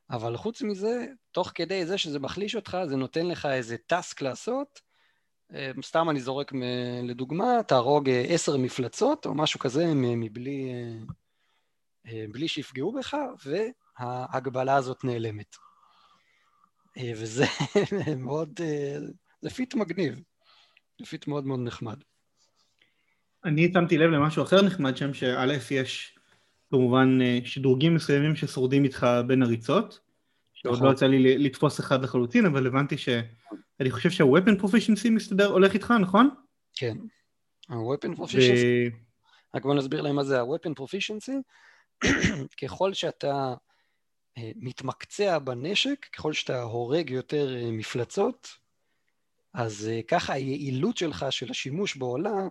[0.10, 4.82] אבל חוץ מזה, תוך כדי זה שזה מחליש אותך, זה נותן לך איזה טאסק לעשות.
[5.54, 6.52] אה, סתם אני זורק
[7.04, 10.74] לדוגמה, תהרוג אה, עשר מפלצות או משהו כזה מבלי
[12.08, 13.18] אה, בלי שיפגעו בך,
[14.00, 15.56] וההגבלה הזאת נעלמת.
[17.16, 17.46] וזה
[18.18, 18.60] מאוד,
[19.42, 20.22] זה feat מגניב.
[21.00, 22.04] זה feat מאוד מאוד נחמד.
[23.46, 26.18] אני שמתי לב למשהו אחר נחמד שם, שא' יש
[26.72, 30.00] כמובן שדרוגים מסוימים ששורדים איתך בין הריצות,
[30.54, 30.88] שעוד נכון.
[30.88, 33.10] לא יצא לי לתפוס אחד לחלוטין, אבל הבנתי ש...
[33.80, 36.30] אני חושב שה-weapon proficiency מסתדר, הולך איתך, נכון?
[36.76, 36.98] כן.
[37.70, 38.96] ה-weapon proficiency,
[39.56, 41.36] רק בוא נסביר להם מה זה ה-weapon proficiency.
[42.62, 43.54] ככל שאתה
[44.38, 48.48] אה, מתמקצע בנשק, ככל שאתה הורג יותר אה, מפלצות,
[49.54, 52.48] אז אה, ככה היעילות שלך, של השימוש בעולה,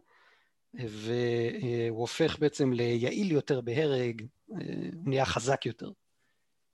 [0.74, 4.58] והוא הופך בעצם ליעיל יותר בהרג, הוא
[5.04, 5.90] נהיה חזק יותר,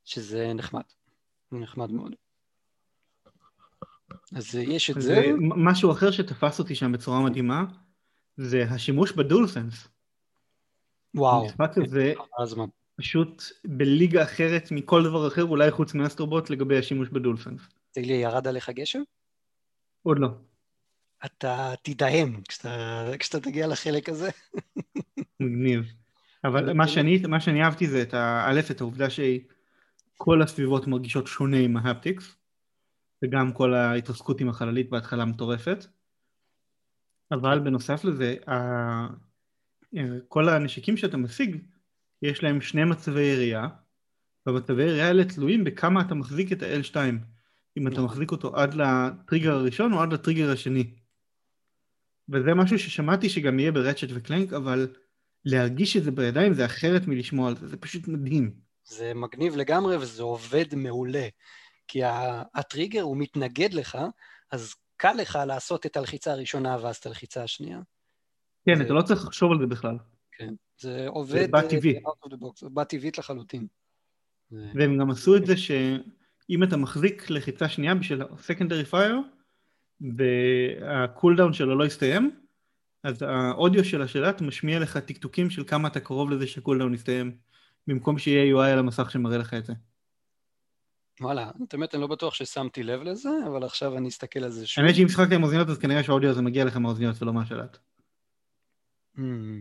[0.05, 0.83] שזה נחמד,
[1.53, 2.15] נחמד מאוד.
[4.37, 5.33] אז יש את זה.
[5.39, 7.65] משהו אחר שתפס אותי שם בצורה מדהימה,
[8.37, 9.89] זה השימוש בדואלסנס.
[11.15, 11.43] וואו.
[11.43, 12.13] המשחק הזה
[12.97, 17.61] פשוט בליגה אחרת מכל דבר אחר, אולי חוץ מאסטרובוט לגבי השימוש בדואלסנס.
[17.93, 19.03] תגיד לי, ירד עליך גשם?
[20.03, 20.29] עוד לא.
[21.25, 24.31] אתה תדהם כשאתה, כשאתה תגיע לחלק הזה.
[25.41, 25.93] מגניב.
[26.45, 31.59] אבל מה שאני, מה שאני אהבתי זה את א', את העובדה שכל הסביבות מרגישות שונה
[31.59, 32.37] עם ההפטיקס.
[33.25, 35.87] וגם כל ההתרסקות עם החללית בהתחלה מטורפת.
[37.33, 38.37] אבל בנוסף לזה,
[40.29, 41.57] כל הנשקים שאתה משיג,
[42.23, 43.69] יש להם שני מצבי ירייה,
[44.47, 46.97] והמצבי ירייה האלה תלויים בכמה אתה מחזיק את ה-L2,
[47.79, 50.95] אם אתה מחזיק אותו עד לטריגר הראשון או עד לטריגר השני.
[52.29, 54.89] וזה משהו ששמעתי שגם יהיה ברצ'ט וקלנק, אבל
[55.45, 58.55] להרגיש את זה בידיים זה אחרת מלשמוע על זה, זה פשוט מדהים.
[58.85, 61.29] זה מגניב לגמרי וזה עובד מעולה.
[61.89, 62.01] כי
[62.55, 63.99] הטריגר הוא מתנגד לך,
[64.53, 67.81] אז קל לך לעשות את הלחיצה הראשונה ואז את הלחיצה השנייה.
[68.67, 68.83] כן, זה...
[68.85, 69.97] אתה לא צריך לחשוב על זה בכלל.
[70.33, 71.41] כן, זה עובד...
[71.41, 72.01] זה בא טבעי.
[72.57, 73.67] זה בא טבעית לחלוטין.
[74.51, 79.36] והם גם עשו את זה שאם אתה מחזיק לחיצה שנייה בשביל ה-secondary fire,
[80.01, 82.41] וה cooldown שלו לא יסתיים,
[83.05, 87.37] אז האודיו של השלט משמיע לך תקתוקים של כמה אתה קרוב לזה שה cooldown יסתיים,
[87.87, 89.73] במקום שיהיה UI על המסך שמראה לך את זה.
[91.21, 94.67] וואלה, את האמת אני לא בטוח ששמתי לב לזה, אבל עכשיו אני אסתכל על זה
[94.67, 94.85] שוב.
[94.85, 97.79] האמת שאם שחקתי עם אוזניות אז כנראה שהאודיו הזה מגיע לך מהאוזניות ולא מהשלט.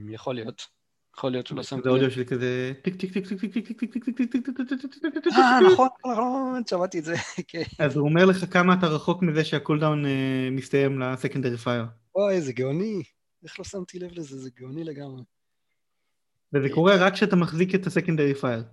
[0.10, 0.68] יכול להיות.
[1.18, 1.84] יכול להיות שלא שמתי לב.
[1.84, 4.46] זה אודיו שלי כזה טיק טיק טיק טיק טיק טיק טיק טיק טיק טיק טיק
[4.46, 7.16] טיק טיק טיק טיק אה נכון, נכון, שמעתי את זה,
[7.48, 7.64] כן.
[7.80, 10.06] אז הוא אומר לך כמה אתה רחוק מזה שה cooldown
[10.52, 11.86] מסתיים ל secondary fire.
[12.16, 13.04] אוי, איזה גאוני.
[13.44, 15.24] איך לא שמתי לב לזה, זה גאוני לגמרי.
[16.54, 18.64] וזה קורה רק כשאתה מחזיק את ה secondary fire.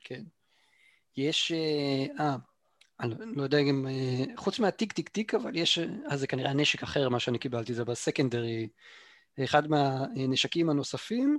[0.00, 0.22] כן.
[1.16, 1.52] יש,
[2.20, 2.36] אה,
[3.00, 3.86] אני לא יודע אם,
[4.36, 7.84] חוץ מהטיק טיק טיק, אבל יש, אז זה כנראה נשק אחר מה שאני קיבלתי, זה
[7.84, 8.68] ב secondary,
[9.44, 11.38] אחד מהנשקים הנוספים,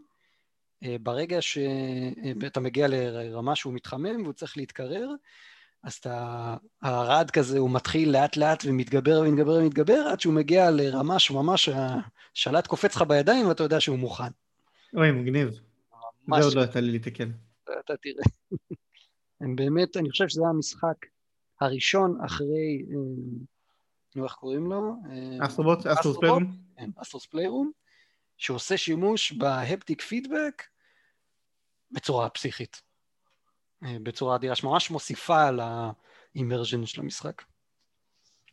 [1.02, 5.10] ברגע שאתה מגיע לרמה שהוא מתחמם והוא צריך להתקרר,
[5.84, 11.20] אז אתה, הרעד כזה הוא מתחיל לאט לאט ומתגבר ומתגבר ומתגבר עד שהוא מגיע לרמה
[11.20, 14.32] שממש השלט קופץ לך בידיים ואתה יודע שהוא מוכן.
[14.94, 15.50] אוי, מגניב.
[15.50, 17.32] זה עוד לא יצא לי לתקן.
[17.64, 18.24] אתה תראה.
[19.42, 21.06] הם באמת, אני חושב שזה המשחק
[21.62, 22.96] הראשון אחרי, אה,
[24.16, 24.96] נו, איך קוראים לו?
[25.42, 26.56] אסטרובוט, אסטרוס פליירום?
[26.78, 27.72] כן, אסטרוס פליירום,
[28.38, 30.64] שעושה שימוש ב haptic feedback
[31.92, 32.82] בצורה פסיכית.
[33.84, 37.44] אה, בצורה אדירה, שממש מוסיפה על האימרז'ן של המשחק.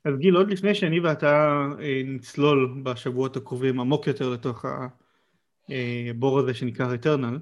[0.05, 4.65] אז גיל, עוד לפני שאני ואתה אה, נצלול בשבועות הקרובים עמוק יותר לתוך
[6.11, 7.39] הבור הזה שנקרא ריטרנל,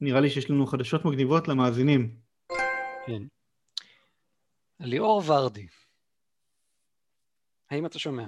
[0.00, 2.16] נראה לי שיש לנו חדשות מגניבות למאזינים.
[3.06, 3.22] כן.
[4.80, 5.66] ליאור ורדי,
[7.70, 8.26] האם אתה שומע?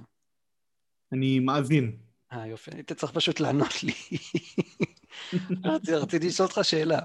[1.12, 1.97] אני מאזין.
[2.32, 3.93] אה, יופי, היית צריך פשוט לענות לי.
[5.89, 6.99] רציתי לשאול אותך שאלה.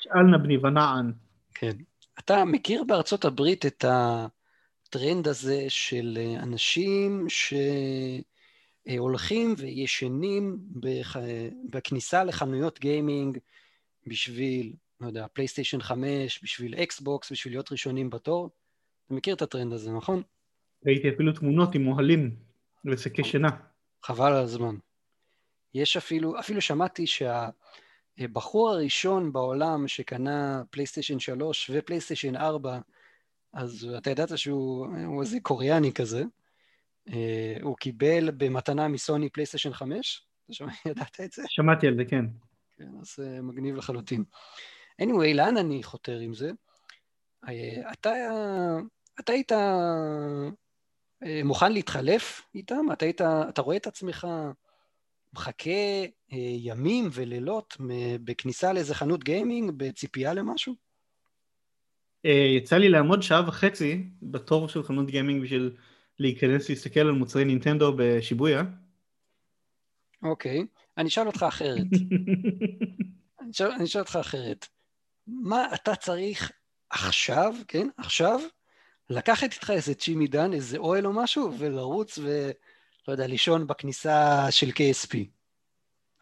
[0.00, 1.12] שאל נא בני ונענה.
[1.54, 1.72] כן.
[2.18, 7.26] אתה מכיר בארצות הברית את הטרנד הזה של אנשים
[8.88, 10.58] שהולכים וישנים
[11.70, 13.38] בכניסה לחנויות גיימינג
[14.06, 18.50] בשביל לא יודע, פלייסטיישן 5, בשביל אקסבוקס, בשביל להיות ראשונים בתור.
[19.06, 20.22] אתה מכיר את הטרנד הזה, נכון?
[20.86, 22.36] ראיתי אפילו תמונות עם אוהלים
[22.84, 23.48] ושקי שינה.
[24.02, 24.76] חבל על הזמן.
[25.74, 32.78] יש אפילו, אפילו שמעתי שהבחור הראשון בעולם שקנה פלייסטיישן 3 ופלייסטיישן 4,
[33.52, 36.24] אז אתה ידעת שהוא איזה קוריאני כזה,
[37.08, 40.26] אה, הוא קיבל במתנה מסוני פלייסטיישן 5?
[40.50, 41.42] אתה ידעת את זה?
[41.48, 42.24] שמעתי על זה, כן.
[42.76, 44.24] כן, אז uh, מגניב לחלוטין.
[45.02, 46.50] anyway, לאן אני חותר עם זה?
[47.46, 47.48] Uh,
[47.92, 48.12] אתה,
[49.20, 49.52] אתה היית
[51.44, 52.92] מוכן להתחלף איתם?
[52.92, 54.26] אתה, היית, אתה רואה את עצמך
[55.34, 57.76] מחכה uh, ימים ולילות
[58.24, 60.74] בכניסה לאיזה חנות גיימינג בציפייה למשהו?
[62.26, 62.28] Uh,
[62.58, 65.76] יצא לי לעמוד שעה וחצי בתור של חנות גיימינג בשביל
[66.18, 68.62] להיכנס להסתכל על מוצרי נינטנדו בשיבויה.
[70.22, 70.80] אוקיי, okay.
[70.98, 71.86] אני אשאל אותך אחרת.
[73.40, 74.66] אני, אשאל, אני אשאל אותך אחרת.
[75.26, 76.52] מה אתה צריך
[76.90, 78.40] עכשיו, כן, עכשיו,
[79.10, 82.50] לקחת איתך איזה צ'ימי דן, איזה אוהל או משהו, ולרוץ ו...
[83.08, 85.16] לא יודע, לישון בכניסה של KSP.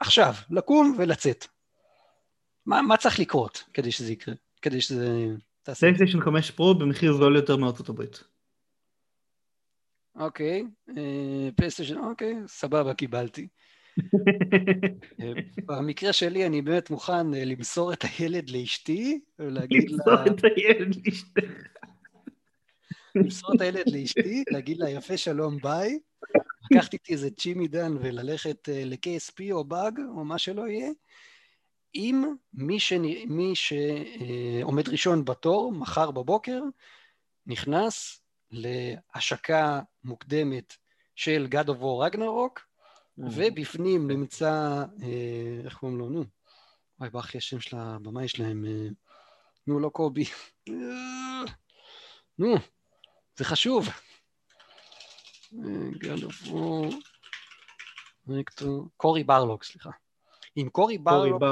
[0.01, 1.47] עכשיו, לקום ולצאת.
[2.67, 4.35] מה, מה צריך לקרות כדי שזה יקרה?
[4.63, 5.27] כדי שזה...
[5.63, 8.25] פלייסטיישן 5 פרו במחיר זול יותר מארצות הברית.
[10.17, 10.65] אוקיי,
[11.57, 13.49] פלייסטיישן, אוקיי, סבבה, קיבלתי.
[15.21, 15.33] אה,
[15.67, 19.97] במקרה שלי אני באמת מוכן אה, למסור את הילד לאשתי ולהגיד לה...
[19.97, 21.43] למסור את הילד לאשתך.
[23.15, 25.99] למסור את הילד לאשתי, להגיד לה יפה שלום ביי,
[26.77, 30.91] לקחת איתי איזה צ'ימי דן וללכת אה, ל-KSP או באג או מה שלא יהיה,
[31.95, 33.03] אם מי, שנ...
[33.29, 36.61] מי שעומד ראשון בתור, מחר בבוקר,
[37.47, 38.21] נכנס
[38.51, 40.77] להשקה מוקדמת
[41.15, 42.61] של God of War Ragnarok,
[43.19, 46.09] ובפנים נמצא, אה, איך קוראים לו?
[46.09, 46.25] נו,
[46.99, 48.65] וואי, ברח לי השם של הבמאי שלהם.
[48.65, 48.89] אה,
[49.67, 50.25] נו, לא קובי.
[52.39, 52.55] נו,
[53.37, 53.89] זה חשוב.
[58.97, 59.91] קורי ברלוג, סליחה.
[60.57, 61.43] עם קורי ברלוג,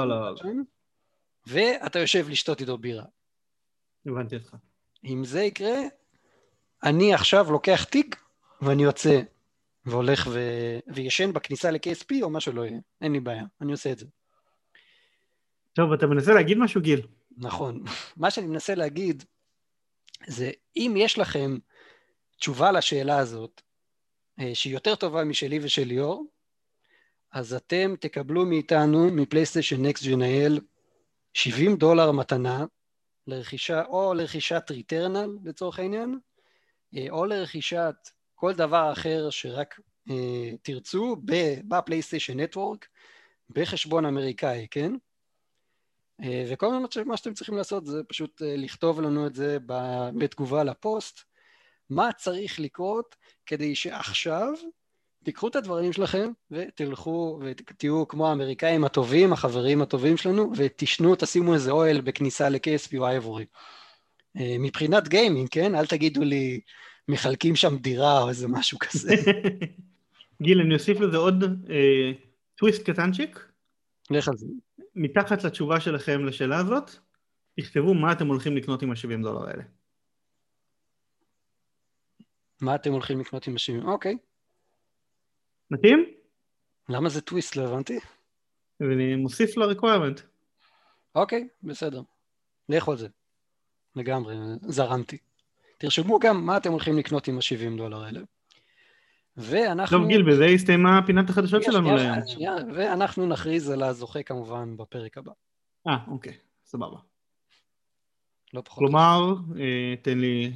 [1.47, 3.05] ואתה יושב לשתות איתו בירה.
[4.05, 4.55] הבנתי אותך.
[5.03, 5.79] אם זה יקרה,
[6.83, 8.23] אני עכשיו לוקח תיק
[8.61, 9.21] ואני יוצא
[9.85, 10.39] והולך ו...
[10.87, 14.05] וישן בכניסה ל-KSP או מה שלא יהיה, אין לי בעיה, אני עושה את זה.
[15.73, 17.07] טוב, אתה מנסה להגיד משהו, גיל?
[17.37, 17.83] נכון.
[18.17, 19.23] מה שאני מנסה להגיד
[20.27, 21.57] זה, אם יש לכם
[22.37, 23.61] תשובה לשאלה הזאת,
[24.53, 26.25] שהיא יותר טובה משלי ושל ליאור,
[27.31, 30.59] אז אתם תקבלו מאיתנו, מפלייסטיישן נקסט ג'נאל,
[31.33, 32.65] 70 דולר מתנה
[33.27, 36.19] לרכישה, או לרכישת ריטרנל לצורך העניין,
[36.97, 37.95] אה, או לרכישת
[38.35, 39.79] כל דבר אחר שרק
[40.09, 41.15] אה, תרצו
[41.67, 42.87] בפלייסטיישן נטוורק,
[43.49, 44.93] בחשבון אמריקאי, כן?
[46.23, 46.67] אה, וכל
[47.05, 49.57] מה שאתם צריכים לעשות זה פשוט אה, לכתוב לנו את זה
[50.17, 51.19] בתגובה לפוסט,
[51.91, 53.15] מה צריך לקרות
[53.45, 54.53] כדי שעכשיו
[55.23, 61.71] תיקחו את הדברים שלכם ותלכו ותהיו כמו האמריקאים הטובים, החברים הטובים שלנו, ותשנו, תשימו איזה
[61.71, 63.45] אוהל בכניסה ל-KSP או אייבורי.
[64.37, 65.75] אה, מבחינת גיימינג, כן?
[65.75, 66.61] אל תגידו לי,
[67.07, 69.15] מחלקים שם דירה או איזה משהו כזה.
[70.41, 72.11] גיל, אני אוסיף לזה עוד אה,
[72.55, 73.45] טוויסט קטנצ'יק.
[74.11, 74.47] לך על זה.
[74.95, 76.91] מתחת לתשובה שלכם לשאלה הזאת,
[77.59, 79.63] תכתבו מה אתם הולכים לקנות עם ה-70 דולר האלה.
[82.61, 83.87] מה אתם הולכים לקנות עם ה-70?
[83.87, 84.17] אוקיי.
[85.71, 86.05] מתאים?
[86.89, 87.55] למה זה טוויסט?
[87.55, 87.99] לא הבנתי.
[88.79, 90.21] ואני מוסיף ל-requirement.
[91.15, 92.01] אוקיי, בסדר.
[92.69, 93.07] לכו על זה.
[93.95, 95.17] לגמרי, זרמתי.
[95.77, 98.19] תרשמו גם מה אתם הולכים לקנות עם ה-70 דולר האלה.
[99.37, 99.97] ואנחנו...
[99.97, 102.17] טוב גיל, בזה הסתיימה פינת החדשות שלנו להיום.
[102.73, 105.31] ואנחנו נכריז על הזוכה כמובן בפרק הבא.
[105.87, 106.97] אה, אוקיי, סבבה.
[108.53, 108.79] לא פחות.
[108.79, 110.53] כלומר, אה, תן לי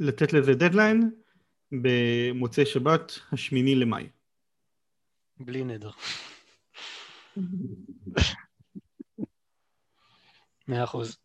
[0.00, 1.10] לתת לזה דדליין
[1.72, 4.08] במוצאי שבת, השמיני למאי.
[5.40, 5.90] בלי נדר.
[10.68, 11.18] מאה אחוז.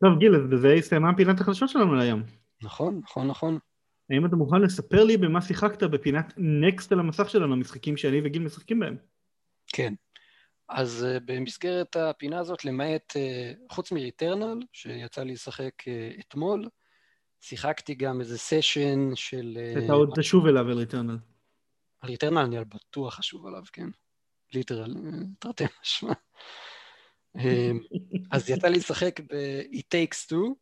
[0.00, 2.22] טוב גיל, אז בזה הסתיימה פינת החדשות שלנו להיום.
[2.62, 3.58] נכון, נכון, נכון.
[4.10, 8.42] האם אתה מוכן לספר לי במה שיחקת בפינת נקסט על המסך שלנו, המשחקים שאני וגיל
[8.42, 8.96] משחקים בהם?
[9.66, 9.94] כן.
[10.68, 16.68] אז uh, במסגרת הפינה הזאת, למעט, uh, חוץ מריטרנל, שיצא לי לשחק uh, אתמול,
[17.48, 19.58] שיחקתי גם איזה סשן של...
[19.84, 21.18] אתה עוד תשוב אליו, אל ריטרנל.
[22.00, 23.88] על ריטרנל אני בטוח אשוב עליו, כן.
[24.52, 24.94] literal,
[25.38, 26.12] תרתי משמע.
[28.32, 30.54] אז יצא לי לשחק ב-It Takes Two,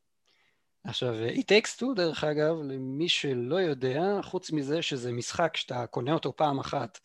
[0.84, 6.12] עכשיו, It Takes Two, דרך אגב, למי שלא יודע, חוץ מזה שזה משחק שאתה קונה
[6.12, 6.98] אותו פעם אחת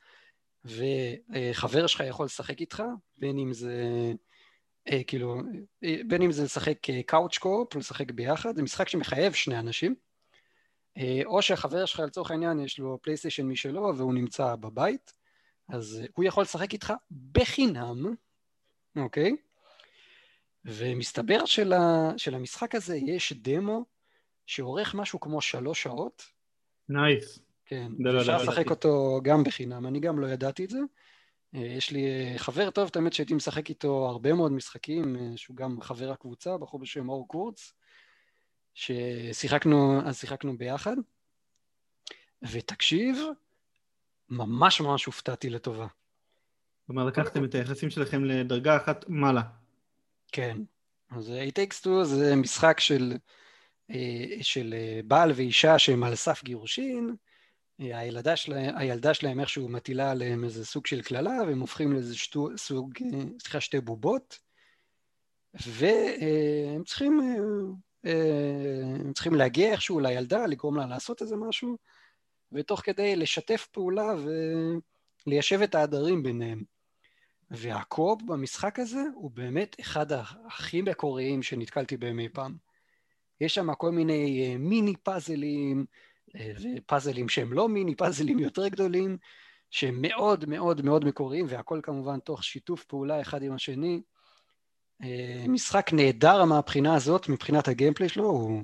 [0.65, 2.83] וחבר שלך יכול לשחק איתך,
[3.17, 4.11] בין אם זה, אה,
[5.07, 5.41] כאילו,
[5.83, 9.95] אה, בין אם זה לשחק couch co-op, לשחק ביחד, זה משחק שמחייב שני אנשים.
[10.97, 15.13] אה, או שהחבר שלך לצורך העניין יש לו פלייסטיישן משלו והוא נמצא בבית,
[15.69, 16.93] אז הוא יכול לשחק איתך
[17.31, 18.13] בחינם,
[18.95, 19.35] אוקיי?
[20.65, 23.85] ומסתבר של, ה, של המשחק הזה יש דמו
[24.45, 26.23] שאורך משהו כמו שלוש שעות.
[26.89, 27.37] Nice.
[27.37, 27.41] Nice.
[27.65, 30.79] כן, אפשר לשחק אותו גם בחינם, אני גם לא ידעתי את זה.
[31.55, 35.57] אה, יש לי אה, חבר טוב, תמיד שהייתי משחק איתו הרבה מאוד משחקים, אה, שהוא
[35.57, 37.73] גם חבר הקבוצה, בחור בשם אור קורץ,
[38.73, 40.95] ששיחקנו, אז שיחקנו ביחד.
[42.51, 43.17] ותקשיב,
[44.29, 45.87] ממש ממש הופתעתי לטובה.
[46.87, 49.41] כלומר, לקחתם את היחסים שלכם לדרגה אחת מעלה.
[50.31, 50.57] כן.
[51.11, 53.17] אז It Takes Two זה משחק של,
[54.41, 54.75] של
[55.05, 57.15] בעל ואישה שהם על סף גירושין,
[57.79, 62.47] הילדה, שלה, הילדה שלהם איכשהו מטילה עליהם איזה סוג של קללה, והם הופכים לאיזה שטו,
[62.57, 62.93] סוג,
[63.39, 64.39] סליחה, שתי בובות,
[65.53, 67.19] והם צריכים,
[68.03, 71.77] הם צריכים להגיע איכשהו לילדה, לגרום לה לעשות איזה משהו,
[72.51, 74.13] ותוך כדי לשתף פעולה
[75.25, 76.63] וליישב את העדרים ביניהם.
[77.51, 82.55] והקו-אופ במשחק הזה הוא באמת אחד הכי מקוריים שנתקלתי בהם אי פעם.
[83.41, 85.85] יש שם כל מיני מיני פאזלים,
[86.35, 89.17] ופאזלים שהם לא מיני, פאזלים יותר גדולים,
[89.71, 94.01] שהם מאוד מאוד מאוד מקוריים, והכל כמובן תוך שיתוף פעולה אחד עם השני.
[95.03, 98.63] אה, משחק נהדר מהבחינה הזאת, מבחינת הגיימפליי שלו, הוא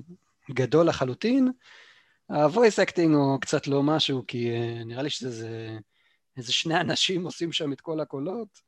[0.50, 1.52] גדול לחלוטין.
[2.28, 5.78] ה-voice acting הוא קצת לא משהו, כי אה, נראה לי שזה איזה,
[6.36, 8.60] איזה שני אנשים עושים שם את כל הקולות,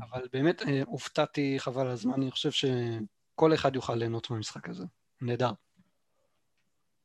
[0.00, 4.84] אבל באמת אה, הופתעתי חבל הזמן, אני חושב שכל אחד יוכל ליהנות מהמשחק הזה.
[5.20, 5.50] נהדר.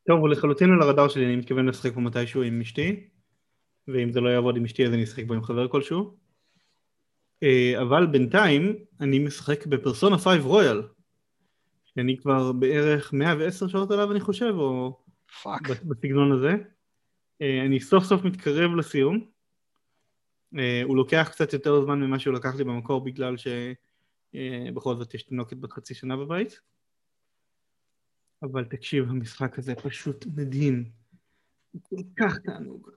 [0.08, 3.08] טוב, הוא לחלוטין על הרדאר שלי, אני מתכוון לשחק בו מתישהו עם אשתי,
[3.88, 6.18] ואם זה לא יעבוד עם אשתי אז אני אשחק בו עם חבר כלשהו.
[7.44, 10.82] אה, אבל בינתיים אני משחק בפרסונה 5 Royal,
[11.86, 15.00] שאני כבר בערך 110 שעות עליו אני חושב, oh
[15.44, 15.70] fuck.
[15.70, 16.56] בסגנון הזה.
[17.42, 19.26] אה, אני סוף סוף מתקרב לסיום.
[20.58, 25.24] אה, הוא לוקח קצת יותר זמן ממה שהוא לקח לי במקור בגלל שבכל זאת יש
[25.24, 26.62] תינוקת בת חצי שנה בבית.
[28.44, 30.86] אבל תקשיב, המשחק הזה פשוט מדהים.
[31.72, 32.90] הוא כל כך תענוג.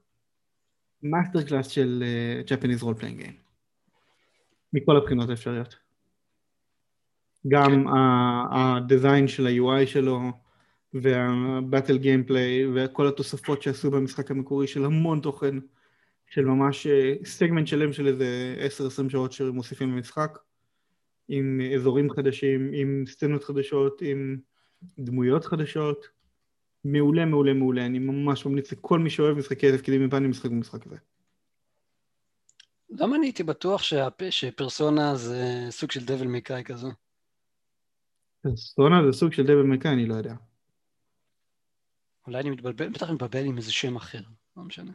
[1.03, 2.05] master class של
[2.47, 3.45] Japanese role playing game.
[4.73, 5.77] מכל הבחינות האפשריות.
[7.49, 7.91] גם כן.
[8.53, 10.21] ה design של ה-UI שלו,
[10.95, 15.55] וה battle gameplay, וכל התוספות שעשו במשחק המקורי של המון תוכן,
[16.27, 16.87] של ממש
[17.25, 18.57] סגמנט אה, שלם של איזה
[19.07, 20.39] 10-20 שעות שמוסיפים למשחק,
[21.29, 24.37] עם אזורים חדשים, עם סצנות חדשות, עם...
[24.99, 26.07] דמויות חדשות,
[26.85, 30.97] מעולה מעולה מעולה, אני ממש ממליץ לכל מי שאוהב משחקי תפקידים מפנים משחק במשחק הזה.
[32.91, 36.89] למה אני הייתי בטוח שהפה, שפרסונה זה סוג של דבל מקאי כזו?
[38.43, 40.35] פרסונה זה סוג של דבל מקאי, אני לא יודע.
[42.27, 44.21] אולי אני מתבלבל, בטח אני מתבלבל עם איזה שם אחר,
[44.57, 44.93] לא משנה.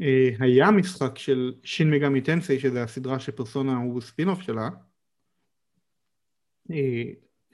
[0.00, 4.68] אה, היה משחק של שין מגמי טנסי, שזה הסדרה שפרסונה הוא ספינוף שלה.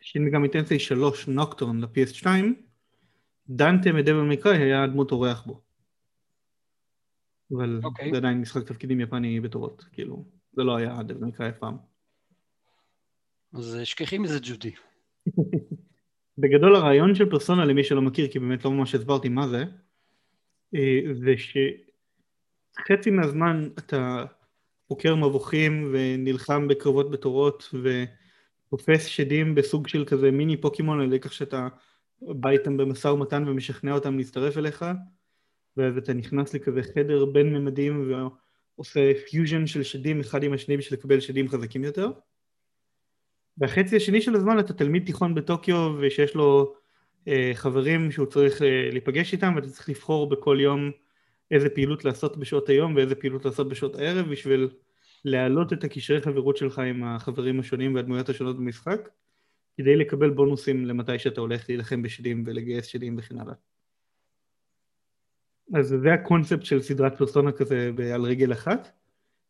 [0.00, 2.26] אה, שין מגמי טנסי 3 נוקטורן ל-PS2,
[3.48, 5.60] דנטה מדבל מקראי היה דמות אורח בו.
[7.52, 7.84] אבל okay.
[7.84, 8.10] אוקיי.
[8.10, 11.76] זה עדיין משחק תפקידים יפני בתורות, כאילו, זה לא היה דבל מקראי אף פעם.
[13.54, 14.72] אז שכחי מזה ג'ודי.
[16.38, 19.64] בגדול הרעיון של פרסונה למי שלא מכיר, כי באמת לא ממש הסברתי מה זה,
[20.74, 21.34] אה, זה
[22.78, 24.24] שחצי מהזמן אתה
[24.88, 28.04] חוקר מבוכים ונלחם בקרבות בתורות ו...
[28.70, 31.68] תופס שדים בסוג של כזה מיני פוקימון על כך שאתה
[32.22, 34.84] בא איתם במשא ומתן ומשכנע אותם להצטרף אליך
[35.76, 38.12] ואז אתה נכנס לכזה חדר בין ממדים
[38.76, 42.10] ועושה פיוז'ן של שדים אחד עם השני בשביל לקבל שדים חזקים יותר.
[43.58, 46.74] והחצי השני של הזמן אתה תלמיד תיכון בטוקיו ושיש לו
[47.28, 50.90] אה, חברים שהוא צריך אה, להיפגש איתם ואתה צריך לבחור בכל יום
[51.50, 54.68] איזה פעילות לעשות בשעות היום ואיזה פעילות לעשות בשעות הערב בשביל
[55.24, 59.08] להעלות את הקשרי חברות שלך עם החברים השונים והדמויות השונות במשחק
[59.76, 63.54] כדי לקבל בונוסים למתי שאתה הולך להילחם בשדים ולגייס שדים וכן הלאה.
[65.74, 68.92] אז זה הקונספט של סדרת פרסונה כזה על רגל אחת,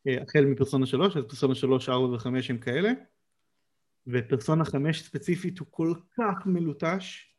[0.07, 2.91] אה, החל מפרסונה 3, אז פרסונה 3, 4 ו-5 הם כאלה,
[4.07, 7.35] ופרסונה 5 ספציפית הוא כל כך מלוטש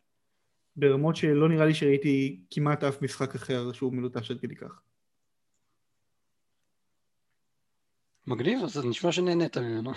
[0.76, 4.82] ברמות שלא נראה לי שראיתי כמעט אף משחק אחר שהוא מלוטש עד כדי כך.
[8.28, 9.92] מגניב, אז זה נשמע שנהנית ממנו.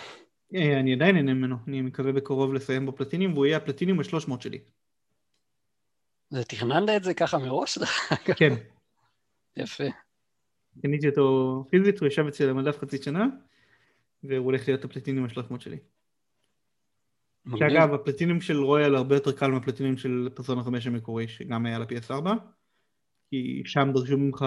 [0.55, 4.59] אה, אני עדיין נהנה ממנו, אני מקווה בקרוב לסיים בפלטינים, והוא יהיה הפלטינים ה-300 שלי.
[6.31, 7.79] זה תכננת את זה ככה מראש?
[8.39, 8.55] כן.
[9.57, 9.85] יפה.
[10.83, 13.27] קניתי אותו פיזית, הוא ישב אצלי על המדף חצי שנה,
[14.25, 15.79] והוא הולך להיות הפלטינים ה-300 שלי.
[17.47, 17.69] מגניב.
[17.71, 22.27] שאגב, הפלטינים של רויאל הרבה יותר קל מהפלטינים של פרסונה 5 המקורי, שגם היה ל-PS4,
[23.31, 24.45] כי שם דרשו ממך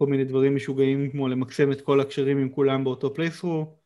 [0.00, 3.76] כל מיני דברים משוגעים, כמו למקסם את כל הקשרים עם כולם באותו פלייסרו,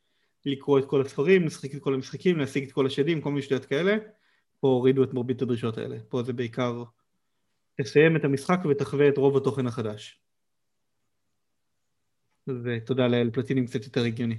[0.46, 3.64] לקרוא את כל הספרים, לשחק את כל המשחקים, להשיג את כל השדים, כל מיני שטויות
[3.64, 3.96] כאלה.
[4.60, 5.96] פה הורידו את מרבית הדרישות האלה.
[6.08, 6.82] פה זה בעיקר
[7.80, 10.20] תסיים את המשחק ותחווה את רוב התוכן החדש.
[12.48, 14.36] ותודה לאל, פלטינים קצת יותר הגיוני.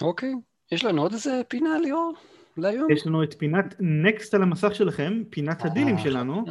[0.00, 0.32] אוקיי.
[0.72, 2.14] יש לנו עוד איזה פינה, ליאור?
[2.56, 2.90] להיום?
[2.90, 6.44] יש לנו את פינת נקסט על המסך שלכם, פינת הדילים אה, שלנו,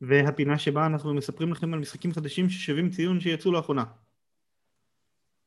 [0.00, 3.84] והפינה שבה אנחנו מספרים לכם על משחקים חדשים ששווים ציון שיצאו לאחרונה.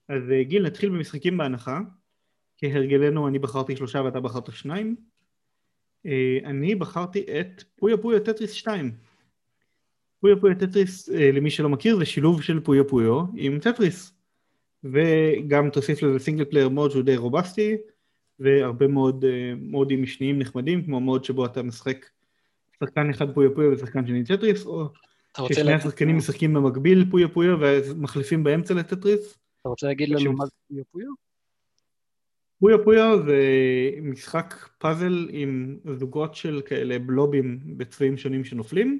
[0.09, 1.79] אז אה, גיל, נתחיל במשחקים בהנחה.
[2.57, 4.95] כהרגלנו אני בחרתי שלושה ואתה בחרת שניים.
[6.05, 8.91] אה, אני בחרתי את Puyo Puyo Tetris 2.
[10.19, 14.13] Puyo Puyo Tetris, אה, למי שלא מכיר, זה שילוב של Puyo Puyo עם טטריס.
[14.83, 17.77] וגם תוסיף לזה single player mode שהוא די רובסטי,
[18.39, 19.25] והרבה מאוד
[19.57, 22.05] מודים משניים נחמדים, כמו mode שבו אתה משחק
[22.83, 24.89] שחקן אחד Puyo Puyo ושחקן שני טטריס, או
[25.47, 29.37] ששני השחקנים משחקים במקביל Puyo Puyo ומחליפים באמצע לטטריס.
[29.61, 31.07] אתה רוצה להגיד לנו מה זה Puyo Puyo?
[32.59, 33.39] Puyo Puyo זה
[34.01, 38.99] משחק פאזל עם זוגות של כאלה בלובים בצבעים שונים שנופלים,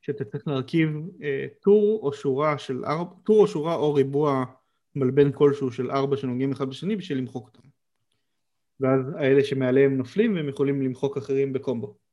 [0.00, 0.90] שאתה צריך להרכיב
[1.22, 4.44] אה, טור או שורה של ארבע, טור או שורה או ריבוע
[4.96, 7.68] מלבן כלשהו של ארבע שנוגעים אחד בשני בשביל למחוק אותם.
[8.80, 12.07] ואז האלה שמעליהם נופלים והם יכולים למחוק אחרים בקומבו.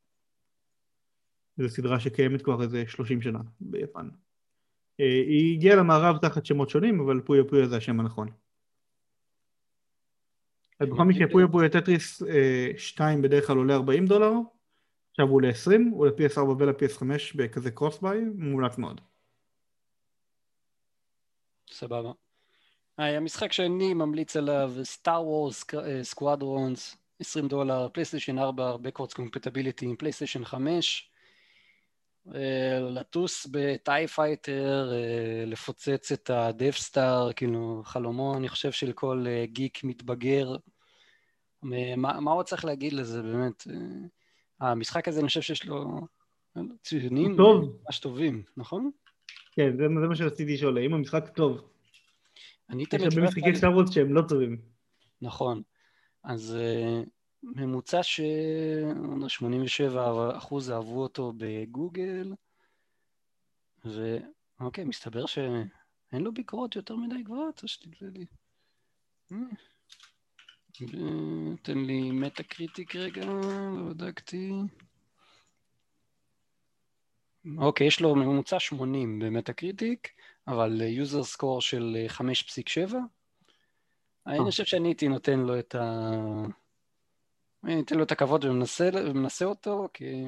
[1.57, 4.10] זו סדרה שקיימת כבר איזה 30 שנה ביפן.
[4.99, 8.27] אה, היא הגיעה למערב תחת שמות שונים, אבל פויה פויה זה השם הנכון.
[10.80, 12.23] אז בכל מקרה פויה פויה טטריס
[12.77, 14.32] 2 בדרך כלל עולה 40 דולר,
[15.11, 17.03] עכשיו הוא ל-20, הוא ל-PS4 ול-PS5
[17.36, 19.02] בכזה קרוס ביי, מומלץ מאוד.
[21.69, 22.11] סבבה.
[22.98, 25.65] היי, המשחק שאני ממליץ עליו, Star Wars
[26.02, 31.14] Squadrons, 20 דולר, PlayStation 4, Backwards Compatibility עם PlayStation 5, אה,
[32.89, 38.91] לטוס ב TIE Fighter, אה, לפוצץ את ה Death Star, כאילו חלומו, אני חושב, של
[38.91, 40.56] כל אה, גיק מתבגר.
[41.64, 43.68] מה, מה עוד צריך להגיד לזה, באמת?
[44.61, 46.07] אה, המשחק הזה, אני חושב שיש לו
[46.84, 47.80] ציונים טוב.
[47.85, 48.91] ממש טובים, נכון?
[49.52, 51.69] כן, זה, זה מה שרציתי לשאול, האם המשחק טוב?
[52.69, 54.57] אני יש תמיד הרבה שואל משחקי Star Wars שהם לא טובים.
[55.22, 55.61] נכון.
[56.23, 57.10] אז אה,
[57.55, 58.22] ממוצע ש...
[59.27, 62.34] 87 אחוז אהבו אותו בגוגל,
[63.85, 65.67] ואוקיי, מסתבר שאין
[66.11, 68.26] לו ביקורות יותר מדי גבוהות, או שתדלה לי.
[69.31, 69.38] אה.
[71.61, 74.51] תן לי Metacritic רגע, לא בדקתי.
[77.57, 80.07] אוקיי, יש לו ממוצע 80 ב Metacritic,
[80.47, 82.07] אבל user score של אה,
[82.88, 82.95] 5.7.
[84.27, 86.11] אני חושב שאני הייתי נותן לו את ה...
[87.65, 90.23] אני אתן לו את הכבוד ומנסה, ומנסה אותו, כי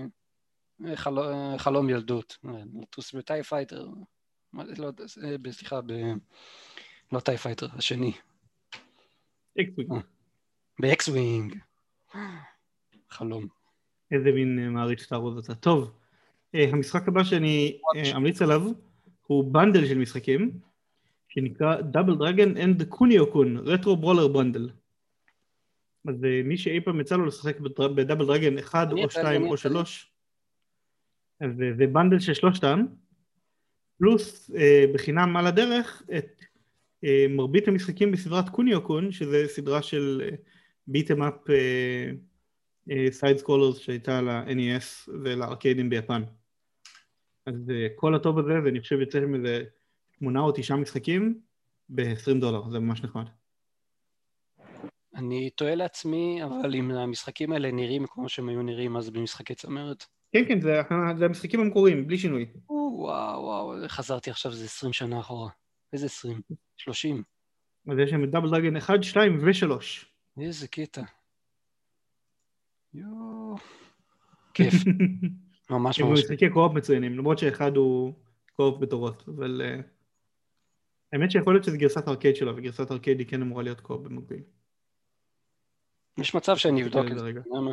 [0.96, 2.38] חלום, חלום ילדות.
[2.82, 3.88] לטוס ב TIE Fighter,
[4.54, 4.92] לא
[5.24, 5.92] אה, סליחה, ב...
[7.12, 8.12] לא TIE Fighter, השני,
[9.62, 9.92] X-Wing.
[9.92, 9.98] אה.
[10.80, 11.56] ב X-Wing.
[13.10, 13.48] חלום.
[14.12, 15.56] איזה מין אה, מעריץ Star Wars אתה.
[15.56, 15.92] טוב,
[16.56, 18.62] אה, המשחק הבא שאני אה, אמליץ עליו
[19.28, 20.52] הוא bundle של משחקים,
[21.30, 24.70] שנקרא Double Dragon and Kunio-kun, Retro Brawler Bundle.
[26.08, 27.60] אז אה, מי שאי פעם יצא לו לשחק
[27.96, 29.76] ב Double Dragon 1 אני או יצא לי, 2 אני או יצא לי.
[29.76, 30.12] 3,
[31.42, 32.86] אז אה, זה bundle של שלושתם,
[33.98, 36.42] פלוס אה, בחינם על הדרך את
[37.04, 40.30] אה, מרבית המשחקים בסדרת Kunio-kun, שזה סדרה של
[40.88, 41.34] beat 'em up
[43.12, 46.24] side scrollers שהייתה ל-NES ולארקיידים ביפן.
[47.48, 49.64] אז אה, כל הטוב הזה, ואני חושב יוצא שם איזה
[50.20, 51.40] שמונה או תשעה משחקים
[51.90, 53.26] ב-20 דולר, זה ממש נחמד.
[55.18, 60.06] אני תוהה לעצמי, אבל אם המשחקים האלה נראים כמו שהם היו נראים אז במשחקי צמרת.
[60.32, 60.82] כן, כן, זה,
[61.18, 62.46] זה המשחקים המקוריים, בלי שינוי.
[62.70, 65.50] או, וואו, וואו, חזרתי עכשיו, זה 20 שנה אחורה.
[65.94, 66.42] איזה 20?
[66.78, 67.24] 30.
[67.92, 69.72] אז יש שם את דאבל דרגן 1, 2 ו-3.
[70.42, 71.02] איזה קטע.
[72.94, 73.56] יואו.
[74.54, 74.74] כיף,
[75.70, 76.20] ממש הם ממש.
[76.20, 78.14] משחקי קו-אופ מצוינים, למרות שאחד הוא
[78.56, 79.84] קו-אופ בתורות, אבל uh,
[81.14, 84.42] האמת שיכול להיות שזה גרסת ארקייד שלו, וגרסת ארקייד היא כן אמורה להיות קו-אופ במקביל.
[86.18, 87.32] יש מצב שאני אבדוק את זה.
[87.56, 87.72] למה?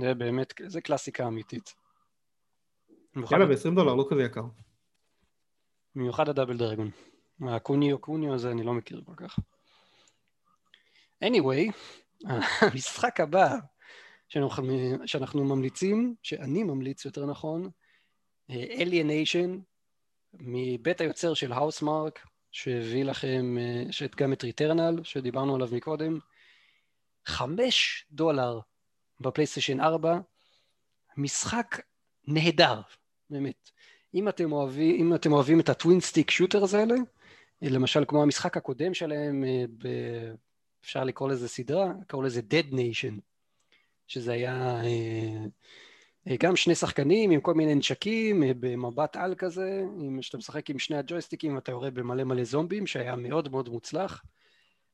[0.00, 1.74] זה באמת, זה קלאסיקה אמיתית.
[3.30, 4.44] יאללה, ב-20 דולר, לא כזה יקר.
[5.94, 6.90] במיוחד ה Double Dragon.
[7.48, 9.38] ה Kunio Kunio הזה אני לא מכיר כל כך.
[11.24, 11.72] anyway,
[12.60, 13.56] המשחק הבא
[14.28, 14.62] שאנחנו,
[15.06, 17.70] שאנחנו ממליצים, שאני ממליץ יותר נכון,
[18.50, 19.58] Alienation,
[20.34, 26.18] מבית היוצר של Housemarque, שהביא לכם אה, גם את Returnal, שדיברנו עליו מקודם.
[27.28, 28.60] חמש דולר
[29.20, 30.18] בפלייסטיישן 4,
[31.16, 31.80] משחק
[32.26, 32.80] נהדר,
[33.30, 33.70] באמת.
[34.14, 36.94] אם אתם אוהבים, אם אתם אוהבים את הטווין סטיק שוטרס האלה,
[37.62, 39.88] למשל כמו המשחק הקודם שלהם, אה, ב...
[40.84, 43.20] אפשר לקרוא לזה סדרה, קראו לזה Dead Nation,
[44.06, 45.44] שזה היה אה,
[46.28, 49.84] אה, גם שני שחקנים עם כל מיני נשקים במבט על כזה,
[50.20, 54.22] שאתה משחק עם שני הג'ויסטיקים ואתה יורה במלא מלא זומבים, שהיה מאוד מאוד מוצלח.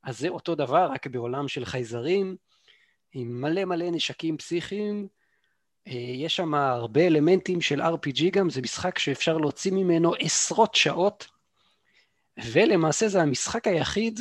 [0.05, 2.35] אז זה אותו דבר, רק בעולם של חייזרים,
[3.13, 5.07] עם מלא מלא נשקים פסיכיים.
[5.85, 11.27] יש שם הרבה אלמנטים של RPG גם, זה משחק שאפשר להוציא ממנו עשרות שעות,
[12.51, 14.19] ולמעשה זה המשחק היחיד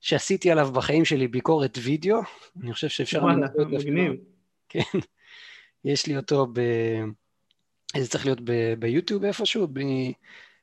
[0.00, 2.20] שעשיתי עליו בחיים שלי ביקורת וידאו,
[2.62, 3.22] אני חושב שאפשר...
[3.22, 4.12] וואלה, מגניב.
[4.68, 4.98] כן,
[5.84, 6.60] יש לי אותו ב...
[7.96, 8.74] זה צריך להיות ב...
[8.78, 9.68] ביוטיוב איפשהו,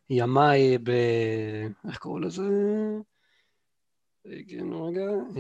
[0.10, 0.92] בימיי, ב...
[1.88, 2.44] איך קראו לזה?
[4.30, 4.64] רגע,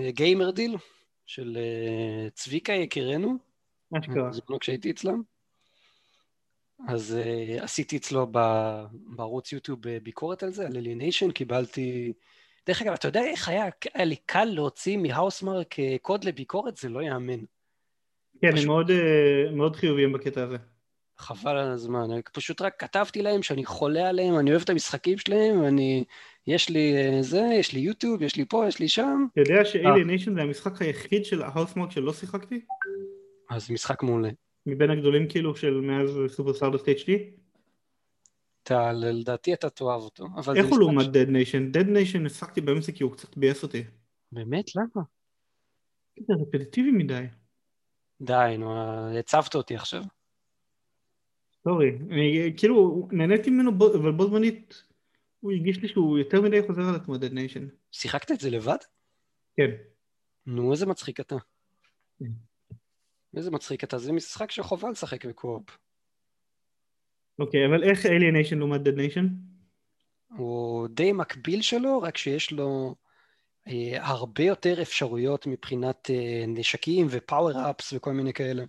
[0.09, 0.75] Gamer Deal,
[1.25, 3.37] של אה, צביקה יקירנו.
[3.91, 4.31] מה שקרה.
[4.31, 5.21] זמנו כשהייתי אצלם.
[6.87, 8.39] אז אה, עשיתי אצלו ב...
[8.91, 12.13] בערוץ יוטיוב ביקורת על זה, על Alienation, קיבלתי...
[12.67, 16.77] דרך אגב, אתה יודע איך היה, היה לי קל להוציא מ Housemarque קוד לביקורת?
[16.77, 17.39] זה לא ייאמן.
[18.41, 18.63] כן, פשוט...
[18.63, 18.91] הם מאוד,
[19.53, 20.57] מאוד חיוביים בקטע הזה.
[21.17, 25.65] חבל על הזמן, פשוט רק כתבתי להם שאני חולה עליהם, אני אוהב את המשחקים שלהם,
[25.65, 26.03] אני...
[26.47, 29.25] יש לי uh, זה, יש לי יוטיוב, יש לי פה, יש לי שם.
[29.33, 32.61] אתה יודע ש Alienation זה המשחק היחיד של Housemarque שלא שיחקתי?
[33.49, 34.29] אז משחק מעולה.
[34.65, 37.11] מבין הגדולים כאילו של מאז Super Stardust HD?
[38.63, 40.25] אתה, לדעתי אתה תאהב אותו.
[40.55, 41.77] איך הוא לעומת Dead Nation?
[41.77, 43.83] Dead Nation הפסקתי באמצע כי הוא קצת ביאס אותי.
[44.31, 44.75] באמת?
[44.75, 45.03] למה?
[46.19, 47.25] זה רפטטיבי מדי.
[48.21, 50.03] די, נו, הצבת אותי עכשיו.
[51.63, 51.97] סורי,
[52.57, 54.83] כאילו נהניתי ממנו, אבל בו זמנית
[55.39, 57.63] הוא הרגיש לי שהוא יותר מדי חוזר על עצמו Dead Nation.
[57.91, 58.77] שיחקת את זה לבד?
[59.57, 59.71] כן.
[60.45, 61.35] נו, איזה מצחיק אתה.
[62.19, 62.31] כן.
[63.37, 65.77] איזה מצחיק אתה, זה משחק שחובה לשחק בקו-אופ.
[67.39, 69.25] אוקיי, אבל איך Alienation לעומת Dead Nation?
[70.37, 72.95] הוא די מקביל שלו, רק שיש לו
[73.67, 78.63] אה, הרבה יותר אפשרויות מבחינת אה, נשקים ופאוור-אפס וכל מיני כאלה.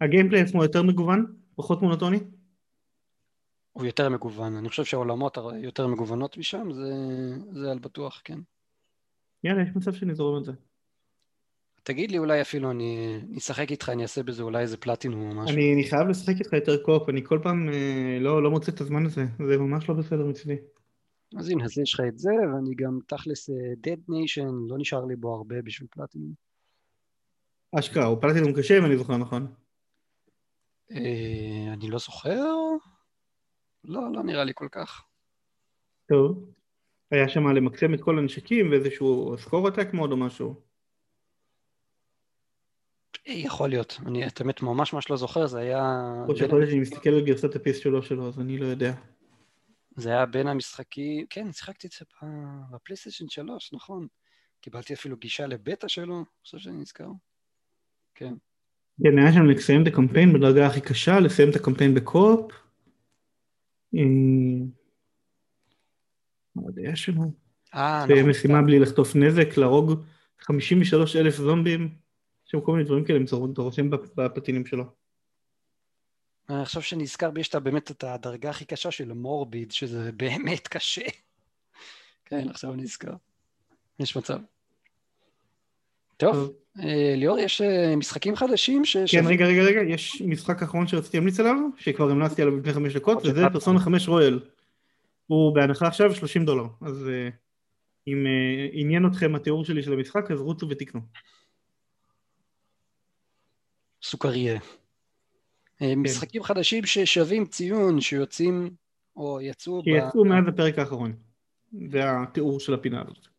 [0.00, 1.36] הגיימפליי עצמו יותר מגוון?
[1.54, 2.18] פחות מונוטוני?
[3.72, 6.92] הוא יותר מגוון, אני חושב שהעולמות יותר מגוונות משם, זה,
[7.52, 8.38] זה על בטוח, כן.
[9.44, 10.52] יאללה, יש מצב שאני זורם את זה.
[11.82, 15.56] תגיד לי, אולי אפילו אני אשחק איתך, אני אעשה בזה אולי איזה פלטינום או משהו.
[15.56, 18.80] אני, אני חייב לשחק איתך יותר קופ, אני כל פעם אה, לא, לא מוצא את
[18.80, 20.56] הזמן הזה, זה ממש לא בסדר מצדי.
[21.38, 23.54] אז הנה, אז יש לך את זה, ואני גם תכלס אה,
[23.86, 26.32] Dead Nation, לא נשאר לי בו הרבה בשביל פלטינום.
[27.72, 29.46] אשכרה, הוא פלטינום קשה אם אני זוכר נכון.
[30.92, 32.44] אה, אני לא זוכר?
[33.84, 35.02] לא, לא נראה לי כל כך.
[36.08, 36.44] טוב.
[37.10, 40.60] היה שם למקסם את כל הנשקים ואיזשהו סקור עתק מאוד או משהו.
[43.26, 46.12] יכול להיות, אני את האמת ממש ממש לא זוכר, זה היה...
[46.26, 48.92] עוד שיכול להיות שאני מסתכל על גרסת הפיס שלו שלו, אז אני לא יודע.
[49.96, 52.04] זה היה בין המשחקים, כן, שיחקתי את זה
[52.70, 54.06] בפלייסטיישן 3, נכון.
[54.60, 57.08] קיבלתי אפילו גישה לבטא שלו, אני חושב שאני נזכר.
[58.14, 58.34] כן.
[59.02, 62.52] כן, היה שם לסיים את הקמפיין בדרגה הכי קשה, לסיים את הקמפיין בקו-אופ.
[63.94, 64.00] אה,
[66.54, 67.22] מה עוד היה שלו?
[67.74, 68.30] אה, נכון.
[68.30, 70.02] משימה בלי לחטוף נזק, להרוג
[70.38, 71.94] 53 אלף זומבים.
[72.46, 74.84] יש שם כל מיני דברים כאלה מטורפים בפטינים שלו.
[76.50, 81.04] אני חושב שנזכר בי, יש באמת את הדרגה הכי קשה של מורביד, שזה באמת קשה.
[82.26, 83.12] כן, עכשיו נזכר.
[83.98, 84.38] יש מצב.
[86.20, 88.96] טוב, אה, ליאור, יש אה, משחקים חדשים ש...
[89.10, 92.96] כן, רגע, רגע, רגע, יש משחק אחרון שרציתי להמליץ עליו, שכבר המלצתי עליו לפני חמש
[92.96, 94.40] דקות, וזה פרסונה חמש רויאל.
[95.26, 97.28] הוא בהנחה עכשיו 30 דולר, אז אה,
[98.06, 98.26] אם
[98.72, 101.00] עניין אתכם התיאור שלי של המשחק, אז רוצו ותקנו.
[104.02, 104.60] סוכריה.
[105.78, 105.98] כן.
[105.98, 108.70] משחקים חדשים ששווים ציון, שיוצאים
[109.16, 109.82] או יצאו...
[109.84, 110.24] שיצאו.
[110.24, 111.12] מאז הפרק האחרון.
[111.90, 113.29] זה התיאור של הפינה הזאת.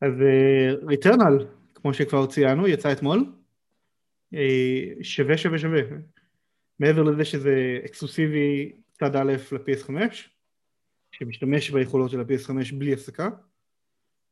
[0.00, 0.12] אז
[0.86, 3.24] ריטרנל, אה, uh, כמו שכבר ציינו, יצא אתמול.
[4.34, 4.38] Uh,
[5.02, 5.80] שווה שווה שווה.
[6.80, 9.90] מעבר לזה שזה אקסקוסיבי צד א' ל-PS5,
[11.12, 13.28] שמשתמש ביכולות של ה-PS5 בלי הפסקה,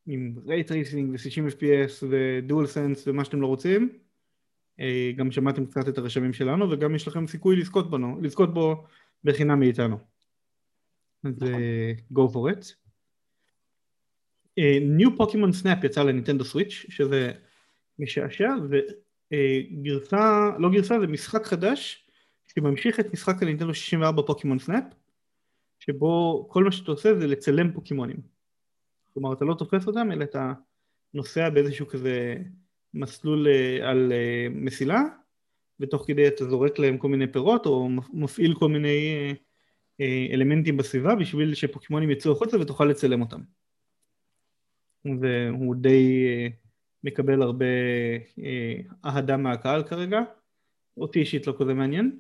[0.07, 3.99] עם ray tracing ו-60 FPS ו DualSense ומה שאתם לא רוצים.
[4.81, 8.85] אה, גם שמעתם קצת את הרשמים שלנו וגם יש לכם סיכוי לזכות, בנו, לזכות בו
[9.25, 9.99] בחינם מאיתנו.
[11.25, 11.55] אז נכון.
[11.55, 12.84] uh, go for it.
[14.81, 17.33] New Pokémon Snap יצא ל Nintendo Switch שזה
[17.99, 22.09] משעשע וגרסה, לא גרסה זה משחק חדש
[22.55, 24.85] שממשיך את משחק הנינטנדו 64 פוקימון סנאפ
[25.79, 28.17] שבו כל מה שאתה עושה זה לצלם פוקימונים
[29.13, 30.53] כלומר אתה לא תופס אותם אלא אתה
[31.15, 32.37] נוסע באיזשהו כזה
[32.95, 35.01] מסלול אה, על אה, מסילה,
[35.81, 39.35] ותוך כדי אתה זורק להם כל מיני פירות, או מפעיל כל מיני
[40.33, 43.41] אלמנטים בסביבה, בשביל שפוקימונים יצאו החוצה ותוכל לצלם אותם.
[45.05, 46.27] והוא די
[47.05, 47.67] מקבל הרבה
[49.05, 50.21] אהדה מהקהל כרגע.
[50.97, 52.19] אותי אישית לא כזה מעניין.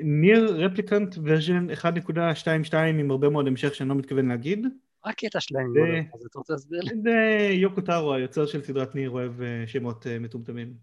[0.00, 4.66] ניר רפליקנט ורז'ן 1.22 עם הרבה מאוד המשך שאני לא מתכוון להגיד.
[5.04, 5.72] מה הקטע שלהם?
[6.14, 6.90] אז אתה רוצה להסביר לי?
[7.02, 10.74] זה יוקו טארו, היוצר של סדרת ניר, אוהב אה, שמות אה, מטומטמים.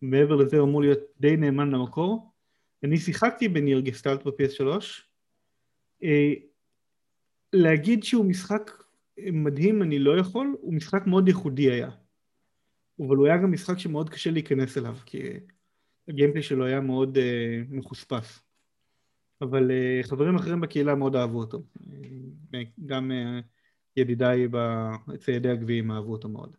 [0.01, 2.31] מעבר לזה הוא אמור להיות די נאמן למקור.
[2.83, 4.65] אני שיחקתי ב Nier Gestalt ב-PS3.
[6.03, 6.33] אה,
[7.53, 8.71] להגיד שהוא משחק
[9.17, 11.89] מדהים אני לא יכול, הוא משחק מאוד ייחודי היה.
[13.07, 15.21] אבל הוא היה גם משחק שמאוד קשה להיכנס אליו, כי
[16.07, 17.21] הגיימפליי שלו היה מאוד uh,
[17.69, 18.43] מחוספס.
[19.41, 21.63] אבל uh, חברים אחרים בקהילה מאוד אהבו אותו.
[22.85, 23.43] גם uh,
[23.97, 24.47] ידידיי
[25.07, 26.55] בציידי הגביעים אהבו אותו מאוד.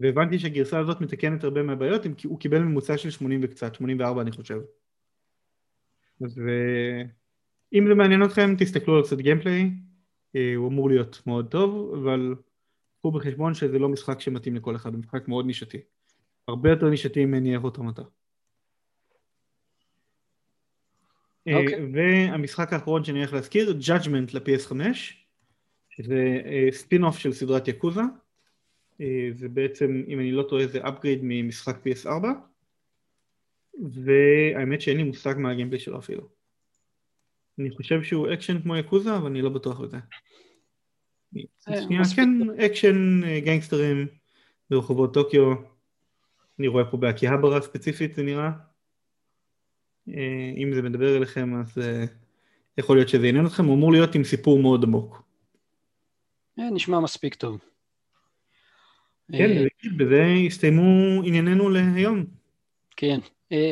[0.00, 4.60] והבנתי שהגרסה הזאת מתקנת הרבה מהבעיות, הוא קיבל ממוצע של 80 וקצת, 84 אני חושב.
[6.24, 6.40] אז
[7.72, 9.70] אם זה מעניין אתכם, תסתכלו על קצת gameplay,
[10.56, 12.34] הוא אמור להיות מאוד טוב, אבל
[12.98, 15.78] קחו בחשבון שזה לא משחק שמתאים לכל אחד, הוא משחק מאוד נישתי.
[16.48, 18.02] הרבה יותר נישתי מ Nier Automata.
[21.48, 21.80] Okay.
[21.92, 24.72] והמשחק האחרון שאני הולך להזכיר, Judgment ל-PS5,
[25.90, 28.00] שזה ספין אוף של סדרת Yakuza,
[29.32, 32.24] זה בעצם, אם אני לא טועה, זה upgrade ממשחק PS4,
[33.92, 36.28] והאמת שאין לי מושג מה ה gameplay שלו אפילו.
[37.58, 39.98] אני חושב שהוא אקשן כמו Yakuza, אבל אני לא בטוח בזה.
[41.36, 44.06] אה, שנייה, כן, אקשן אה, גנגסטרים
[44.70, 45.54] ברחובות טוקיו,
[46.58, 48.50] אני רואה פה באקיהברה ספציפית זה נראה.
[50.08, 51.78] אה, אם זה מדבר אליכם אז
[52.78, 55.22] יכול להיות שזה עניין אתכם, הוא אמור להיות עם סיפור מאוד עמוק.
[56.56, 57.58] נשמע מספיק טוב.
[59.32, 62.24] כן, בזה הסתיימו ענייננו להיום.
[62.96, 63.18] כן.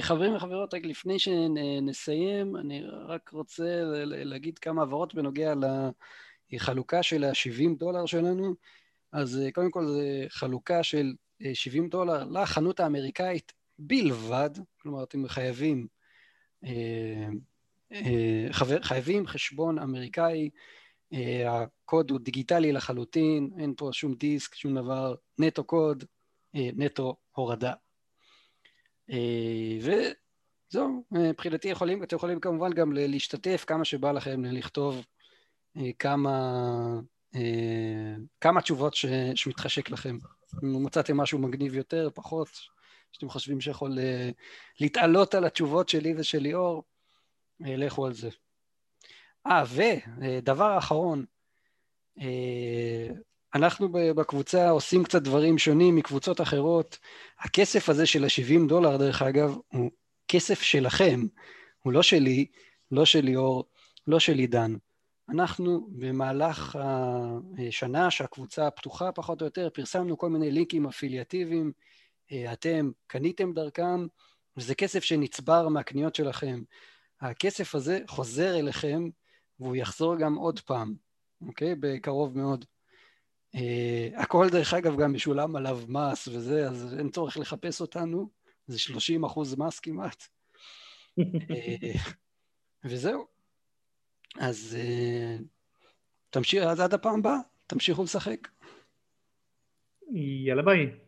[0.01, 3.65] חברים וחברות, רק לפני שנסיים, אני רק רוצה
[4.05, 5.65] להגיד כמה הבהרות בנוגע ל...
[6.57, 8.55] חלוקה של ה-70 דולר שלנו,
[9.13, 11.15] אז אה, קודם כל זה חלוקה של
[11.55, 15.87] 70 אה, דולר לחנות האמריקאית בלבד, כלומר אתם חייבים,
[16.65, 17.29] אה,
[18.81, 20.51] חייבים חשבון אמריקאי,
[21.47, 26.05] הקוד הוא דיגיטלי לחלוטין, אין פה שום דיסק, שום דבר, נטו קוד,
[26.55, 27.73] נטו הורדה.
[29.81, 35.07] וזהו, מבחינתי יכולים, אתם יכולים כמובן גם להשתתף כמה שבא לכם לכתוב
[35.99, 36.39] כמה,
[37.35, 40.19] אה, כמה תשובות ש, שמתחשק לכם.
[40.63, 42.49] אם מצאתם משהו מגניב יותר, פחות,
[43.13, 44.31] שאתם חושבים שיכול אה,
[44.81, 46.85] להתעלות על התשובות שלי ושל ליאור,
[47.61, 48.29] לכו על זה.
[49.47, 51.25] אה, ודבר אחרון,
[53.55, 56.99] אנחנו בקבוצה עושים קצת דברים שונים מקבוצות אחרות.
[57.39, 59.91] הכסף הזה של ה-70 דולר, דרך אגב, הוא
[60.29, 61.21] כסף שלכם,
[61.79, 62.47] הוא לא שלי,
[62.91, 63.65] לא של ליאור,
[64.07, 64.77] לא של עידן.
[65.29, 66.79] אנחנו במהלך
[67.69, 71.73] השנה שהקבוצה פתוחה פחות או יותר, פרסמנו כל מיני לינקים אפיליאטיביים,
[72.53, 74.07] אתם קניתם דרכם,
[74.57, 76.63] וזה כסף שנצבר מהקניות שלכם.
[77.21, 79.09] הכסף הזה חוזר אליכם,
[79.61, 80.95] והוא יחזור גם עוד פעם,
[81.47, 81.75] אוקיי?
[81.81, 82.65] בקרוב מאוד.
[83.57, 83.59] Uh,
[84.17, 88.31] הכל דרך אגב גם משולם עליו מס וזה, אז אין צורך לחפש אותנו,
[88.67, 90.23] זה 30 אחוז מס כמעט.
[91.19, 92.01] אה,
[92.85, 93.36] וזהו.
[94.41, 95.37] אז אה,
[96.31, 97.37] תמשיך, אז עד הפעם הבאה,
[97.67, 98.49] תמשיכו לשחק.
[100.13, 101.06] יאללה ביי.